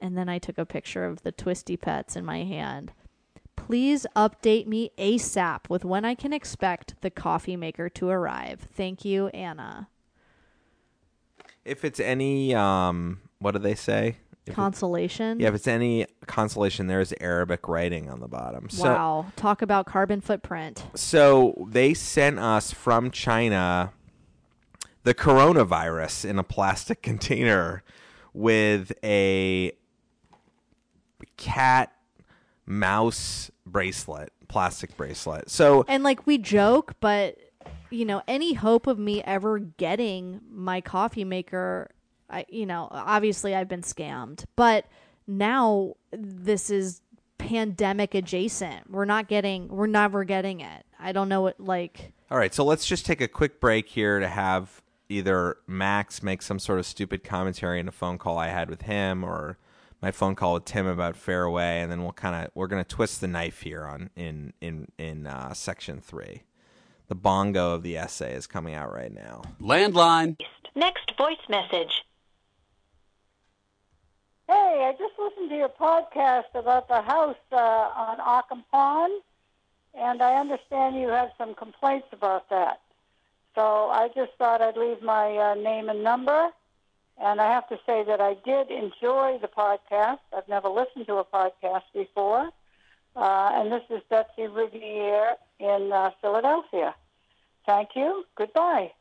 And 0.00 0.16
then 0.16 0.28
I 0.28 0.38
took 0.38 0.56
a 0.58 0.64
picture 0.66 1.04
of 1.04 1.22
the 1.22 1.32
twisty 1.32 1.76
pets 1.76 2.16
in 2.16 2.24
my 2.24 2.44
hand. 2.44 2.92
Please 3.56 4.06
update 4.16 4.66
me 4.66 4.90
ASAP 4.98 5.68
with 5.68 5.84
when 5.84 6.04
I 6.04 6.14
can 6.14 6.32
expect 6.32 6.94
the 7.02 7.10
coffee 7.10 7.56
maker 7.56 7.88
to 7.90 8.08
arrive. 8.08 8.66
Thank 8.74 9.04
you, 9.04 9.28
Anna. 9.28 9.88
If 11.64 11.84
it's 11.84 12.00
any, 12.00 12.54
um, 12.54 13.20
what 13.38 13.52
do 13.52 13.58
they 13.58 13.74
say? 13.74 14.16
If 14.46 14.52
it- 14.52 14.56
Consolation. 14.56 15.38
yeah, 15.38 15.48
if 15.48 15.54
it's 15.54 15.68
any 15.68 16.06
consolation, 16.26 16.86
there's 16.86 17.12
Arabic 17.20 17.68
writing 17.68 18.08
on 18.08 18.20
the 18.20 18.28
bottom. 18.28 18.70
So, 18.70 18.84
wow. 18.84 19.26
Talk 19.36 19.60
about 19.60 19.84
carbon 19.86 20.20
footprint. 20.22 20.86
so 20.94 21.66
they 21.68 21.92
sent 21.92 22.38
us 22.38 22.72
from 22.72 23.10
China 23.10 23.92
the 25.02 25.14
coronavirus 25.14 26.24
in 26.28 26.38
a 26.38 26.42
plastic 26.42 27.02
container 27.10 27.82
with 28.32 28.92
a 29.04 29.72
cat 31.36 31.92
mouse 32.66 33.50
bracelet, 33.66 34.32
plastic 34.48 34.96
bracelet. 34.96 35.50
So 35.50 35.84
And 35.88 36.02
like 36.04 36.26
we 36.26 36.38
joke, 36.38 36.94
but 37.00 37.36
you 37.90 38.04
know, 38.04 38.22
any 38.28 38.54
hope 38.54 38.86
of 38.86 38.98
me 38.98 39.22
ever 39.24 39.58
getting 39.58 40.40
my 40.48 40.80
coffee 40.80 41.24
maker, 41.24 41.90
I 42.28 42.46
you 42.48 42.66
know, 42.66 42.88
obviously 42.90 43.54
I've 43.54 43.68
been 43.68 43.82
scammed. 43.82 44.44
But 44.56 44.86
now 45.26 45.94
this 46.12 46.70
is 46.70 47.02
pandemic 47.38 48.14
adjacent. 48.14 48.90
We're 48.90 49.04
not 49.04 49.28
getting 49.28 49.68
we're 49.68 49.86
never 49.86 50.24
getting 50.24 50.60
it. 50.60 50.84
I 50.98 51.12
don't 51.12 51.28
know 51.28 51.40
what 51.42 51.58
like 51.58 52.12
All 52.30 52.38
right, 52.38 52.54
so 52.54 52.64
let's 52.64 52.86
just 52.86 53.06
take 53.06 53.20
a 53.20 53.28
quick 53.28 53.60
break 53.60 53.88
here 53.88 54.20
to 54.20 54.28
have 54.28 54.82
either 55.08 55.56
Max 55.66 56.22
make 56.22 56.40
some 56.42 56.58
sort 56.58 56.78
of 56.78 56.86
stupid 56.86 57.24
commentary 57.24 57.80
in 57.80 57.88
a 57.88 57.92
phone 57.92 58.18
call 58.18 58.38
I 58.38 58.48
had 58.48 58.70
with 58.70 58.82
him 58.82 59.24
or 59.24 59.58
my 60.02 60.10
phone 60.10 60.34
call 60.34 60.54
with 60.54 60.64
Tim 60.64 60.86
about 60.86 61.16
Fairway 61.16 61.80
and 61.80 61.90
then 61.90 62.02
we'll 62.02 62.12
kind 62.12 62.44
of 62.44 62.50
we're 62.54 62.66
going 62.66 62.82
to 62.82 62.88
twist 62.88 63.20
the 63.20 63.28
knife 63.28 63.62
here 63.62 63.84
on 63.84 64.10
in 64.16 64.52
in 64.60 64.88
in 64.98 65.26
uh, 65.26 65.52
section 65.54 66.00
3. 66.00 66.42
The 67.08 67.14
bongo 67.14 67.74
of 67.74 67.82
the 67.82 67.96
essay 67.96 68.34
is 68.34 68.46
coming 68.46 68.74
out 68.74 68.92
right 68.92 69.12
now. 69.12 69.42
Landline. 69.60 70.36
Next 70.76 71.16
voice 71.18 71.36
message. 71.48 72.04
Hey, 74.46 74.86
I 74.88 74.92
just 74.98 75.14
listened 75.18 75.50
to 75.50 75.56
your 75.56 75.68
podcast 75.68 76.54
about 76.54 76.88
the 76.88 77.02
house 77.02 77.36
uh, 77.52 77.56
on 77.56 78.18
Ockham 78.20 78.64
Pond, 78.70 79.22
and 79.94 80.22
I 80.22 80.36
understand 80.36 80.96
you 80.96 81.08
have 81.08 81.30
some 81.38 81.54
complaints 81.54 82.08
about 82.12 82.48
that. 82.50 82.80
So 83.54 83.90
I 83.90 84.08
just 84.14 84.32
thought 84.38 84.60
I'd 84.60 84.76
leave 84.76 85.02
my 85.02 85.36
uh, 85.36 85.54
name 85.54 85.88
and 85.88 86.02
number. 86.02 86.50
And 87.20 87.38
I 87.40 87.52
have 87.52 87.68
to 87.68 87.78
say 87.86 88.02
that 88.04 88.20
I 88.20 88.34
did 88.44 88.70
enjoy 88.70 89.38
the 89.42 89.48
podcast. 89.48 90.20
I've 90.34 90.48
never 90.48 90.68
listened 90.68 91.06
to 91.06 91.16
a 91.16 91.24
podcast 91.24 91.82
before. 91.92 92.48
Uh, 93.14 93.50
and 93.52 93.70
this 93.70 93.82
is 93.90 94.00
Betsy 94.08 94.46
Riviere 94.46 95.34
in 95.58 95.90
uh, 95.92 96.10
Philadelphia. 96.22 96.94
Thank 97.66 97.90
you. 97.94 98.24
Goodbye. 98.36 98.92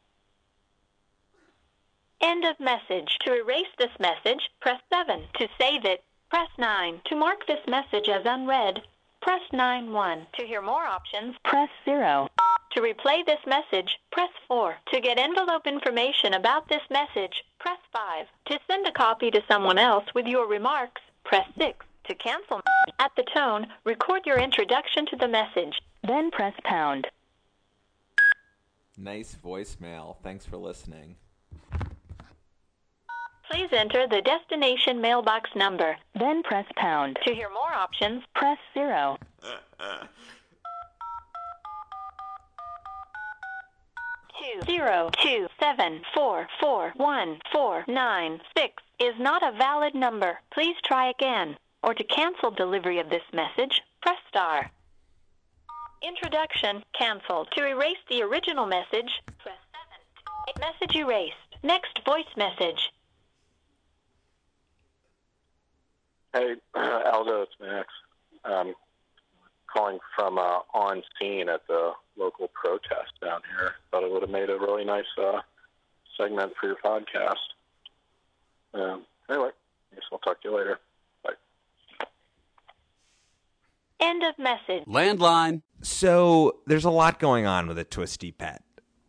End 2.21 2.43
of 2.43 2.59
message. 2.59 3.17
To 3.21 3.33
erase 3.33 3.71
this 3.77 3.97
message, 3.99 4.49
press 4.59 4.81
7. 4.91 5.23
To 5.35 5.47
save 5.57 5.85
it, 5.85 6.03
press 6.29 6.49
9. 6.57 7.01
To 7.05 7.15
mark 7.15 7.47
this 7.47 7.65
message 7.67 8.09
as 8.09 8.23
unread, 8.25 8.81
press 9.21 9.41
9 9.53 9.93
1. 9.93 10.27
To 10.39 10.45
hear 10.45 10.61
more 10.61 10.83
options, 10.83 11.35
press 11.45 11.69
0. 11.85 12.27
To 12.71 12.81
replay 12.81 13.25
this 13.25 13.39
message, 13.47 13.97
press 14.11 14.29
4. 14.47 14.75
To 14.93 15.01
get 15.01 15.17
envelope 15.17 15.65
information 15.65 16.35
about 16.35 16.69
this 16.69 16.83
message, 16.91 17.43
press 17.59 17.79
5. 17.91 18.27
To 18.45 18.59
send 18.67 18.85
a 18.87 18.91
copy 18.91 19.31
to 19.31 19.41
someone 19.47 19.79
else 19.79 20.05
with 20.13 20.27
your 20.27 20.47
remarks, 20.47 21.01
press 21.23 21.47
6. 21.57 21.85
To 22.05 22.15
cancel 22.15 22.61
at 22.99 23.11
the 23.15 23.25
tone, 23.33 23.67
record 23.85 24.25
your 24.25 24.37
introduction 24.37 25.05
to 25.07 25.15
the 25.15 25.27
message, 25.27 25.79
then 26.03 26.29
press 26.29 26.53
pound. 26.63 27.07
Nice 28.97 29.35
voicemail. 29.43 30.17
Thanks 30.23 30.45
for 30.45 30.57
listening. 30.57 31.15
Please 33.49 33.69
enter 33.71 34.07
the 34.07 34.21
destination 34.21 35.01
mailbox 35.01 35.49
number, 35.55 35.97
then 36.13 36.43
press 36.43 36.65
pound. 36.75 37.17
To 37.25 37.33
hear 37.33 37.49
more 37.49 37.73
options, 37.73 38.21
press 38.35 38.59
0. 38.75 39.17
Two 44.39 44.61
zero 44.65 45.09
two 45.21 45.47
seven 45.59 46.01
four 46.13 46.47
four 46.61 46.93
one 46.95 47.39
four 47.51 47.83
nine 47.87 48.39
six 48.55 48.81
is 48.99 49.13
not 49.19 49.43
a 49.43 49.57
valid 49.57 49.93
number. 49.93 50.39
Please 50.51 50.75
try 50.85 51.09
again. 51.09 51.57
Or 51.83 51.93
to 51.93 52.03
cancel 52.03 52.51
delivery 52.51 52.99
of 52.99 53.09
this 53.09 53.23
message, 53.33 53.81
press 54.01 54.17
star. 54.29 54.71
Introduction 56.01 56.83
canceled. 56.97 57.49
To 57.57 57.65
erase 57.65 57.97
the 58.09 58.21
original 58.21 58.65
message, 58.65 59.21
press 59.39 59.57
7. 60.55 60.71
Message 60.71 60.95
erased. 60.95 61.35
Next 61.63 61.99
voice 62.05 62.31
message. 62.37 62.91
Hey, 66.33 66.55
Aldo, 66.75 67.41
it's 67.41 67.51
Max. 67.59 67.87
Um, 68.45 68.73
calling 69.73 69.99
from 70.15 70.37
uh, 70.37 70.59
on 70.73 71.03
scene 71.19 71.49
at 71.49 71.61
the 71.67 71.91
local 72.17 72.49
protest 72.49 73.11
down 73.21 73.41
here. 73.57 73.73
Thought 73.91 74.03
it 74.03 74.11
would 74.11 74.21
have 74.21 74.31
made 74.31 74.49
a 74.49 74.57
really 74.57 74.83
nice 74.85 75.05
uh, 75.21 75.41
segment 76.17 76.53
for 76.59 76.67
your 76.67 76.77
podcast. 76.83 77.35
Um, 78.73 79.05
anyway, 79.29 79.49
I 79.91 79.95
guess 79.95 80.03
I'll 80.11 80.19
talk 80.19 80.41
to 80.41 80.49
you 80.49 80.57
later. 80.57 80.79
Bye. 81.23 81.31
End 83.99 84.23
of 84.23 84.37
message. 84.39 84.85
Landline. 84.87 85.61
So 85.81 86.57
there's 86.67 86.85
a 86.85 86.89
lot 86.89 87.19
going 87.19 87.45
on 87.45 87.67
with 87.67 87.77
a 87.77 87.83
twisty 87.83 88.31
pet 88.31 88.63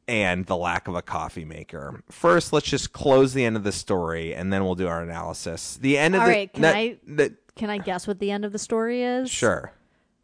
and 0.08 0.46
the 0.46 0.56
lack 0.56 0.88
of 0.88 0.94
a 0.94 1.02
coffee 1.02 1.44
maker. 1.44 2.02
First, 2.10 2.52
let's 2.52 2.66
just 2.68 2.92
close 2.92 3.32
the 3.32 3.44
end 3.44 3.56
of 3.56 3.64
the 3.64 3.72
story 3.72 4.34
and 4.34 4.52
then 4.52 4.64
we'll 4.64 4.74
do 4.74 4.88
our 4.88 5.02
analysis. 5.02 5.76
The 5.80 5.98
end 5.98 6.14
of 6.14 6.22
All 6.22 6.26
the 6.26 6.32
right, 6.32 6.52
can 6.52 6.62
no, 6.62 6.70
I- 6.70 6.98
the- 7.06 7.36
can 7.56 7.70
I 7.70 7.78
guess 7.78 8.06
what 8.06 8.18
the 8.20 8.30
end 8.30 8.44
of 8.44 8.52
the 8.52 8.58
story 8.58 9.02
is? 9.02 9.30
sure. 9.30 9.72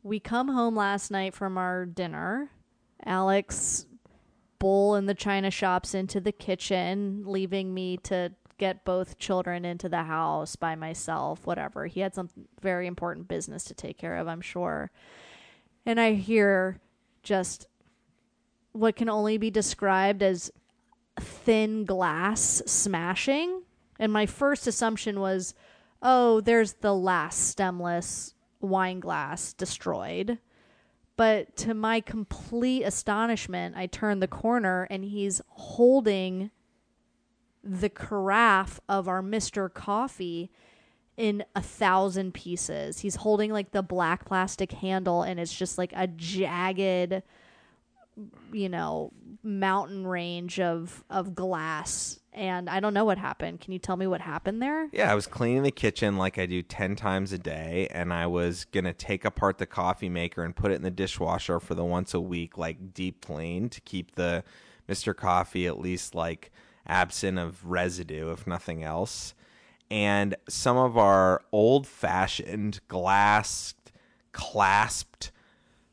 We 0.07 0.21
come 0.21 0.47
home 0.47 0.77
last 0.77 1.11
night 1.11 1.35
from 1.35 1.59
our 1.59 1.85
dinner. 1.85 2.53
Alex 3.05 3.87
bowl 4.61 4.95
in 4.95 5.07
the 5.07 5.15
china 5.15 5.51
shops 5.51 5.95
into 5.95 6.21
the 6.21 6.31
kitchen, 6.31 7.25
leaving 7.27 7.75
me 7.75 7.97
to 8.05 8.33
get 8.57 8.85
both 8.85 9.19
children 9.19 9.65
into 9.65 9.89
the 9.89 10.05
house 10.05 10.55
by 10.55 10.77
myself, 10.77 11.45
whatever. 11.45 11.87
He 11.87 11.99
had 11.99 12.15
some 12.15 12.31
very 12.61 12.87
important 12.87 13.27
business 13.27 13.65
to 13.65 13.75
take 13.75 13.99
care 13.99 14.17
of, 14.17 14.29
I'm 14.29 14.41
sure. 14.41 14.93
And 15.85 15.99
I 15.99 16.13
hear 16.13 16.81
just 17.25 17.67
what 18.71 18.95
can 18.95 19.09
only 19.09 19.39
be 19.39 19.51
described 19.51 20.23
as 20.23 20.53
thin 21.19 21.85
glass 21.85 22.63
smashing. 22.65 23.63
And 23.99 24.13
my 24.13 24.27
first 24.27 24.69
assumption 24.69 25.19
was, 25.19 25.53
oh, 26.01 26.41
there's 26.43 26.75
the 26.75 26.95
last 26.95 27.49
stemless 27.49 28.35
wine 28.61 29.01
glass 29.01 29.53
destroyed. 29.53 30.39
But 31.17 31.57
to 31.59 31.75
my 31.75 32.01
complete 32.01 32.83
astonishment, 32.83 33.75
I 33.77 33.87
turn 33.87 34.21
the 34.21 34.29
corner 34.29 34.87
and 34.91 35.05
he's 35.05 35.41
holding 35.49 36.51
the 37.65 37.89
carafe 37.89 38.79
of 38.89 39.09
our 39.09 39.23
Mr. 39.23 39.73
Coffee 39.73 40.51
in 41.17 41.43
a 41.55 41.63
thousand 41.63 42.35
pieces. 42.35 43.01
He's 43.01 43.17
holding 43.17 43.51
like 43.51 43.73
the 43.73 43.83
black 43.83 44.27
plastic 44.27 44.73
handle 44.73 45.23
and 45.23 45.41
it's 45.41 45.57
just 45.57 45.79
like 45.79 45.93
a 45.97 46.07
jagged 46.07 47.23
you 48.53 48.69
know 48.69 49.12
mountain 49.43 50.07
range 50.07 50.59
of 50.59 51.05
of 51.11 51.35
glass 51.35 52.19
and 52.37 52.69
I 52.69 52.81
don't 52.81 52.93
know 52.93 53.07
what 53.07 53.17
happened. 53.17 53.62
Can 53.62 53.73
you 53.73 53.79
tell 53.79 53.97
me 53.97 54.07
what 54.07 54.21
happened 54.21 54.61
there? 54.61 54.91
Yeah, 54.93 55.11
I 55.11 55.14
was 55.14 55.27
cleaning 55.27 55.62
the 55.62 55.71
kitchen 55.71 56.19
like 56.19 56.39
I 56.39 56.45
do 56.45 56.61
10 56.61 56.95
times 56.95 57.33
a 57.33 57.39
day, 57.39 57.89
and 57.91 58.12
I 58.12 58.27
was 58.27 58.67
to 58.73 58.93
take 58.93 59.25
apart 59.25 59.57
the 59.57 59.64
coffee 59.64 60.11
maker 60.11 60.45
and 60.45 60.55
put 60.55 60.71
it 60.71 60.75
in 60.75 60.83
the 60.83 60.91
dishwasher 60.91 61.59
for 61.59 61.75
the 61.75 61.85
once 61.85 62.12
a 62.12 62.21
week, 62.21 62.59
like 62.59 62.93
deep 62.93 63.25
clean 63.25 63.71
to 63.71 63.81
keep 63.81 64.17
the 64.17 64.45
Mr. 64.87 65.17
Coffee 65.17 65.67
at 65.67 65.81
least 65.81 66.14
like 66.14 66.53
absent 66.87 67.39
of 67.39 67.64
residue, 67.64 68.31
if 68.31 68.47
nothing 68.47 68.85
else. 68.85 69.35
And 69.91 70.37
some 70.47 70.77
of 70.77 70.99
our 70.99 71.43
old 71.53 71.87
fashioned 71.87 72.81
glass 72.89 73.75
clasped 74.33 75.33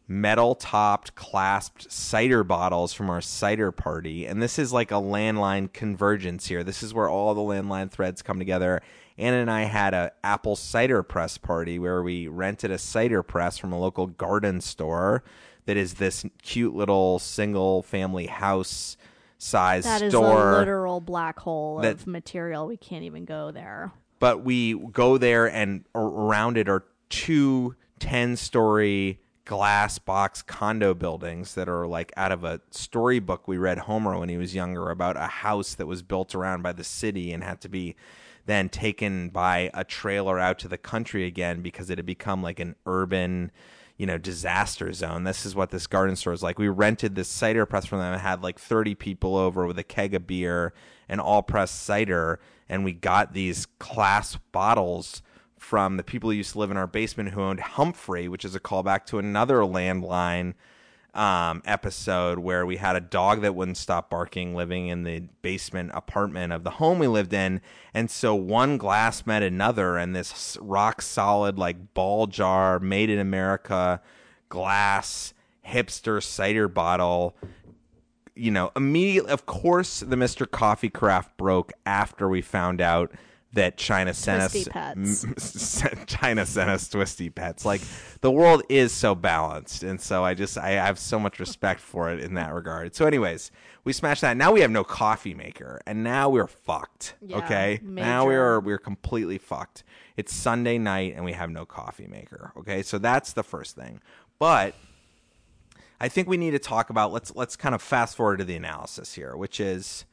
metal 0.07 0.53
topped 0.55 1.15
clasped 1.15 1.89
cider 1.91 2.43
bottles 2.43 2.93
from 2.93 3.09
our 3.09 3.21
cider 3.21 3.71
party 3.71 4.25
and 4.25 4.41
this 4.41 4.59
is 4.59 4.73
like 4.73 4.91
a 4.91 4.95
landline 4.95 5.71
convergence 5.71 6.47
here 6.47 6.63
this 6.63 6.83
is 6.83 6.93
where 6.93 7.07
all 7.09 7.33
the 7.33 7.41
landline 7.41 7.89
threads 7.89 8.21
come 8.21 8.37
together 8.37 8.81
anna 9.17 9.37
and 9.37 9.49
i 9.49 9.63
had 9.63 9.93
a 9.93 10.11
apple 10.23 10.55
cider 10.57 11.01
press 11.03 11.37
party 11.37 11.79
where 11.79 12.03
we 12.03 12.27
rented 12.27 12.69
a 12.69 12.77
cider 12.77 13.23
press 13.23 13.57
from 13.57 13.71
a 13.71 13.79
local 13.79 14.07
garden 14.07 14.59
store 14.59 15.23
that 15.65 15.77
is 15.77 15.93
this 15.93 16.25
cute 16.41 16.75
little 16.75 17.17
single 17.17 17.81
family 17.81 18.27
house 18.27 18.97
size 19.37 19.85
That 19.85 19.99
store. 20.09 20.21
That 20.21 20.51
is 20.51 20.55
a 20.55 20.59
literal 20.59 20.99
black 21.01 21.39
hole 21.39 21.79
that- 21.79 21.95
of 21.95 22.07
material. 22.07 22.67
We 22.67 22.77
can't 22.77 23.03
even 23.03 23.23
go 23.25 23.51
there. 23.51 23.91
but 24.19 24.43
we 24.43 24.73
go 24.73 25.17
there 25.17 25.49
and 25.49 25.83
around 25.95 26.57
it 26.57 26.67
are 26.69 26.83
two 27.09 27.75
10 27.99 28.35
story 28.37 29.19
glass 29.45 29.99
box 29.99 30.41
condo 30.41 30.93
buildings 30.93 31.55
that 31.55 31.67
are 31.67 31.85
like 31.85 32.13
out 32.15 32.31
of 32.31 32.43
a 32.43 32.61
storybook 32.71 33.47
we 33.47 33.57
read 33.57 33.77
Homer 33.79 34.17
when 34.17 34.29
he 34.29 34.37
was 34.37 34.55
younger 34.55 34.89
about 34.89 35.17
a 35.17 35.27
house 35.27 35.75
that 35.75 35.85
was 35.85 36.01
built 36.01 36.33
around 36.33 36.61
by 36.61 36.71
the 36.71 36.83
city 36.83 37.33
and 37.33 37.43
had 37.43 37.59
to 37.61 37.69
be 37.69 37.95
then 38.45 38.69
taken 38.69 39.29
by 39.29 39.69
a 39.73 39.83
trailer 39.83 40.39
out 40.39 40.59
to 40.59 40.67
the 40.67 40.77
country 40.77 41.25
again 41.25 41.61
because 41.61 41.89
it 41.89 41.97
had 41.97 42.05
become 42.05 42.41
like 42.41 42.59
an 42.59 42.75
urban 42.85 43.51
you 43.97 44.05
know 44.05 44.17
disaster 44.17 44.91
zone. 44.91 45.23
This 45.23 45.45
is 45.45 45.55
what 45.55 45.69
this 45.69 45.87
garden 45.87 46.15
store 46.15 46.33
is 46.33 46.43
like. 46.43 46.57
We 46.57 46.67
rented 46.67 47.15
this 47.15 47.27
cider 47.27 47.65
press 47.65 47.85
from 47.85 47.99
them 47.99 48.13
and 48.13 48.21
had 48.21 48.43
like 48.43 48.59
30 48.59 48.95
people 48.95 49.35
over 49.35 49.65
with 49.65 49.77
a 49.77 49.83
keg 49.83 50.13
of 50.13 50.27
beer 50.27 50.73
and 51.07 51.21
all 51.21 51.43
pressed 51.43 51.83
cider 51.83 52.39
and 52.67 52.83
we 52.83 52.93
got 52.93 53.33
these 53.33 53.65
class 53.79 54.37
bottles 54.51 55.21
from 55.63 55.95
the 55.95 56.03
people 56.03 56.29
who 56.29 56.35
used 56.35 56.51
to 56.51 56.59
live 56.59 56.71
in 56.71 56.77
our 56.77 56.85
basement 56.85 57.29
who 57.29 57.41
owned 57.41 57.61
Humphrey, 57.61 58.27
which 58.27 58.43
is 58.43 58.53
a 58.53 58.59
callback 58.59 59.05
to 59.05 59.17
another 59.17 59.59
landline 59.59 60.55
um, 61.13 61.61
episode 61.65 62.39
where 62.39 62.65
we 62.65 62.77
had 62.77 62.97
a 62.97 62.99
dog 62.99 63.41
that 63.41 63.55
wouldn't 63.55 63.77
stop 63.77 64.09
barking 64.09 64.55
living 64.55 64.87
in 64.87 65.03
the 65.03 65.21
basement 65.41 65.91
apartment 65.93 66.51
of 66.51 66.65
the 66.65 66.71
home 66.71 66.99
we 66.99 67.07
lived 67.07 67.33
in. 67.33 67.61
And 67.93 68.11
so 68.11 68.35
one 68.35 68.77
glass 68.77 69.25
met 69.25 69.41
another, 69.41 69.95
and 69.97 70.13
this 70.13 70.57
rock 70.59 71.01
solid, 71.01 71.57
like 71.57 71.93
ball 71.93 72.27
jar, 72.27 72.79
made 72.79 73.09
in 73.09 73.17
America 73.17 74.01
glass 74.49 75.33
hipster 75.65 76.21
cider 76.21 76.67
bottle 76.67 77.35
you 78.35 78.49
know, 78.49 78.71
immediately, 78.75 79.31
of 79.31 79.45
course, 79.45 79.99
the 79.99 80.15
Mr. 80.15 80.49
Coffee 80.49 80.89
carafe 80.89 81.29
broke 81.37 81.71
after 81.85 82.27
we 82.27 82.41
found 82.41 82.81
out 82.81 83.11
that 83.53 83.77
China 83.77 84.13
sent 84.13 84.41
Twisty 84.51 84.71
us 84.71 85.25
Pets. 85.35 86.05
China 86.07 86.45
sent 86.45 86.69
us 86.69 86.89
twisty 86.89 87.29
pets. 87.29 87.65
Like 87.65 87.81
the 88.21 88.31
world 88.31 88.63
is 88.67 88.91
so 88.91 89.13
balanced, 89.15 89.83
and 89.83 90.01
so 90.01 90.23
I 90.23 90.33
just 90.33 90.57
I 90.57 90.71
have 90.71 90.97
so 90.97 91.19
much 91.19 91.39
respect 91.39 91.79
for 91.79 92.09
it 92.09 92.19
in 92.19 92.33
that 92.33 92.53
regard. 92.53 92.95
So, 92.95 93.05
anyways, 93.05 93.51
we 93.83 93.93
smashed 93.93 94.21
that. 94.21 94.37
Now 94.37 94.51
we 94.51 94.61
have 94.61 94.71
no 94.71 94.83
coffee 94.83 95.35
maker, 95.35 95.79
and 95.85 96.03
now 96.03 96.29
we're 96.29 96.47
fucked. 96.47 97.15
Yeah, 97.21 97.37
okay, 97.37 97.79
now 97.83 98.25
we're 98.25 98.59
we're 98.59 98.79
completely 98.79 99.37
fucked. 99.37 99.83
It's 100.17 100.33
Sunday 100.33 100.77
night, 100.77 101.13
and 101.15 101.23
we 101.23 101.33
have 101.33 101.49
no 101.49 101.65
coffee 101.65 102.07
maker. 102.07 102.51
Okay, 102.57 102.81
so 102.81 102.97
that's 102.97 103.33
the 103.33 103.43
first 103.43 103.75
thing, 103.75 104.01
but. 104.39 104.75
I 106.01 106.09
think 106.09 106.27
we 106.27 106.35
need 106.35 106.51
to 106.51 106.59
talk 106.59 106.89
about 106.89 107.13
let's 107.13 107.33
let's 107.33 107.55
kind 107.55 107.73
of 107.73 107.81
fast 107.81 108.17
forward 108.17 108.39
to 108.39 108.43
the 108.43 108.57
analysis 108.57 109.13
here, 109.13 109.37
which 109.37 109.61
is 109.61 110.03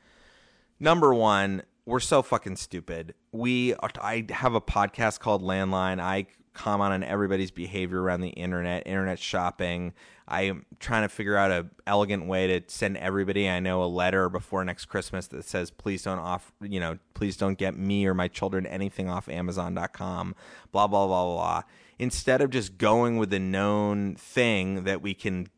number 0.79 1.13
one, 1.13 1.63
we're 1.87 2.01
so 2.01 2.23
fucking 2.23 2.57
stupid. 2.57 3.15
We 3.33 3.75
I 4.01 4.27
have 4.31 4.55
a 4.55 4.61
podcast 4.61 5.21
called 5.21 5.43
Landline. 5.43 6.01
I 6.01 6.27
comment 6.53 6.93
on 6.93 7.03
everybody's 7.03 7.51
behavior 7.51 8.03
around 8.03 8.21
the 8.21 8.31
internet, 8.31 8.87
internet 8.87 9.19
shopping. 9.19 9.95
I 10.27 10.43
am 10.43 10.67
trying 10.79 11.03
to 11.03 11.09
figure 11.09 11.37
out 11.37 11.51
a 11.51 11.67
elegant 11.87 12.27
way 12.27 12.47
to 12.47 12.63
send 12.69 12.97
everybody 12.97 13.49
I 13.49 13.61
know 13.61 13.83
a 13.83 13.87
letter 13.87 14.29
before 14.29 14.65
next 14.65 14.87
Christmas 14.87 15.27
that 15.29 15.45
says 15.45 15.71
please 15.71 16.03
don't 16.03 16.19
off 16.19 16.53
you 16.61 16.81
know, 16.81 16.99
please 17.15 17.37
don't 17.37 17.59
get 17.59 17.77
me 17.77 18.07
or 18.07 18.15
my 18.15 18.29
children 18.29 18.67
anything 18.67 19.09
off 19.09 19.29
amazon.com, 19.29 20.35
blah 20.73 20.87
blah 20.87 21.07
blah. 21.07 21.25
blah. 21.35 21.63
Instead 21.99 22.41
of 22.41 22.51
just 22.51 22.79
going 22.79 23.19
with 23.19 23.31
the 23.31 23.39
known 23.39 24.15
thing 24.15 24.85
that 24.85 25.03
we 25.03 25.13
can 25.13 25.49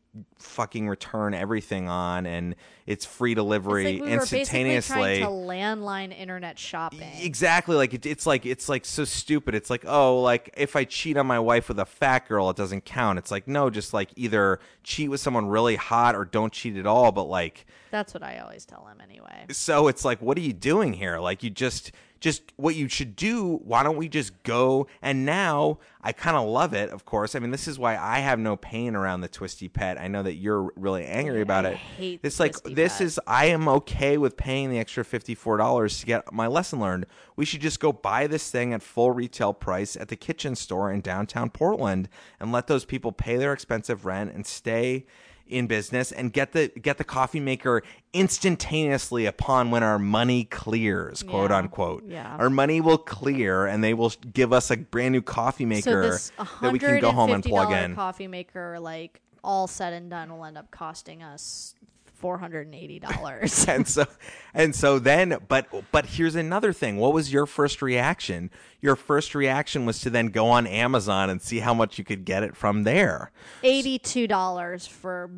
fucking 0.43 0.87
return 0.89 1.33
everything 1.33 1.87
on 1.87 2.25
and 2.25 2.55
it's 2.85 3.05
free 3.05 3.33
delivery 3.33 3.93
It's 3.93 4.01
like 4.01 4.07
we 4.09 4.13
instantaneously. 4.13 5.19
to 5.21 5.27
landline 5.27 6.17
internet 6.17 6.59
shopping. 6.59 7.09
exactly 7.21 7.75
like 7.75 7.93
it, 7.93 8.05
it's 8.05 8.25
like 8.25 8.45
it's 8.45 8.67
like 8.67 8.83
so 8.85 9.05
stupid. 9.05 9.55
It's 9.55 9.69
like 9.69 9.85
oh 9.87 10.21
like 10.21 10.53
if 10.57 10.75
i 10.75 10.83
cheat 10.83 11.15
on 11.17 11.25
my 11.25 11.39
wife 11.39 11.69
with 11.69 11.79
a 11.79 11.85
fat 11.85 12.27
girl 12.27 12.49
it 12.49 12.57
doesn't 12.57 12.83
count. 12.85 13.17
It's 13.19 13.31
like 13.31 13.47
no 13.47 13.69
just 13.69 13.93
like 13.93 14.09
either 14.17 14.59
cheat 14.83 15.09
with 15.09 15.21
someone 15.21 15.47
really 15.47 15.77
hot 15.77 16.13
or 16.15 16.25
don't 16.25 16.51
cheat 16.51 16.75
at 16.77 16.85
all 16.85 17.11
but 17.13 17.23
like 17.23 17.65
That's 17.91 18.13
what 18.13 18.21
I 18.23 18.39
always 18.39 18.65
tell 18.65 18.85
him 18.87 18.99
anyway. 19.01 19.45
so 19.51 19.87
it's 19.87 20.03
like 20.03 20.21
what 20.21 20.37
are 20.37 20.41
you 20.41 20.53
doing 20.53 20.93
here? 20.93 21.19
Like 21.19 21.41
you 21.41 21.49
just 21.49 21.91
just 22.19 22.53
what 22.55 22.73
you 22.75 22.87
should 22.87 23.17
do 23.17 23.57
why 23.65 23.83
don't 23.83 23.97
we 23.97 24.07
just 24.09 24.43
go? 24.43 24.87
And 25.01 25.25
now 25.25 25.79
i 26.01 26.11
kind 26.11 26.35
of 26.35 26.47
love 26.47 26.73
it 26.73 26.89
of 26.89 27.05
course. 27.05 27.33
I 27.33 27.39
mean 27.39 27.51
this 27.51 27.67
is 27.67 27.79
why 27.79 27.95
i 27.97 28.19
have 28.19 28.39
no 28.39 28.57
pain 28.57 28.93
around 28.95 29.21
the 29.21 29.27
twisty 29.29 29.69
pet. 29.69 29.97
I 29.99 30.07
know 30.09 30.23
that 30.23 30.32
you're 30.35 30.71
really 30.75 31.05
angry 31.05 31.41
about 31.41 31.65
it 31.65 31.75
hate 31.75 32.19
it's 32.23 32.39
like 32.39 32.55
this 32.63 33.01
is 33.01 33.19
i 33.27 33.45
am 33.45 33.67
okay 33.67 34.17
with 34.17 34.35
paying 34.37 34.69
the 34.69 34.79
extra 34.79 35.03
$54 35.03 35.99
to 35.99 36.05
get 36.05 36.31
my 36.33 36.47
lesson 36.47 36.79
learned 36.79 37.05
we 37.35 37.45
should 37.45 37.61
just 37.61 37.79
go 37.79 37.91
buy 37.91 38.27
this 38.27 38.49
thing 38.51 38.73
at 38.73 38.81
full 38.81 39.11
retail 39.11 39.53
price 39.53 39.95
at 39.95 40.07
the 40.07 40.15
kitchen 40.15 40.55
store 40.55 40.91
in 40.91 41.01
downtown 41.01 41.49
portland 41.49 42.09
and 42.39 42.51
let 42.51 42.67
those 42.67 42.85
people 42.85 43.11
pay 43.11 43.37
their 43.37 43.53
expensive 43.53 44.05
rent 44.05 44.31
and 44.33 44.45
stay 44.45 45.05
in 45.45 45.67
business 45.67 46.11
and 46.13 46.31
get 46.31 46.53
the 46.53 46.69
get 46.81 46.97
the 46.97 47.03
coffee 47.03 47.39
maker 47.39 47.83
instantaneously 48.13 49.25
upon 49.25 49.71
when 49.71 49.83
our 49.83 49.99
money 49.99 50.45
clears, 50.45 51.21
quote 51.21 51.51
Yeah. 51.51 51.57
unquote. 51.57 52.03
Yeah. 52.07 52.35
Our 52.39 52.49
money 52.49 52.81
will 52.81 52.97
clear 52.97 53.65
and 53.65 53.83
they 53.83 53.93
will 53.93 54.13
give 54.33 54.51
us 54.53 54.71
a 54.71 54.77
brand 54.77 55.11
new 55.11 55.21
coffee 55.21 55.63
So 55.65 55.67
maker 55.67 56.01
this 56.11 56.31
that 56.61 56.71
we 56.71 56.79
can 56.79 56.99
go 56.99 57.11
home 57.11 57.31
and 57.31 57.43
plug 57.43 57.69
$150 57.69 57.85
in. 57.85 57.95
coffee 57.95 58.27
maker, 58.27 58.79
like 58.79 59.21
all 59.43 59.67
said 59.67 59.93
and 59.93 60.09
done, 60.09 60.31
will 60.35 60.45
end 60.45 60.57
up 60.57 60.71
costing 60.71 61.21
us 61.21 61.75
four 62.23 62.37
hundred 62.37 62.67
and 62.67 62.73
eighty 62.73 62.99
dollars. 62.99 63.65
and 63.67 63.85
so 63.85 64.05
and 64.53 64.73
so 64.73 64.97
then 64.97 65.35
but 65.49 65.67
but 65.91 66.05
here's 66.05 66.35
another 66.35 66.71
thing 66.71 66.95
what 66.95 67.11
was 67.11 67.33
your 67.33 67.45
first 67.45 67.81
reaction 67.81 68.49
your 68.79 68.95
first 68.95 69.35
reaction 69.35 69.85
was 69.85 69.99
to 69.99 70.09
then 70.09 70.27
go 70.27 70.47
on 70.47 70.65
amazon 70.65 71.29
and 71.29 71.41
see 71.41 71.59
how 71.59 71.73
much 71.73 71.97
you 71.97 72.05
could 72.05 72.23
get 72.23 72.41
it 72.41 72.55
from 72.55 72.83
there 72.83 73.29
Eighty-two 73.61 74.25
dollars 74.25 74.87
for 74.87 75.29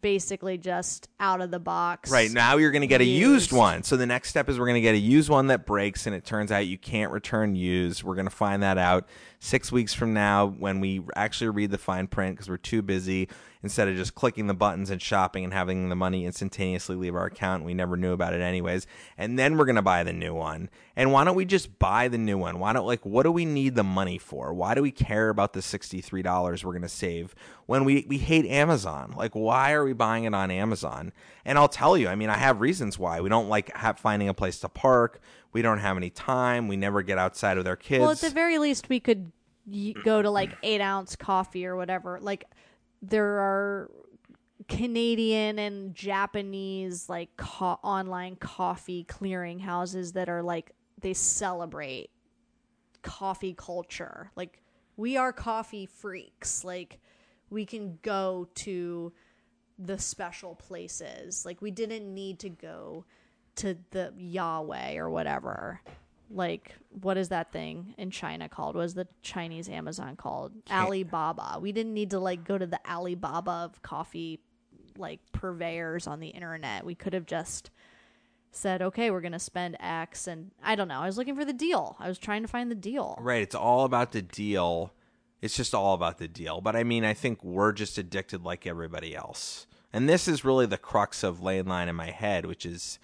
basically 0.00 0.58
just 0.58 1.08
out 1.18 1.40
of 1.40 1.50
the 1.50 1.58
box. 1.58 2.10
Right 2.10 2.30
now, 2.30 2.56
you're 2.56 2.70
going 2.70 2.82
to 2.82 2.86
get 2.86 3.00
a 3.00 3.04
used 3.04 3.50
Used. 3.50 3.52
one. 3.52 3.82
So 3.82 3.96
the 3.96 4.06
next 4.06 4.28
step 4.28 4.48
is 4.48 4.58
we're 4.58 4.66
going 4.66 4.74
to 4.76 4.80
get 4.80 4.94
a 4.94 4.98
used 4.98 5.28
one 5.28 5.48
that 5.48 5.66
breaks, 5.66 6.06
and 6.06 6.14
it 6.14 6.24
turns 6.24 6.52
out 6.52 6.66
you 6.66 6.78
can't 6.78 7.10
return 7.10 7.56
used. 7.56 8.02
We're 8.04 8.14
going 8.14 8.26
to 8.26 8.34
find 8.34 8.62
that 8.62 8.78
out 8.78 9.08
six 9.40 9.72
weeks 9.72 9.92
from 9.92 10.14
now 10.14 10.46
when 10.46 10.80
we 10.80 11.02
actually 11.16 11.50
read 11.50 11.70
the 11.70 11.78
fine 11.78 12.06
print 12.06 12.36
because 12.36 12.48
we're 12.48 12.56
too 12.56 12.82
busy. 12.82 13.28
Instead 13.64 13.88
of 13.88 13.96
just 13.96 14.14
clicking 14.14 14.46
the 14.46 14.52
buttons 14.52 14.90
and 14.90 15.00
shopping 15.00 15.42
and 15.42 15.54
having 15.54 15.88
the 15.88 15.96
money 15.96 16.26
instantaneously 16.26 16.96
leave 16.96 17.14
our 17.14 17.24
account, 17.24 17.64
we 17.64 17.72
never 17.72 17.96
knew 17.96 18.12
about 18.12 18.34
it 18.34 18.42
anyways. 18.42 18.86
And 19.16 19.38
then 19.38 19.56
we're 19.56 19.64
going 19.64 19.76
to 19.76 19.80
buy 19.82 20.02
the 20.04 20.12
new 20.12 20.34
one. 20.34 20.68
And 20.94 21.12
why 21.12 21.24
don't 21.24 21.34
we 21.34 21.46
just 21.46 21.78
buy 21.78 22.08
the 22.08 22.18
new 22.18 22.36
one? 22.36 22.58
Why 22.58 22.74
don't 22.74 22.86
like 22.86 23.06
what 23.06 23.22
do 23.22 23.32
we 23.32 23.46
need 23.46 23.74
the 23.74 23.82
money 23.82 24.18
for? 24.18 24.52
Why 24.52 24.74
do 24.74 24.82
we 24.82 24.90
care 24.90 25.30
about 25.30 25.54
the 25.54 25.62
sixty 25.62 26.02
three 26.02 26.20
dollars 26.20 26.62
we're 26.62 26.72
going 26.72 26.82
to 26.82 26.88
save 26.90 27.34
when 27.64 27.86
we 27.86 28.04
we 28.06 28.18
hate 28.18 28.44
Amazon? 28.44 29.14
Like 29.16 29.32
why 29.32 29.72
are 29.72 29.82
we 29.82 29.94
buying 29.94 30.24
it 30.24 30.34
on 30.34 30.50
Amazon? 30.50 31.14
And 31.46 31.56
I'll 31.56 31.66
tell 31.66 31.96
you, 31.96 32.08
I 32.08 32.16
mean, 32.16 32.28
I 32.28 32.36
have 32.36 32.60
reasons 32.60 32.98
why. 32.98 33.22
We 33.22 33.30
don't 33.30 33.48
like 33.48 33.74
ha 33.74 33.94
finding 33.94 34.28
a 34.28 34.34
place 34.34 34.60
to 34.60 34.68
park. 34.68 35.22
We 35.54 35.62
don't 35.62 35.78
have 35.78 35.96
any 35.96 36.10
time. 36.10 36.68
We 36.68 36.76
never 36.76 37.00
get 37.00 37.16
outside 37.16 37.56
with 37.56 37.66
our 37.66 37.76
kids. 37.76 38.02
Well, 38.02 38.10
at 38.10 38.18
the 38.18 38.28
very 38.28 38.58
least, 38.58 38.90
we 38.90 39.00
could 39.00 39.32
y- 39.66 39.94
go 40.04 40.20
to 40.20 40.28
like 40.28 40.50
eight 40.62 40.82
ounce 40.82 41.16
coffee 41.16 41.64
or 41.64 41.76
whatever. 41.76 42.18
Like 42.20 42.44
there 43.08 43.38
are 43.38 43.90
Canadian 44.68 45.58
and 45.58 45.94
Japanese 45.94 47.08
like 47.08 47.36
co- 47.36 47.78
online 47.82 48.36
coffee 48.36 49.04
clearing 49.04 49.58
houses 49.58 50.12
that 50.12 50.28
are 50.28 50.42
like 50.42 50.72
they 51.00 51.12
celebrate 51.12 52.10
coffee 53.02 53.54
culture. 53.54 54.30
Like 54.36 54.62
we 54.96 55.16
are 55.16 55.32
coffee 55.32 55.86
freaks. 55.86 56.64
Like 56.64 57.00
we 57.50 57.66
can 57.66 57.98
go 58.02 58.48
to 58.56 59.12
the 59.78 59.98
special 59.98 60.54
places. 60.54 61.44
Like 61.44 61.60
we 61.60 61.70
didn't 61.70 62.12
need 62.12 62.38
to 62.40 62.48
go 62.48 63.04
to 63.56 63.76
the 63.90 64.12
Yahweh 64.16 64.96
or 64.96 65.10
whatever. 65.10 65.80
Like 66.30 66.74
what 67.00 67.16
is 67.16 67.28
that 67.28 67.52
thing 67.52 67.94
in 67.98 68.10
China 68.10 68.48
called? 68.48 68.76
What 68.76 68.84
is 68.84 68.94
the 68.94 69.08
Chinese 69.22 69.68
Amazon 69.68 70.16
called? 70.16 70.52
Alibaba. 70.70 71.58
We 71.60 71.72
didn't 71.72 71.94
need 71.94 72.10
to 72.10 72.18
like 72.18 72.44
go 72.44 72.58
to 72.58 72.66
the 72.66 72.80
Alibaba 72.88 73.50
of 73.50 73.82
coffee 73.82 74.40
like 74.96 75.20
purveyors 75.32 76.06
on 76.06 76.20
the 76.20 76.28
internet. 76.28 76.84
We 76.84 76.94
could 76.94 77.12
have 77.12 77.26
just 77.26 77.70
said, 78.52 78.80
"Okay, 78.80 79.10
we're 79.10 79.20
going 79.20 79.32
to 79.32 79.38
spend 79.38 79.76
X." 79.80 80.26
And 80.26 80.50
I 80.62 80.74
don't 80.74 80.88
know. 80.88 81.00
I 81.00 81.06
was 81.06 81.18
looking 81.18 81.36
for 81.36 81.44
the 81.44 81.52
deal. 81.52 81.96
I 81.98 82.08
was 82.08 82.18
trying 82.18 82.42
to 82.42 82.48
find 82.48 82.70
the 82.70 82.76
deal. 82.76 83.16
Right. 83.20 83.42
It's 83.42 83.54
all 83.54 83.84
about 83.84 84.12
the 84.12 84.22
deal. 84.22 84.92
It's 85.40 85.56
just 85.56 85.74
all 85.74 85.94
about 85.94 86.18
the 86.18 86.28
deal. 86.28 86.60
But 86.60 86.76
I 86.76 86.84
mean, 86.84 87.04
I 87.04 87.12
think 87.12 87.44
we're 87.44 87.72
just 87.72 87.98
addicted 87.98 88.44
like 88.44 88.66
everybody 88.66 89.14
else. 89.14 89.66
And 89.92 90.08
this 90.08 90.26
is 90.26 90.44
really 90.44 90.66
the 90.66 90.78
crux 90.78 91.22
of 91.22 91.40
Landline 91.40 91.88
in 91.88 91.94
my 91.94 92.10
head, 92.10 92.46
which 92.46 92.66
is 92.66 92.98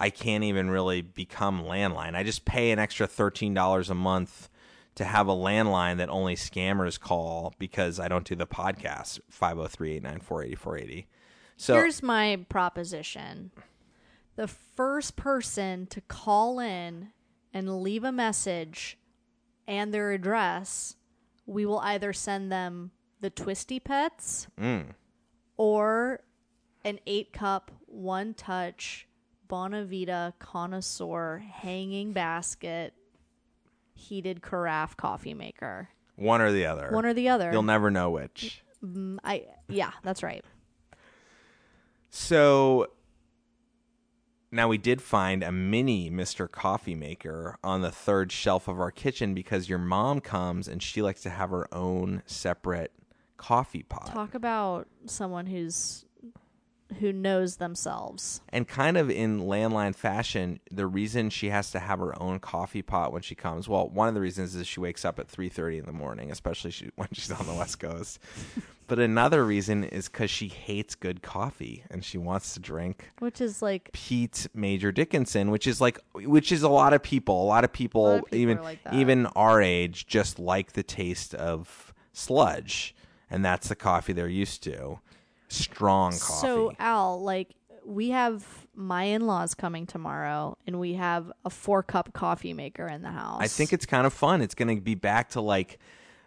I 0.00 0.10
can't 0.10 0.42
even 0.44 0.70
really 0.70 1.02
become 1.02 1.62
landline. 1.62 2.14
I 2.16 2.22
just 2.24 2.44
pay 2.44 2.70
an 2.72 2.78
extra 2.78 3.06
$13 3.06 3.90
a 3.90 3.94
month 3.94 4.48
to 4.96 5.04
have 5.04 5.28
a 5.28 5.32
landline 5.34 5.98
that 5.98 6.08
only 6.08 6.34
scammers 6.34 6.98
call 6.98 7.54
because 7.58 8.00
I 8.00 8.08
don't 8.08 8.24
do 8.26 8.34
the 8.34 8.46
podcast 8.46 9.20
503 9.28 9.96
894 9.96 10.42
8480. 10.44 11.06
So 11.56 11.74
Here's 11.74 12.02
my 12.02 12.44
proposition. 12.48 13.50
the 14.36 14.48
first 14.48 15.16
person 15.16 15.86
to 15.88 16.00
call 16.00 16.58
in 16.58 17.08
and 17.52 17.82
leave 17.82 18.02
a 18.04 18.10
message 18.12 18.96
and 19.68 19.92
their 19.92 20.12
address, 20.12 20.96
we 21.46 21.66
will 21.66 21.80
either 21.80 22.12
send 22.14 22.50
them 22.50 22.90
the 23.20 23.28
Twisty 23.30 23.78
Pets 23.78 24.48
Mm. 24.58 24.94
or 25.58 26.20
an 26.84 26.98
eight 27.06 27.32
cup, 27.34 27.70
one 27.86 28.32
touch 28.34 29.06
Bonavita 29.50 30.32
connoisseur 30.38 31.38
hanging 31.38 32.12
basket 32.12 32.94
heated 33.94 34.42
carafe 34.42 34.96
coffee 34.96 35.34
maker. 35.34 35.88
One 36.16 36.40
or 36.40 36.52
the 36.52 36.66
other. 36.66 36.90
One 36.90 37.04
or 37.04 37.14
the 37.14 37.28
other. 37.28 37.50
You'll 37.52 37.62
never 37.62 37.90
know 37.90 38.10
which. 38.10 38.62
Mm, 38.84 39.18
I 39.24 39.46
yeah, 39.68 39.90
that's 40.02 40.22
right. 40.22 40.44
So 42.10 42.88
now 44.52 44.68
we 44.68 44.78
did 44.78 45.00
find 45.00 45.42
a 45.42 45.52
mini 45.52 46.10
Mr. 46.10 46.50
Coffee 46.50 46.94
Maker 46.94 47.56
on 47.62 47.82
the 47.82 47.90
third 47.90 48.32
shelf 48.32 48.68
of 48.68 48.80
our 48.80 48.90
kitchen 48.90 49.34
because 49.34 49.68
your 49.68 49.78
mom 49.78 50.20
comes 50.20 50.66
and 50.66 50.82
she 50.82 51.02
likes 51.02 51.22
to 51.22 51.30
have 51.30 51.50
her 51.50 51.72
own 51.72 52.22
separate 52.26 52.92
coffee 53.36 53.82
pot. 53.82 54.06
Talk 54.06 54.34
about 54.34 54.88
someone 55.06 55.46
who's 55.46 56.04
who 56.98 57.12
knows 57.12 57.56
themselves. 57.56 58.40
And 58.48 58.66
kind 58.66 58.96
of 58.96 59.10
in 59.10 59.40
landline 59.40 59.94
fashion, 59.94 60.60
the 60.70 60.86
reason 60.86 61.30
she 61.30 61.50
has 61.50 61.70
to 61.72 61.78
have 61.78 61.98
her 61.98 62.20
own 62.20 62.40
coffee 62.40 62.82
pot 62.82 63.12
when 63.12 63.22
she 63.22 63.34
comes, 63.34 63.68
well, 63.68 63.88
one 63.88 64.08
of 64.08 64.14
the 64.14 64.20
reasons 64.20 64.54
is 64.54 64.66
she 64.66 64.80
wakes 64.80 65.04
up 65.04 65.18
at 65.18 65.28
3:30 65.28 65.78
in 65.78 65.86
the 65.86 65.92
morning, 65.92 66.30
especially 66.30 66.70
she, 66.70 66.90
when 66.96 67.08
she's 67.12 67.30
on 67.30 67.46
the 67.46 67.54
West 67.54 67.80
Coast. 67.80 68.18
but 68.86 68.98
another 68.98 69.44
reason 69.44 69.84
is 69.84 70.08
cuz 70.08 70.30
she 70.30 70.48
hates 70.48 70.94
good 70.94 71.22
coffee 71.22 71.84
and 71.90 72.04
she 72.04 72.18
wants 72.18 72.54
to 72.54 72.60
drink 72.60 73.10
Which 73.20 73.40
is 73.40 73.62
like 73.62 73.90
Pete 73.92 74.48
Major 74.52 74.92
Dickason, 74.92 75.50
which 75.50 75.66
is 75.66 75.80
like 75.80 75.98
which 76.14 76.50
is 76.50 76.62
a 76.62 76.68
lot 76.68 76.92
of 76.92 77.02
people, 77.02 77.42
a 77.42 77.46
lot 77.46 77.64
of 77.64 77.72
people, 77.72 78.22
people 78.22 78.38
even 78.38 78.62
like 78.62 78.80
even 78.92 79.26
our 79.36 79.62
age 79.62 80.06
just 80.06 80.38
like 80.38 80.72
the 80.72 80.82
taste 80.82 81.34
of 81.34 81.94
sludge 82.12 82.94
and 83.30 83.44
that's 83.44 83.68
the 83.68 83.76
coffee 83.76 84.12
they're 84.12 84.28
used 84.28 84.62
to. 84.64 84.98
Strong 85.50 86.12
coffee. 86.12 86.40
So 86.46 86.72
Al, 86.78 87.22
like 87.22 87.54
we 87.84 88.10
have 88.10 88.46
my 88.74 89.04
in-laws 89.04 89.54
coming 89.54 89.86
tomorrow 89.86 90.56
and 90.66 90.78
we 90.78 90.94
have 90.94 91.32
a 91.44 91.50
4 91.50 91.82
cup 91.82 92.12
coffee 92.12 92.52
maker 92.52 92.86
in 92.86 93.02
the 93.02 93.10
house. 93.10 93.40
I 93.42 93.48
think 93.48 93.72
it's 93.72 93.86
kind 93.86 94.06
of 94.06 94.12
fun. 94.12 94.42
It's 94.42 94.54
going 94.54 94.74
to 94.74 94.80
be 94.80 94.94
back 94.94 95.30
to 95.30 95.40
like 95.40 95.78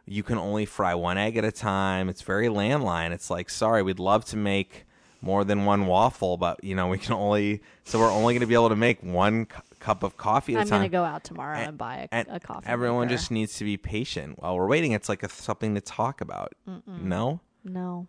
you 0.05 0.23
can 0.23 0.37
only 0.37 0.65
fry 0.65 0.93
one 0.95 1.17
egg 1.17 1.37
at 1.37 1.45
a 1.45 1.51
time. 1.51 2.09
It's 2.09 2.21
very 2.21 2.47
landline. 2.47 3.11
It's 3.11 3.29
like, 3.29 3.49
sorry, 3.49 3.81
we'd 3.81 3.99
love 3.99 4.25
to 4.25 4.37
make 4.37 4.85
more 5.21 5.45
than 5.45 5.63
one 5.63 5.85
waffle, 5.85 6.35
but 6.35 6.61
you 6.61 6.75
know, 6.75 6.89
we 6.89 6.97
can 6.97 7.13
only 7.13 7.61
so 7.85 7.99
we're 7.99 8.11
only 8.11 8.33
going 8.33 8.41
to 8.41 8.47
be 8.47 8.55
able 8.55 8.69
to 8.69 8.75
make 8.75 9.01
one 9.01 9.45
cu- 9.45 9.61
cup 9.79 10.03
of 10.03 10.17
coffee 10.17 10.55
at 10.55 10.61
I'm 10.61 10.67
a 10.67 10.69
time. 10.69 10.75
I'm 10.75 10.81
going 10.81 10.91
to 10.91 10.97
go 10.97 11.03
out 11.05 11.23
tomorrow 11.23 11.57
and, 11.57 11.77
buy 11.77 12.09
a, 12.11 12.13
and 12.13 12.27
a 12.29 12.39
coffee. 12.41 12.67
everyone 12.67 13.07
maker. 13.07 13.17
just 13.17 13.31
needs 13.31 13.57
to 13.59 13.63
be 13.63 13.77
patient 13.77 14.41
while 14.41 14.57
we're 14.57 14.67
waiting. 14.67 14.91
It's 14.91 15.07
like 15.07 15.23
a, 15.23 15.29
something 15.29 15.75
to 15.75 15.81
talk 15.81 16.19
about. 16.19 16.53
Mm-mm. 16.67 17.03
No, 17.03 17.39
No. 17.63 18.07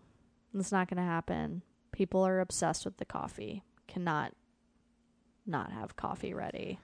It's 0.55 0.71
not 0.71 0.89
going 0.89 0.97
to 0.97 1.03
happen. 1.03 1.61
People 1.91 2.25
are 2.25 2.39
obsessed 2.39 2.85
with 2.85 2.97
the 2.97 3.05
coffee. 3.05 3.63
Cannot 3.87 4.33
not 5.45 5.71
have 5.71 5.95
coffee 5.95 6.33
ready. 6.33 6.79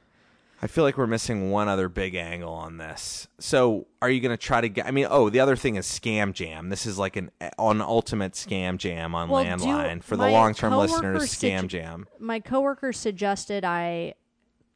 I 0.63 0.67
feel 0.67 0.83
like 0.83 0.95
we're 0.95 1.07
missing 1.07 1.49
one 1.49 1.67
other 1.67 1.89
big 1.89 2.13
angle 2.13 2.53
on 2.53 2.77
this. 2.77 3.27
So, 3.39 3.87
are 3.99 4.09
you 4.11 4.21
going 4.21 4.29
to 4.29 4.37
try 4.37 4.61
to 4.61 4.69
get? 4.69 4.85
I 4.85 4.91
mean, 4.91 5.07
oh, 5.09 5.31
the 5.31 5.39
other 5.39 5.55
thing 5.55 5.75
is 5.75 5.87
Scam 5.87 6.33
Jam. 6.33 6.69
This 6.69 6.85
is 6.85 6.99
like 6.99 7.15
an 7.15 7.31
an 7.41 7.81
ultimate 7.81 8.33
Scam 8.33 8.77
Jam 8.77 9.15
on 9.15 9.29
Well, 9.29 9.43
do- 9.43 9.49
landline 9.49 10.03
for 10.03 10.15
the 10.15 10.27
long 10.27 10.53
term 10.53 10.75
listeners. 10.75 11.23
Scam 11.23 11.61
sugge- 11.63 11.67
Jam. 11.69 12.07
My 12.19 12.39
coworker 12.39 12.93
suggested 12.93 13.65
I 13.65 14.13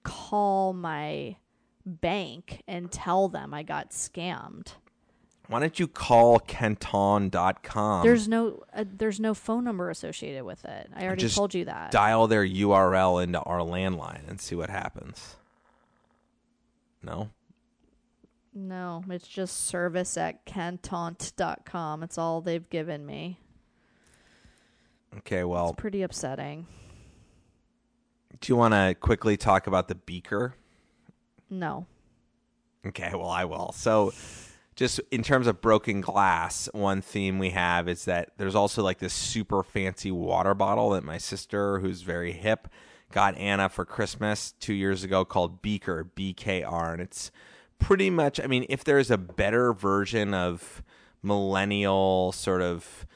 call 0.02 0.74
my 0.74 1.36
bank 1.86 2.64
and 2.68 2.91
tell 2.91 3.30
them 3.30 3.54
I 3.54 3.62
got 3.62 3.91
scammed. 3.91 4.70
Why 5.48 5.60
don't 5.60 5.80
you 5.80 5.88
call 5.88 6.39
Kenton.com? 6.39 8.04
there's 8.04 8.28
no 8.28 8.64
uh, 8.74 8.84
there's 8.88 9.20
no 9.20 9.34
phone 9.34 9.64
number 9.64 9.89
associated 9.89 10.43
with 10.43 10.66
it. 10.66 10.89
I 10.96 11.06
already 11.06 11.22
Just 11.22 11.36
told 11.36 11.54
you 11.54 11.66
that. 11.66 11.91
Dial 11.91 12.28
their 12.28 12.46
URL 12.46 13.24
into 13.24 13.39
our 13.41 13.60
landline 13.60 14.28
and 14.28 14.39
see 14.41 14.56
what 14.56 14.70
happens. 14.70 15.36
No? 17.04 17.30
no, 18.58 19.04
it's 19.10 19.28
just 19.28 19.66
service 19.66 20.18
at 20.18 20.46
cantont.com. 20.46 22.02
It's 22.04 22.18
all 22.18 22.41
they've 22.41 22.68
given 22.70 23.06
me. 23.06 23.38
Okay, 25.20 25.43
well, 25.43 25.70
It's 25.70 25.80
pretty 25.80 26.02
upsetting. 26.02 26.66
do 28.41 28.52
you 28.52 28.56
want 28.56 28.74
to 28.74 28.96
quickly 29.00 29.38
talk 29.38 29.68
about 29.68 29.88
the 29.88 29.96
beaker? 29.96 30.56
No. 31.50 31.86
Okay, 32.86 33.12
well, 33.14 33.30
I 33.30 33.46
will. 33.46 33.72
So, 33.74 34.14
just 34.76 34.99
in 35.11 35.23
terms 35.23 35.47
of 35.47 35.61
broken 35.61 36.01
glass, 36.01 36.67
one 36.73 37.01
theme 37.01 37.39
we 37.39 37.51
have 37.51 37.88
is 37.88 38.05
that 38.05 38.32
there's 38.38 38.55
also 38.55 38.84
like 38.84 38.99
this 38.99 39.13
super 39.13 39.63
fancy 39.63 40.11
water 40.11 40.53
bottle 40.53 40.89
that 40.91 41.03
my 41.03 41.17
sister, 41.17 41.80
who's 41.80 42.01
very 42.01 42.34
hip, 42.34 42.67
got 43.11 43.38
Anna 43.38 43.69
for 43.69 43.86
Christmas 43.86 44.53
two 44.59 44.73
years 44.73 45.03
ago 45.03 45.23
called 45.23 45.61
Beaker, 45.61 46.03
B 46.03 46.34
K 46.34 46.63
R. 46.63 46.91
And 46.91 47.01
it's 47.01 47.32
pretty 47.80 48.09
much, 48.09 48.39
I 48.39 48.47
mean, 48.47 48.65
if 48.67 48.84
there's 48.84 49.09
a 49.09 49.17
better 49.17 49.71
version 49.71 50.34
of 50.34 50.84
millennial 51.23 52.34
sort 52.34 52.61
of 52.61 53.07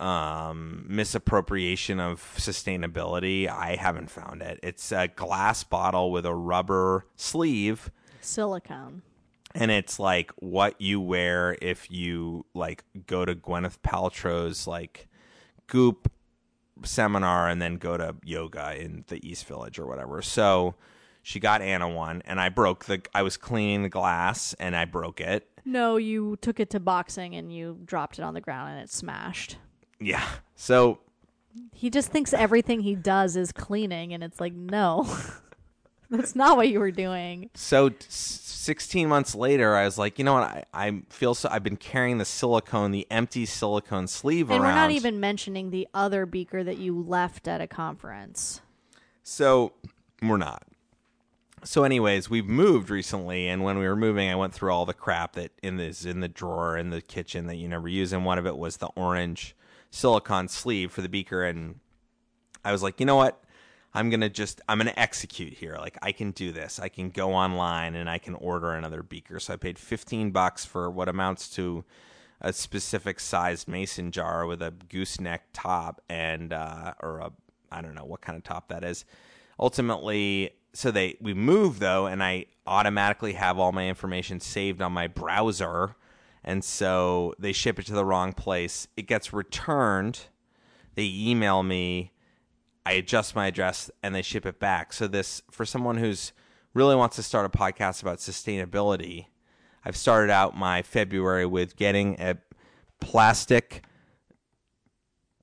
um, 0.00 0.84
misappropriation 0.88 2.00
of 2.00 2.20
sustainability, 2.38 3.48
I 3.48 3.76
haven't 3.76 4.10
found 4.10 4.42
it. 4.42 4.58
It's 4.62 4.90
a 4.92 5.08
glass 5.08 5.62
bottle 5.62 6.10
with 6.10 6.24
a 6.24 6.34
rubber 6.34 7.06
sleeve 7.16 7.90
Silicone. 8.20 9.02
And 9.54 9.70
it's 9.70 9.98
like 9.98 10.30
what 10.36 10.80
you 10.80 11.00
wear 11.00 11.56
if 11.60 11.90
you 11.90 12.46
like 12.54 12.84
go 13.06 13.24
to 13.24 13.34
Gwyneth 13.34 13.78
Paltrow's 13.84 14.66
like 14.66 15.08
goop 15.66 16.10
seminar 16.84 17.48
and 17.48 17.60
then 17.60 17.76
go 17.76 17.96
to 17.96 18.14
yoga 18.24 18.76
in 18.80 19.04
the 19.08 19.26
East 19.28 19.46
Village 19.46 19.78
or 19.78 19.86
whatever. 19.86 20.22
So 20.22 20.74
she 21.22 21.38
got 21.38 21.62
Anna 21.62 21.88
one 21.88 22.22
and 22.24 22.40
I 22.40 22.48
broke 22.48 22.86
the 22.86 23.02
I 23.14 23.22
was 23.22 23.36
cleaning 23.36 23.82
the 23.82 23.88
glass 23.88 24.54
and 24.58 24.74
I 24.74 24.84
broke 24.84 25.20
it. 25.20 25.48
No, 25.64 25.96
you 25.96 26.36
took 26.40 26.58
it 26.58 26.70
to 26.70 26.80
boxing 26.80 27.34
and 27.36 27.54
you 27.54 27.78
dropped 27.84 28.18
it 28.18 28.22
on 28.22 28.34
the 28.34 28.40
ground 28.40 28.72
and 28.72 28.80
it 28.80 28.90
smashed. 28.90 29.58
Yeah. 30.00 30.26
So 30.56 30.98
He 31.72 31.88
just 31.90 32.08
thinks 32.10 32.32
everything 32.32 32.80
he 32.80 32.96
does 32.96 33.36
is 33.36 33.52
cleaning, 33.52 34.12
and 34.12 34.24
it's 34.24 34.40
like, 34.40 34.54
no, 34.54 35.06
that's 36.12 36.36
not 36.36 36.56
what 36.56 36.68
you 36.68 36.78
were 36.78 36.90
doing. 36.92 37.50
so 37.54 37.88
t- 37.88 37.96
16 38.08 39.08
months 39.08 39.34
later 39.34 39.74
I 39.74 39.84
was 39.84 39.98
like, 39.98 40.18
you 40.20 40.24
know 40.24 40.34
what? 40.34 40.44
I, 40.44 40.64
I 40.72 41.02
feel 41.08 41.34
so 41.34 41.48
I've 41.50 41.64
been 41.64 41.76
carrying 41.76 42.18
the 42.18 42.24
silicone, 42.24 42.92
the 42.92 43.06
empty 43.10 43.44
silicone 43.44 44.06
sleeve 44.06 44.50
And 44.50 44.60
around. 44.60 44.68
we're 44.68 44.74
not 44.80 44.90
even 44.92 45.18
mentioning 45.18 45.70
the 45.70 45.88
other 45.92 46.26
beaker 46.26 46.62
that 46.62 46.78
you 46.78 46.96
left 47.00 47.48
at 47.48 47.60
a 47.60 47.66
conference. 47.66 48.60
So 49.24 49.72
we're 50.22 50.36
not. 50.36 50.62
So, 51.64 51.84
anyways, 51.84 52.28
we've 52.28 52.46
moved 52.46 52.90
recently, 52.90 53.46
and 53.48 53.62
when 53.62 53.78
we 53.78 53.86
were 53.86 53.94
moving, 53.94 54.28
I 54.28 54.34
went 54.34 54.52
through 54.52 54.72
all 54.72 54.84
the 54.84 54.94
crap 54.94 55.34
that 55.34 55.52
in 55.62 55.76
this 55.76 56.04
in 56.04 56.18
the 56.20 56.28
drawer 56.28 56.76
in 56.76 56.90
the 56.90 57.00
kitchen 57.00 57.46
that 57.46 57.54
you 57.56 57.68
never 57.68 57.88
use, 57.88 58.12
and 58.12 58.24
one 58.24 58.36
of 58.38 58.46
it 58.46 58.56
was 58.56 58.78
the 58.78 58.88
orange 58.96 59.54
silicone 59.90 60.48
sleeve 60.48 60.90
for 60.90 61.02
the 61.02 61.08
beaker, 61.08 61.44
and 61.44 61.76
I 62.64 62.72
was 62.72 62.82
like, 62.82 62.98
you 62.98 63.06
know 63.06 63.14
what? 63.16 63.41
I'm 63.94 64.10
gonna 64.10 64.30
just 64.30 64.60
I'm 64.68 64.78
gonna 64.78 64.94
execute 64.96 65.52
here. 65.52 65.76
Like 65.78 65.98
I 66.02 66.12
can 66.12 66.30
do 66.30 66.52
this. 66.52 66.78
I 66.78 66.88
can 66.88 67.10
go 67.10 67.34
online 67.34 67.94
and 67.94 68.08
I 68.08 68.18
can 68.18 68.34
order 68.34 68.72
another 68.72 69.02
beaker. 69.02 69.38
So 69.38 69.52
I 69.54 69.56
paid 69.56 69.78
15 69.78 70.30
bucks 70.30 70.64
for 70.64 70.90
what 70.90 71.08
amounts 71.08 71.48
to 71.50 71.84
a 72.40 72.52
specific 72.52 73.20
sized 73.20 73.68
mason 73.68 74.10
jar 74.10 74.46
with 74.46 74.62
a 74.62 74.72
gooseneck 74.88 75.42
top 75.52 76.00
and 76.08 76.52
uh, 76.52 76.94
or 77.00 77.18
a 77.18 77.32
I 77.70 77.80
don't 77.80 77.94
know 77.94 78.04
what 78.04 78.20
kind 78.20 78.36
of 78.36 78.44
top 78.44 78.68
that 78.68 78.84
is. 78.84 79.04
Ultimately, 79.58 80.50
so 80.72 80.90
they 80.90 81.16
we 81.20 81.34
move 81.34 81.78
though, 81.78 82.06
and 82.06 82.22
I 82.22 82.46
automatically 82.66 83.32
have 83.34 83.58
all 83.58 83.72
my 83.72 83.88
information 83.88 84.40
saved 84.40 84.82
on 84.82 84.92
my 84.92 85.06
browser, 85.06 85.96
and 86.44 86.64
so 86.64 87.34
they 87.38 87.52
ship 87.52 87.78
it 87.78 87.86
to 87.86 87.94
the 87.94 88.04
wrong 88.04 88.32
place. 88.32 88.88
It 88.96 89.06
gets 89.06 89.32
returned. 89.32 90.20
They 90.94 91.10
email 91.14 91.62
me. 91.62 92.11
I 92.84 92.92
adjust 92.92 93.36
my 93.36 93.46
address 93.46 93.90
and 94.02 94.14
they 94.14 94.22
ship 94.22 94.46
it 94.46 94.58
back. 94.58 94.92
So 94.92 95.06
this 95.06 95.42
for 95.50 95.64
someone 95.64 95.96
who's 95.96 96.32
really 96.74 96.96
wants 96.96 97.16
to 97.16 97.22
start 97.22 97.46
a 97.46 97.56
podcast 97.56 98.02
about 98.02 98.18
sustainability, 98.18 99.26
I've 99.84 99.96
started 99.96 100.30
out 100.30 100.56
my 100.56 100.82
February 100.82 101.46
with 101.46 101.76
getting 101.76 102.20
a 102.20 102.38
plastic 103.00 103.84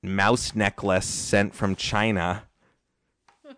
mouse 0.02 0.54
necklace 0.54 1.06
sent 1.06 1.54
from 1.54 1.76
China. 1.76 2.44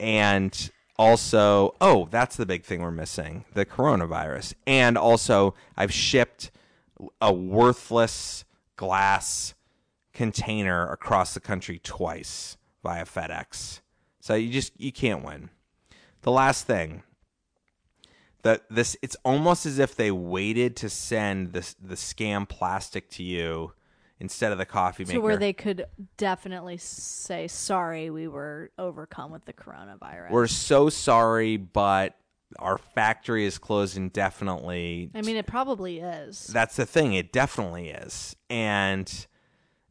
and 0.00 0.70
also, 0.98 1.74
oh, 1.80 2.08
that's 2.10 2.36
the 2.36 2.46
big 2.46 2.64
thing 2.64 2.80
we're 2.80 2.90
missing 2.90 3.44
the 3.54 3.66
coronavirus. 3.66 4.54
And 4.66 4.96
also, 4.96 5.54
I've 5.76 5.92
shipped 5.92 6.50
a 7.20 7.32
worthless 7.32 8.44
glass 8.76 9.54
container 10.16 10.90
across 10.90 11.34
the 11.34 11.40
country 11.40 11.78
twice 11.78 12.56
via 12.82 13.04
FedEx. 13.04 13.80
So 14.20 14.34
you 14.34 14.50
just 14.50 14.72
you 14.80 14.90
can't 14.90 15.22
win. 15.22 15.50
The 16.22 16.32
last 16.32 16.66
thing 16.66 17.02
that 18.42 18.62
this 18.70 18.96
it's 19.02 19.16
almost 19.24 19.66
as 19.66 19.78
if 19.78 19.94
they 19.94 20.10
waited 20.10 20.74
to 20.76 20.88
send 20.88 21.52
the 21.52 21.74
the 21.80 21.94
scam 21.94 22.48
plastic 22.48 23.10
to 23.10 23.22
you 23.22 23.72
instead 24.18 24.52
of 24.52 24.58
the 24.58 24.64
coffee 24.64 25.04
maker. 25.04 25.18
So 25.18 25.20
where 25.20 25.36
they 25.36 25.52
could 25.52 25.84
definitely 26.16 26.78
say, 26.78 27.46
"Sorry, 27.46 28.08
we 28.08 28.26
were 28.26 28.70
overcome 28.78 29.30
with 29.30 29.44
the 29.44 29.52
coronavirus." 29.52 30.30
We're 30.30 30.46
so 30.46 30.88
sorry, 30.88 31.58
but 31.58 32.16
our 32.58 32.78
factory 32.78 33.44
is 33.44 33.58
closed 33.58 33.98
indefinitely. 33.98 35.10
I 35.14 35.20
mean, 35.20 35.36
it 35.36 35.46
probably 35.46 36.00
is. 36.00 36.46
That's 36.46 36.76
the 36.76 36.86
thing. 36.86 37.12
It 37.12 37.32
definitely 37.32 37.90
is. 37.90 38.34
And 38.48 39.26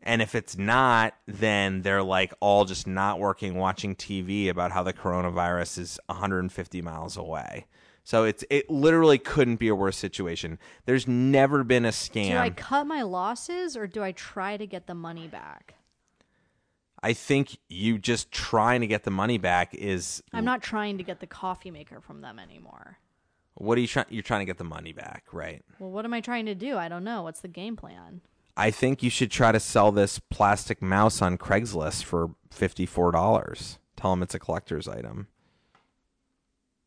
and 0.06 0.22
if 0.22 0.36
it's 0.36 0.58
not, 0.58 1.16
then 1.26 1.82
they're 1.82 2.04
like 2.04 2.34
all 2.40 2.66
just 2.66 2.86
not 2.88 3.20
working, 3.20 3.56
watching 3.56 3.96
TV 3.96 4.50
about 4.50 4.72
how 4.72 4.84
the 4.84 4.94
coronavirus 4.94 5.80
is 5.80 6.00
150 6.08 6.82
miles 6.82 7.18
away. 7.18 7.66
So 8.04 8.24
it's 8.24 8.44
it 8.52 8.70
literally 8.70 9.18
couldn't 9.18 9.56
be 9.56 9.68
a 9.68 9.74
worse 9.76 9.98
situation. 9.98 10.60
There's 10.86 11.08
never 11.08 11.64
been 11.64 11.86
a 11.86 11.90
scam. 11.90 12.32
Do 12.32 12.38
I 12.38 12.50
cut 12.52 12.86
my 12.86 13.02
losses 13.02 13.76
or 13.76 13.88
do 13.88 14.04
I 14.04 14.12
try 14.12 14.58
to 14.58 14.68
get 14.68 14.86
the 14.86 14.94
money 14.94 15.28
back? 15.28 15.74
I 17.02 17.14
think 17.14 17.58
you 17.68 17.98
just 17.98 18.32
trying 18.32 18.82
to 18.82 18.88
get 18.88 19.04
the 19.04 19.12
money 19.12 19.38
back 19.38 19.74
is 19.74 20.22
I'm 20.34 20.46
not 20.46 20.62
trying 20.62 20.98
to 21.00 21.04
get 21.04 21.20
the 21.20 21.28
coffee 21.28 21.72
maker 21.72 22.00
from 22.00 22.22
them 22.22 22.40
anymore. 22.40 22.98
what 23.56 23.78
are 23.78 23.82
you 23.82 23.88
trying? 23.88 24.08
You're 24.10 24.24
trying 24.24 24.42
to 24.42 24.46
get 24.46 24.58
the 24.58 24.64
money 24.64 24.94
back, 24.94 25.26
right? 25.32 25.64
Well, 25.80 25.92
what 25.92 26.06
am 26.06 26.14
I 26.14 26.22
trying 26.22 26.46
to 26.46 26.56
do? 26.56 26.78
I 26.78 26.88
don't 26.88 27.04
know. 27.04 27.24
What's 27.24 27.42
the 27.42 27.48
game 27.48 27.76
plan? 27.76 28.22
I 28.58 28.72
think 28.72 29.04
you 29.04 29.10
should 29.10 29.32
try 29.32 29.52
to 29.52 29.60
sell 29.60 29.92
this 29.92 30.20
plastic 30.20 30.82
mouse 30.82 31.22
on 31.22 31.38
Craigslist 31.38 32.04
for 32.04 32.32
fifty 32.52 32.86
four 32.86 33.12
dollars. 33.12 33.80
Tell 33.98 34.12
them 34.12 34.24
it's 34.24 34.36
a 34.36 34.40
collector's 34.40 34.88
item. 34.88 35.28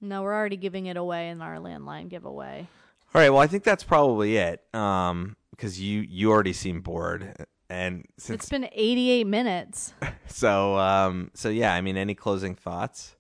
No, 0.01 0.23
we're 0.23 0.35
already 0.35 0.57
giving 0.57 0.87
it 0.87 0.97
away 0.97 1.29
in 1.29 1.43
our 1.43 1.57
landline 1.57 2.09
giveaway. 2.09 2.69
All 3.15 3.21
right. 3.21 3.31
Well, 3.31 3.41
I 3.41 3.47
think 3.47 3.65
that's 3.65 3.83
probably 3.85 4.37
it. 4.37 4.63
Um, 4.75 5.37
because 5.51 5.81
you 5.81 6.01
you 6.03 6.31
already 6.31 6.53
seem 6.53 6.81
bored, 6.81 7.47
and 7.69 8.07
since 8.17 8.43
It's 8.45 8.51
been 8.51 8.69
88 8.73 9.27
minutes. 9.27 9.93
so 10.27 10.79
um 10.79 11.31
so 11.35 11.49
yeah. 11.49 11.75
I 11.75 11.81
mean, 11.81 11.97
any 11.97 12.15
closing 12.15 12.55
thoughts? 12.55 13.17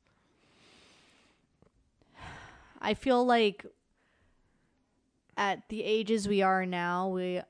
I 2.80 2.94
feel 2.94 3.26
like 3.26 3.66
at 5.36 5.68
the 5.68 5.82
ages 5.82 6.28
we 6.28 6.42
are 6.42 6.64
now, 6.64 7.08
we 7.08 7.40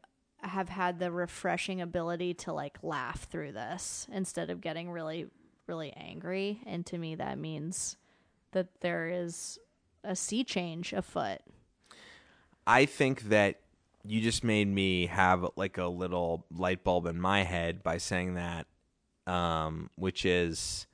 have 0.48 0.68
had 0.68 0.98
the 0.98 1.10
refreshing 1.10 1.80
ability 1.80 2.34
to 2.34 2.52
like 2.52 2.78
laugh 2.82 3.24
through 3.24 3.52
this 3.52 4.06
instead 4.12 4.50
of 4.50 4.60
getting 4.60 4.90
really, 4.90 5.26
really 5.66 5.92
angry. 5.92 6.60
And 6.66 6.84
to 6.86 6.98
me, 6.98 7.14
that 7.16 7.38
means 7.38 7.96
that 8.52 8.80
there 8.80 9.08
is 9.08 9.58
a 10.04 10.16
sea 10.16 10.44
change 10.44 10.92
afoot. 10.92 11.38
I 12.66 12.86
think 12.86 13.22
that 13.28 13.60
you 14.04 14.20
just 14.20 14.44
made 14.44 14.68
me 14.68 15.06
have 15.06 15.44
like 15.56 15.78
a 15.78 15.86
little 15.86 16.46
light 16.54 16.84
bulb 16.84 17.06
in 17.06 17.20
my 17.20 17.42
head 17.42 17.82
by 17.82 17.98
saying 17.98 18.34
that, 18.34 18.66
um, 19.26 19.90
which 19.96 20.24
is, 20.24 20.86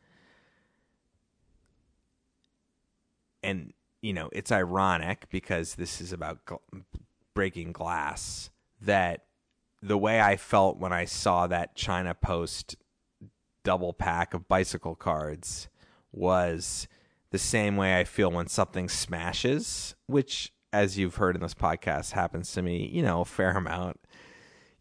and 3.43 3.73
you 4.03 4.13
know, 4.13 4.29
it's 4.33 4.53
ironic 4.53 5.29
because 5.31 5.77
this 5.77 6.01
is 6.01 6.13
about 6.13 6.45
gl- 6.45 6.61
breaking 7.35 7.73
glass. 7.73 8.51
That 8.81 9.25
the 9.85 9.99
way 9.99 10.19
I 10.19 10.37
felt 10.37 10.79
when 10.79 10.95
I 10.95 11.05
saw 11.05 11.47
that 11.47 11.77
China 11.77 12.15
Post 12.15 12.77
double 13.65 13.93
pack 13.93 14.33
of 14.33 14.49
bicycle 14.49 14.95
cards 14.95 15.69
was 16.11 16.89
the 17.31 17.39
same 17.39 17.77
way 17.77 17.99
I 17.99 18.05
feel 18.05 18.31
when 18.31 18.47
something 18.47 18.89
smashes, 18.89 19.95
which, 20.07 20.53
as 20.73 20.97
you've 20.97 21.17
heard 21.17 21.35
in 21.37 21.43
this 21.43 21.55
podcast, 21.55 22.13
happens 22.13 22.51
to 22.53 22.63
me, 22.63 22.87
you 22.87 23.03
know, 23.03 23.21
a 23.21 23.25
fair 23.27 23.51
amount. 23.51 24.01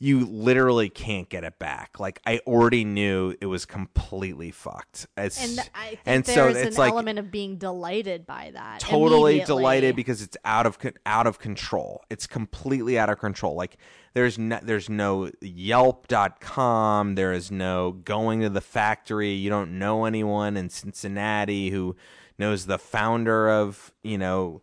You 0.04 0.26
literally 0.26 0.89
can't 0.89 1.30
get 1.30 1.45
it 1.45 1.60
back. 1.60 1.97
Like 1.97 2.20
I 2.26 2.39
already 2.45 2.84
knew 2.84 3.36
it 3.39 3.45
was 3.45 3.66
completely 3.66 4.51
fucked. 4.51 5.08
It's, 5.16 5.41
And 5.41 5.70
I 5.74 5.97
and 6.06 6.26
so 6.26 6.51
there's 6.51 6.58
it's 6.58 6.76
an 6.76 6.82
like 6.82 6.91
element 6.91 7.20
of 7.20 7.32
being 7.32 7.56
delighted 7.56 8.26
by 8.26 8.51
that. 8.54 8.82
totally 8.82 9.39
delighted 9.39 9.95
because 9.95 10.22
it's 10.22 10.36
out 10.43 10.66
of 10.66 10.78
out 11.06 11.26
of 11.26 11.39
control. 11.39 12.04
It's 12.10 12.28
completely 12.28 12.99
out 12.99 13.10
of 13.10 13.18
control. 13.18 13.56
Like 13.56 13.78
there's 14.14 14.38
no 14.38 14.60
there's 14.62 14.89
no 14.89 15.32
yelp.com, 15.39 17.16
there 17.16 17.32
is 17.32 17.49
no 17.49 17.93
going 17.93 18.41
to 18.41 18.49
the 18.49 18.60
factory. 18.60 19.32
You 19.32 19.49
don't 19.49 19.80
know 19.80 20.04
anyone 20.04 20.58
in 20.58 20.70
Cincinnati 20.70 21.70
who 21.70 21.95
knows 22.38 22.66
the 22.66 22.78
founder 22.78 23.49
of, 23.49 23.93
you 24.04 24.18
know, 24.18 24.62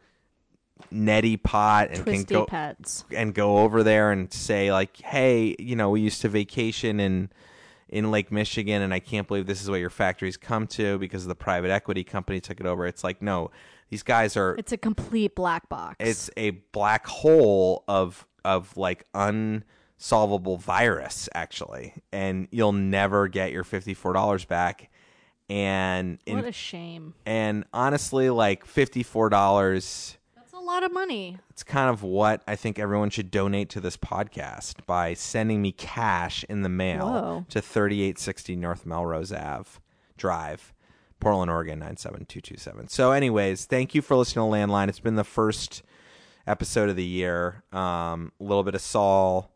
Neti 0.93 1.43
Pot 1.43 1.89
and 1.91 2.03
Twisty 2.05 2.24
can 2.24 2.41
go 2.41 2.47
Pets. 2.47 3.05
and 3.14 3.35
go 3.35 3.59
over 3.59 3.83
there 3.83 4.11
and 4.12 4.33
say 4.33 4.72
like, 4.72 4.97
"Hey, 4.99 5.57
you 5.59 5.76
know, 5.76 5.91
we 5.91 6.01
used 6.01 6.20
to 6.22 6.28
vacation 6.28 7.01
in 7.01 7.31
in 7.89 8.11
Lake 8.11 8.31
Michigan, 8.31 8.83
and 8.83 8.95
I 8.95 9.01
can't 9.01 9.26
believe 9.26 9.47
this 9.47 9.62
is 9.62 9.68
what 9.68 9.81
your 9.81 9.91
factories 9.91 10.37
come 10.37 10.66
to 10.68 10.99
because 10.99 11.26
the 11.26 11.35
private 11.35 11.70
equity 11.70 12.05
company 12.05 12.41
took 12.41 12.61
it 12.61 12.66
over." 12.66 12.87
It's 12.87 13.03
like, 13.05 13.20
no, 13.20 13.51
these 13.89 14.03
guys 14.03 14.37
are. 14.37 14.55
It's 14.57 14.72
a 14.72 14.76
complete 14.78 15.35
black 15.35 15.68
box. 15.68 15.97
It's 15.99 16.31
a 16.37 16.51
black 16.51 17.07
hole 17.07 17.85
of 17.89 18.26
of 18.45 18.76
like 18.76 19.05
unsolvable 19.14 20.57
virus, 20.57 21.28
actually, 21.35 21.95
and 22.12 22.49
you'll 22.51 22.72
never 22.72 23.28
get 23.28 23.53
your 23.53 23.64
fifty 23.64 23.95
four 23.95 24.12
dollars 24.12 24.45
back. 24.45 24.91
And 25.49 26.18
in, 26.26 26.37
what 26.37 26.47
a 26.47 26.53
shame. 26.53 27.14
and 27.26 27.64
honestly, 27.72 28.31
like 28.31 28.64
fifty 28.64 29.03
four 29.03 29.28
dollars 29.28 30.16
lot 30.71 30.85
of 30.85 30.93
money. 30.93 31.37
it's 31.51 31.64
kind 31.64 31.91
of 31.91 32.03
what 32.03 32.43
I 32.47 32.55
think 32.55 32.79
everyone 32.79 33.11
should 33.11 33.31
donate 33.31 33.68
to 33.71 33.81
this 33.81 33.97
podcast 33.97 34.87
by 34.87 35.14
sending 35.14 35.61
me 35.61 35.73
cash 35.73 36.45
in 36.49 36.62
the 36.62 36.68
mail 36.68 37.09
Whoa. 37.09 37.47
to 37.49 37.61
3860 37.61 38.55
North 38.57 38.87
Melrose 38.87 39.33
Ave 39.33 39.68
Drive, 40.16 40.73
Portland, 41.18 41.51
Oregon 41.51 41.81
97227. 41.81 42.89
So, 42.89 43.11
anyways, 43.11 43.64
thank 43.64 43.95
you 43.95 44.03
for 44.03 44.14
listening 44.16 44.49
to 44.49 44.57
Landline. 44.57 44.89
It's 44.89 45.01
been 45.01 45.16
the 45.16 45.25
first 45.25 45.83
episode 46.47 46.89
of 46.89 46.97
the 46.97 47.05
year. 47.05 47.64
Um, 47.73 48.33
a 48.41 48.45
little 48.45 48.62
bit 48.62 48.75
of 48.77 48.81
Saul, 48.81 49.51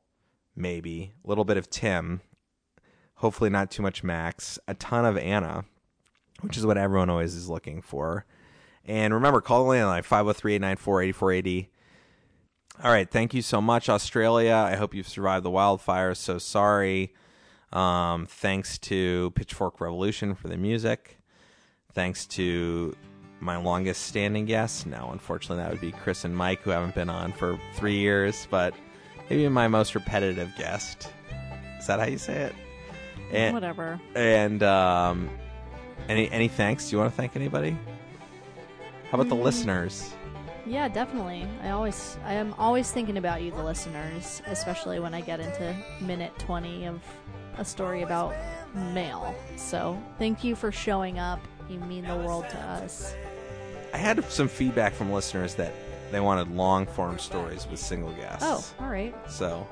maybe, 0.56 1.12
a 1.24 1.28
little 1.28 1.44
bit 1.44 1.56
of 1.56 1.70
Tim, 1.70 2.22
hopefully 3.16 3.50
not 3.50 3.70
too 3.70 3.82
much 3.82 4.02
Max, 4.02 4.58
a 4.66 4.74
ton 4.74 5.04
of 5.04 5.16
Anna, 5.16 5.64
which 6.40 6.56
is 6.56 6.66
what 6.66 6.76
everyone 6.76 7.08
always 7.08 7.34
is 7.34 7.48
looking 7.48 7.82
for. 7.82 8.26
And 8.86 9.14
remember, 9.14 9.40
call 9.40 9.64
the 9.64 9.70
landline 9.70 10.04
503 10.04 10.54
894 10.54 11.02
8480. 11.02 11.70
All 12.82 12.90
right. 12.90 13.08
Thank 13.08 13.34
you 13.34 13.42
so 13.42 13.60
much, 13.60 13.88
Australia. 13.88 14.54
I 14.54 14.76
hope 14.76 14.94
you've 14.94 15.08
survived 15.08 15.44
the 15.44 15.50
wildfires. 15.50 16.16
So 16.16 16.38
sorry. 16.38 17.14
Um, 17.72 18.26
thanks 18.26 18.78
to 18.78 19.32
Pitchfork 19.32 19.80
Revolution 19.80 20.34
for 20.34 20.48
the 20.48 20.56
music. 20.56 21.18
Thanks 21.92 22.26
to 22.26 22.94
my 23.40 23.56
longest 23.56 24.02
standing 24.04 24.44
guests. 24.44 24.86
No, 24.86 25.10
unfortunately, 25.12 25.62
that 25.62 25.70
would 25.70 25.80
be 25.80 25.92
Chris 25.92 26.24
and 26.24 26.36
Mike, 26.36 26.60
who 26.62 26.70
haven't 26.70 26.94
been 26.94 27.10
on 27.10 27.32
for 27.32 27.58
three 27.74 27.96
years, 27.96 28.46
but 28.50 28.74
maybe 29.28 29.48
my 29.48 29.68
most 29.68 29.94
repetitive 29.94 30.50
guest. 30.56 31.10
Is 31.78 31.86
that 31.86 32.00
how 32.00 32.06
you 32.06 32.18
say 32.18 32.44
it? 32.44 32.54
And, 33.32 33.54
Whatever. 33.54 34.00
And 34.14 34.62
um, 34.62 35.30
any 36.08 36.30
any 36.30 36.48
thanks? 36.48 36.88
Do 36.88 36.96
you 36.96 37.00
want 37.00 37.12
to 37.12 37.16
thank 37.16 37.36
anybody? 37.36 37.76
How 39.14 39.20
about 39.20 39.28
the 39.30 39.36
Mm. 39.40 39.44
listeners? 39.44 40.12
Yeah, 40.66 40.88
definitely. 40.88 41.46
I 41.62 41.70
always 41.70 42.18
I 42.26 42.32
am 42.32 42.52
always 42.58 42.90
thinking 42.90 43.16
about 43.16 43.42
you 43.42 43.52
the 43.52 43.62
listeners, 43.62 44.42
especially 44.48 44.98
when 44.98 45.14
I 45.14 45.20
get 45.20 45.38
into 45.38 45.72
minute 46.00 46.36
20 46.40 46.86
of 46.86 47.00
a 47.56 47.64
story 47.64 48.02
about 48.02 48.34
mail. 48.92 49.32
So, 49.56 49.96
thank 50.18 50.42
you 50.42 50.56
for 50.56 50.72
showing 50.72 51.20
up. 51.20 51.38
You 51.68 51.78
mean 51.78 52.04
the 52.08 52.16
world 52.16 52.48
to 52.50 52.58
us. 52.58 53.14
I 53.92 53.98
had 53.98 54.24
some 54.32 54.48
feedback 54.48 54.92
from 54.94 55.12
listeners 55.12 55.54
that 55.54 55.72
they 56.10 56.18
wanted 56.18 56.50
long 56.50 56.84
form 56.84 57.20
stories 57.20 57.68
with 57.70 57.78
single 57.78 58.10
guests. 58.14 58.42
Oh, 58.42 58.64
all 58.84 58.90
right. 58.90 59.14
So 59.30 59.64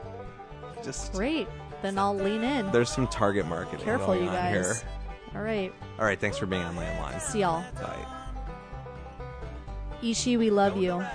just 0.84 1.12
Great. 1.14 1.48
Then 1.82 1.98
I'll 1.98 2.14
lean 2.14 2.44
in. 2.44 2.70
there's 2.70 2.90
some 2.92 3.08
target 3.08 3.46
marketing 3.48 3.84
Careful, 3.84 4.14
you 4.14 4.26
guys. 4.26 4.52
here. 4.52 4.88
All 5.34 5.42
right. 5.42 5.74
All 5.98 6.04
right, 6.04 6.20
thanks 6.20 6.38
for 6.38 6.46
being 6.46 6.62
on 6.62 6.76
Landline. 6.76 7.20
See 7.20 7.40
y'all. 7.40 7.64
Bye. 7.82 8.06
Ishi, 10.02 10.36
we 10.36 10.50
love 10.50 10.76
you. 10.76 11.06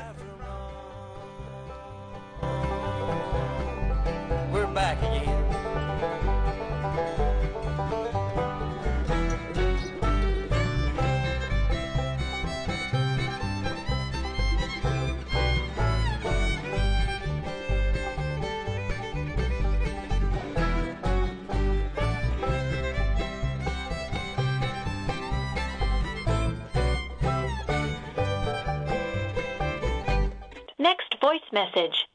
Message. 31.52 32.08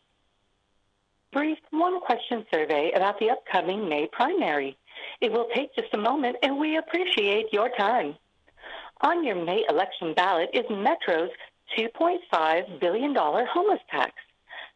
Brief 1.32 1.58
one 1.70 2.00
question 2.00 2.44
survey 2.52 2.92
about 2.94 3.18
the 3.18 3.30
upcoming 3.30 3.88
May 3.88 4.06
primary. 4.12 4.76
It 5.20 5.32
will 5.32 5.48
take 5.54 5.74
just 5.74 5.94
a 5.94 5.98
moment, 5.98 6.36
and 6.42 6.58
we 6.58 6.76
appreciate 6.76 7.52
your 7.52 7.70
time. 7.70 8.16
On 9.00 9.24
your 9.24 9.42
May 9.42 9.64
election 9.68 10.12
ballot 10.14 10.50
is 10.52 10.64
Metro's 10.68 11.30
$2.5 11.78 12.80
billion 12.80 13.14
homeless 13.14 13.80
tax. 13.90 14.12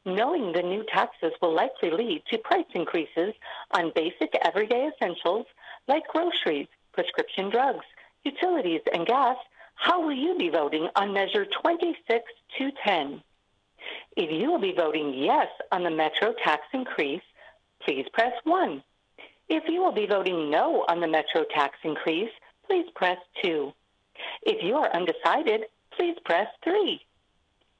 Knowing 0.06 0.52
the 0.52 0.62
new 0.62 0.84
taxes 0.92 1.32
will 1.42 1.54
likely 1.54 1.90
lead 1.90 2.22
to 2.30 2.38
price 2.38 2.64
increases 2.74 3.34
on 3.72 3.92
basic 3.94 4.34
everyday 4.42 4.88
essentials 4.88 5.46
like 5.88 6.06
groceries, 6.08 6.68
prescription 6.92 7.50
drugs, 7.50 7.84
utilities, 8.24 8.80
and 8.94 9.06
gas, 9.06 9.36
how 9.74 10.00
will 10.00 10.16
you 10.16 10.36
be 10.38 10.48
voting 10.48 10.88
on 10.96 11.12
Measure 11.12 11.44
26210? 11.44 13.22
If 14.16 14.30
you 14.30 14.50
will 14.50 14.58
be 14.58 14.72
voting 14.72 15.12
yes 15.14 15.48
on 15.70 15.82
the 15.82 15.90
Metro 15.90 16.32
tax 16.42 16.62
increase, 16.72 17.22
please 17.82 18.06
press 18.12 18.32
1. 18.44 18.82
If 19.48 19.64
you 19.68 19.82
will 19.82 19.92
be 19.92 20.06
voting 20.06 20.50
no 20.50 20.84
on 20.88 21.00
the 21.00 21.06
Metro 21.06 21.44
tax 21.54 21.76
increase, 21.84 22.30
please 22.66 22.86
press 22.94 23.18
2. 23.42 23.72
If 24.42 24.62
you 24.62 24.74
are 24.76 24.90
undecided, 24.92 25.66
please 25.90 26.16
press 26.24 26.48
3. 26.64 27.00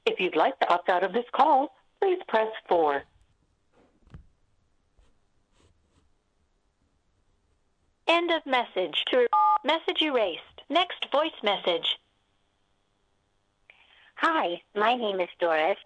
If 0.05 0.21
you'd 0.21 0.37
like 0.37 0.59
to 0.61 0.73
opt 0.73 0.91
out 0.91 1.03
of 1.03 1.13
this 1.13 1.25
call, 1.33 1.75
please 2.01 2.19
press 2.29 2.49
4. 2.69 3.03
End 8.09 8.31
of 8.31 8.47
message. 8.47 9.05
To 9.11 9.27
message 9.65 10.03
erased. 10.03 10.43
Next 10.69 11.11
voice 11.11 11.33
message. 11.43 11.99
Hi, 14.17 14.63
my 14.75 14.95
name 14.95 15.21
is 15.21 15.29
Doris, 15.39 15.77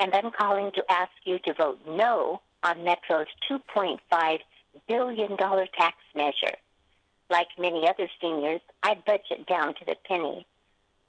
and 0.00 0.14
I'm 0.14 0.30
calling 0.32 0.72
to 0.72 0.84
ask 0.90 1.12
you 1.24 1.38
to 1.40 1.52
vote 1.52 1.78
no 1.86 2.40
on 2.64 2.82
Metro's 2.82 3.26
$2.5 3.50 4.38
billion 4.88 5.36
tax 5.36 5.96
measure. 6.16 6.56
Like 7.28 7.48
many 7.58 7.86
other 7.86 8.08
seniors, 8.20 8.62
I 8.82 8.94
budget 9.06 9.46
down 9.46 9.74
to 9.74 9.84
the 9.86 9.96
penny. 10.08 10.46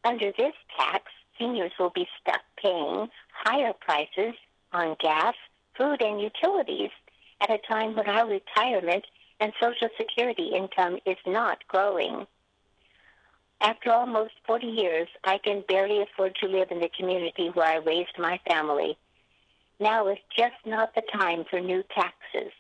Under 0.04 0.32
this 0.38 0.54
tax, 0.78 1.06
seniors 1.40 1.72
will 1.80 1.92
be 1.96 2.08
stuck 2.20 2.42
paying 2.62 3.08
higher 3.34 3.74
prices 3.80 4.36
on 4.74 4.96
gas, 5.00 5.36
food, 5.78 6.02
and 6.02 6.22
utilities 6.22 6.92
at 7.42 7.50
a 7.50 7.58
time 7.68 7.96
when 7.96 8.08
our 8.08 8.28
retirement 8.28 9.06
and 9.40 9.54
Social 9.60 9.90
Security 9.98 10.52
income 10.56 11.00
is 11.06 11.18
not 11.26 11.68
growing. 11.68 12.28
After 13.62 13.92
almost 13.92 14.34
40 14.48 14.66
years, 14.66 15.08
I 15.24 15.38
can 15.38 15.64
barely 15.68 16.02
afford 16.02 16.36
to 16.38 16.48
live 16.48 16.72
in 16.72 16.80
the 16.80 16.90
community 16.98 17.50
where 17.54 17.68
I 17.68 17.76
raised 17.76 18.18
my 18.18 18.40
family. 18.48 18.98
Now 19.80 20.08
is 20.08 20.18
just 20.36 20.56
not 20.66 20.96
the 20.96 21.04
time 21.14 21.46
for 21.48 21.60
new 21.60 21.84
taxes. 21.94 22.52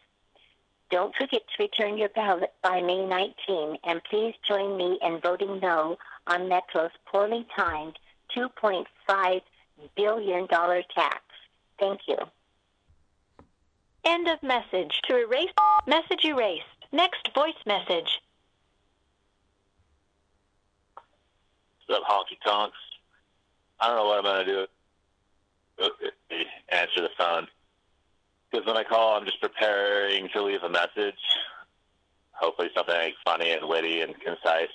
Don't 0.92 1.16
forget 1.16 1.42
to 1.42 1.64
return 1.64 1.98
your 1.98 2.10
ballot 2.10 2.54
by 2.62 2.82
May 2.82 3.06
19, 3.06 3.78
and 3.84 4.04
please 4.04 4.36
join 4.48 4.78
me 4.78 5.00
in 5.02 5.20
voting 5.22 5.60
no 5.60 5.98
on 6.28 6.48
Metro's 6.48 6.92
poorly 7.06 7.48
timed 7.56 7.98
$2.5 8.38 9.42
billion 9.96 10.48
tax. 10.48 11.22
Thank 11.80 12.02
you. 12.08 12.18
End 14.06 14.28
of 14.28 14.44
message. 14.44 15.00
To 15.08 15.18
erase 15.18 15.50
message 15.88 16.26
erased. 16.26 16.66
Next 16.92 17.30
voice 17.34 17.54
message. 17.66 18.20
Up, 21.90 22.04
honky 22.04 22.38
tonks? 22.46 22.78
I 23.80 23.88
don't 23.88 23.98
know 23.98 24.06
what 24.06 24.20
I'm 24.20 24.24
gonna 24.24 24.46
do. 24.46 24.66
Uh, 25.82 25.90
answer 26.70 27.02
the 27.02 27.10
phone 27.18 27.48
because 28.52 28.66
when 28.66 28.78
I 28.78 28.84
call, 28.84 29.18
I'm 29.18 29.26
just 29.26 29.42
preparing 29.42 30.30
to 30.34 30.44
leave 30.44 30.64
a 30.64 30.70
message. 30.70 31.20
Hopefully, 32.32 32.70
something 32.76 33.14
funny 33.26 33.52
and 33.52 33.68
witty 33.68 34.02
and 34.02 34.14
concise. 34.20 34.70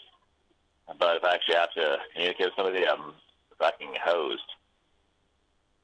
But 0.98 1.16
if 1.16 1.24
I 1.24 1.34
actually 1.34 1.57
have 1.57 1.72
to 1.74 1.96
communicate 2.12 2.46
with 2.46 2.54
somebody, 2.57 2.86
I'm 2.86 3.12
fucking 3.59 3.94
hosed. 4.02 4.40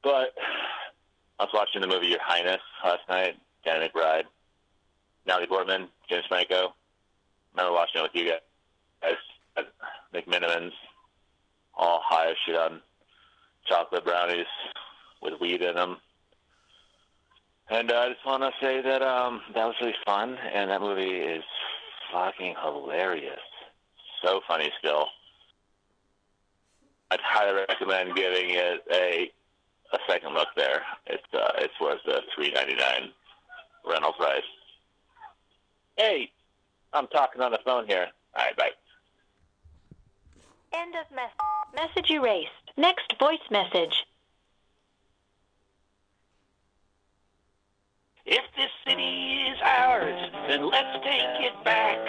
But 0.01 0.33
I 1.39 1.43
was 1.43 1.51
watching 1.53 1.81
the 1.81 1.87
movie 1.87 2.07
Your 2.07 2.19
Highness 2.21 2.61
last 2.83 3.01
night. 3.09 3.35
Danny 3.65 3.87
McBride, 3.87 4.23
Natalie 5.25 5.47
Portman, 5.47 5.87
James 6.09 6.25
Franco. 6.27 6.73
remember 7.55 7.73
watching 7.73 8.01
it 8.01 8.03
with 8.03 8.11
you 8.13 8.29
guys 8.29 8.41
McMenamins, 10.13 10.71
all 11.75 12.01
high 12.03 12.33
shit 12.45 12.55
on 12.55 12.81
chocolate 13.65 14.05
brownies 14.05 14.45
with 15.21 15.39
weed 15.39 15.61
in 15.61 15.75
them. 15.75 15.97
And 17.69 17.91
uh, 17.91 17.95
I 17.95 18.09
just 18.09 18.25
want 18.25 18.43
to 18.43 18.51
say 18.61 18.81
that 18.81 19.01
um, 19.01 19.41
that 19.55 19.65
was 19.65 19.75
really 19.81 19.95
fun, 20.05 20.37
and 20.53 20.69
that 20.69 20.81
movie 20.81 21.17
is 21.17 21.43
fucking 22.11 22.55
hilarious. 22.61 23.39
So 24.23 24.41
funny 24.47 24.69
still. 24.79 25.07
I'd 27.11 27.19
highly 27.21 27.63
recommend 27.69 28.15
giving 28.15 28.49
it 28.49 28.83
a 28.91 29.31
a 29.93 29.99
second 30.09 30.33
look 30.33 30.47
there. 30.55 30.81
It's 31.05 31.23
uh, 31.33 31.51
it's 31.59 31.73
worth 31.79 31.99
the 32.05 32.21
three 32.35 32.51
ninety 32.51 32.75
nine 32.75 33.11
rental 33.85 34.13
price. 34.13 34.41
Hey, 35.97 36.31
I'm 36.91 37.07
talking 37.07 37.41
on 37.41 37.51
the 37.51 37.59
phone 37.63 37.85
here. 37.87 38.07
All 38.35 38.43
right, 38.43 38.57
bye. 38.57 38.69
End 40.75 40.95
of 40.95 41.05
message. 41.15 41.37
Message 41.75 42.09
erased. 42.09 42.49
Next 42.77 43.13
voice 43.19 43.45
message. 43.51 43.93
If 48.25 48.41
this 48.57 48.71
city 48.87 49.43
is 49.51 49.57
ours, 49.63 50.31
then 50.47 50.69
let's 50.69 51.03
take 51.03 51.45
it 51.45 51.63
back. 51.63 51.99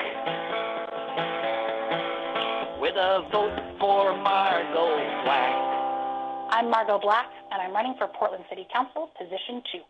With 2.80 2.94
a 2.96 3.28
vote 3.30 3.58
for 3.78 4.16
Margot 4.16 5.24
Black. 5.24 5.54
I'm 6.50 6.70
Margot 6.70 6.98
Black, 7.00 7.30
and 7.52 7.60
I'm 7.60 7.72
running 7.72 7.96
for 7.98 8.06
Portland 8.08 8.44
City 8.48 8.66
Council, 8.72 9.10
position 9.18 9.62
two. 9.72 9.80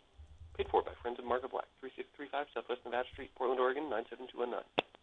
Paid 0.57 0.69
for 0.71 0.83
by 0.83 0.93
Friends 1.03 1.19
of 1.19 1.27
Margot 1.27 1.49
Black, 1.49 1.67
3635 1.81 2.47
Southwest 2.55 2.81
Nevada 2.85 3.07
Street, 3.13 3.31
Portland, 3.37 3.61
Oregon, 3.61 3.91
97219. 3.91 4.94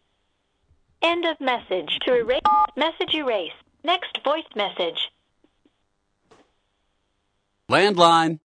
End 1.02 1.26
of 1.26 1.40
message. 1.42 1.98
To 2.06 2.16
erase 2.16 2.42
message 2.76 3.14
erase. 3.14 3.52
Next 3.84 4.20
voice 4.24 4.44
message. 4.56 5.12
Landline. 7.70 8.40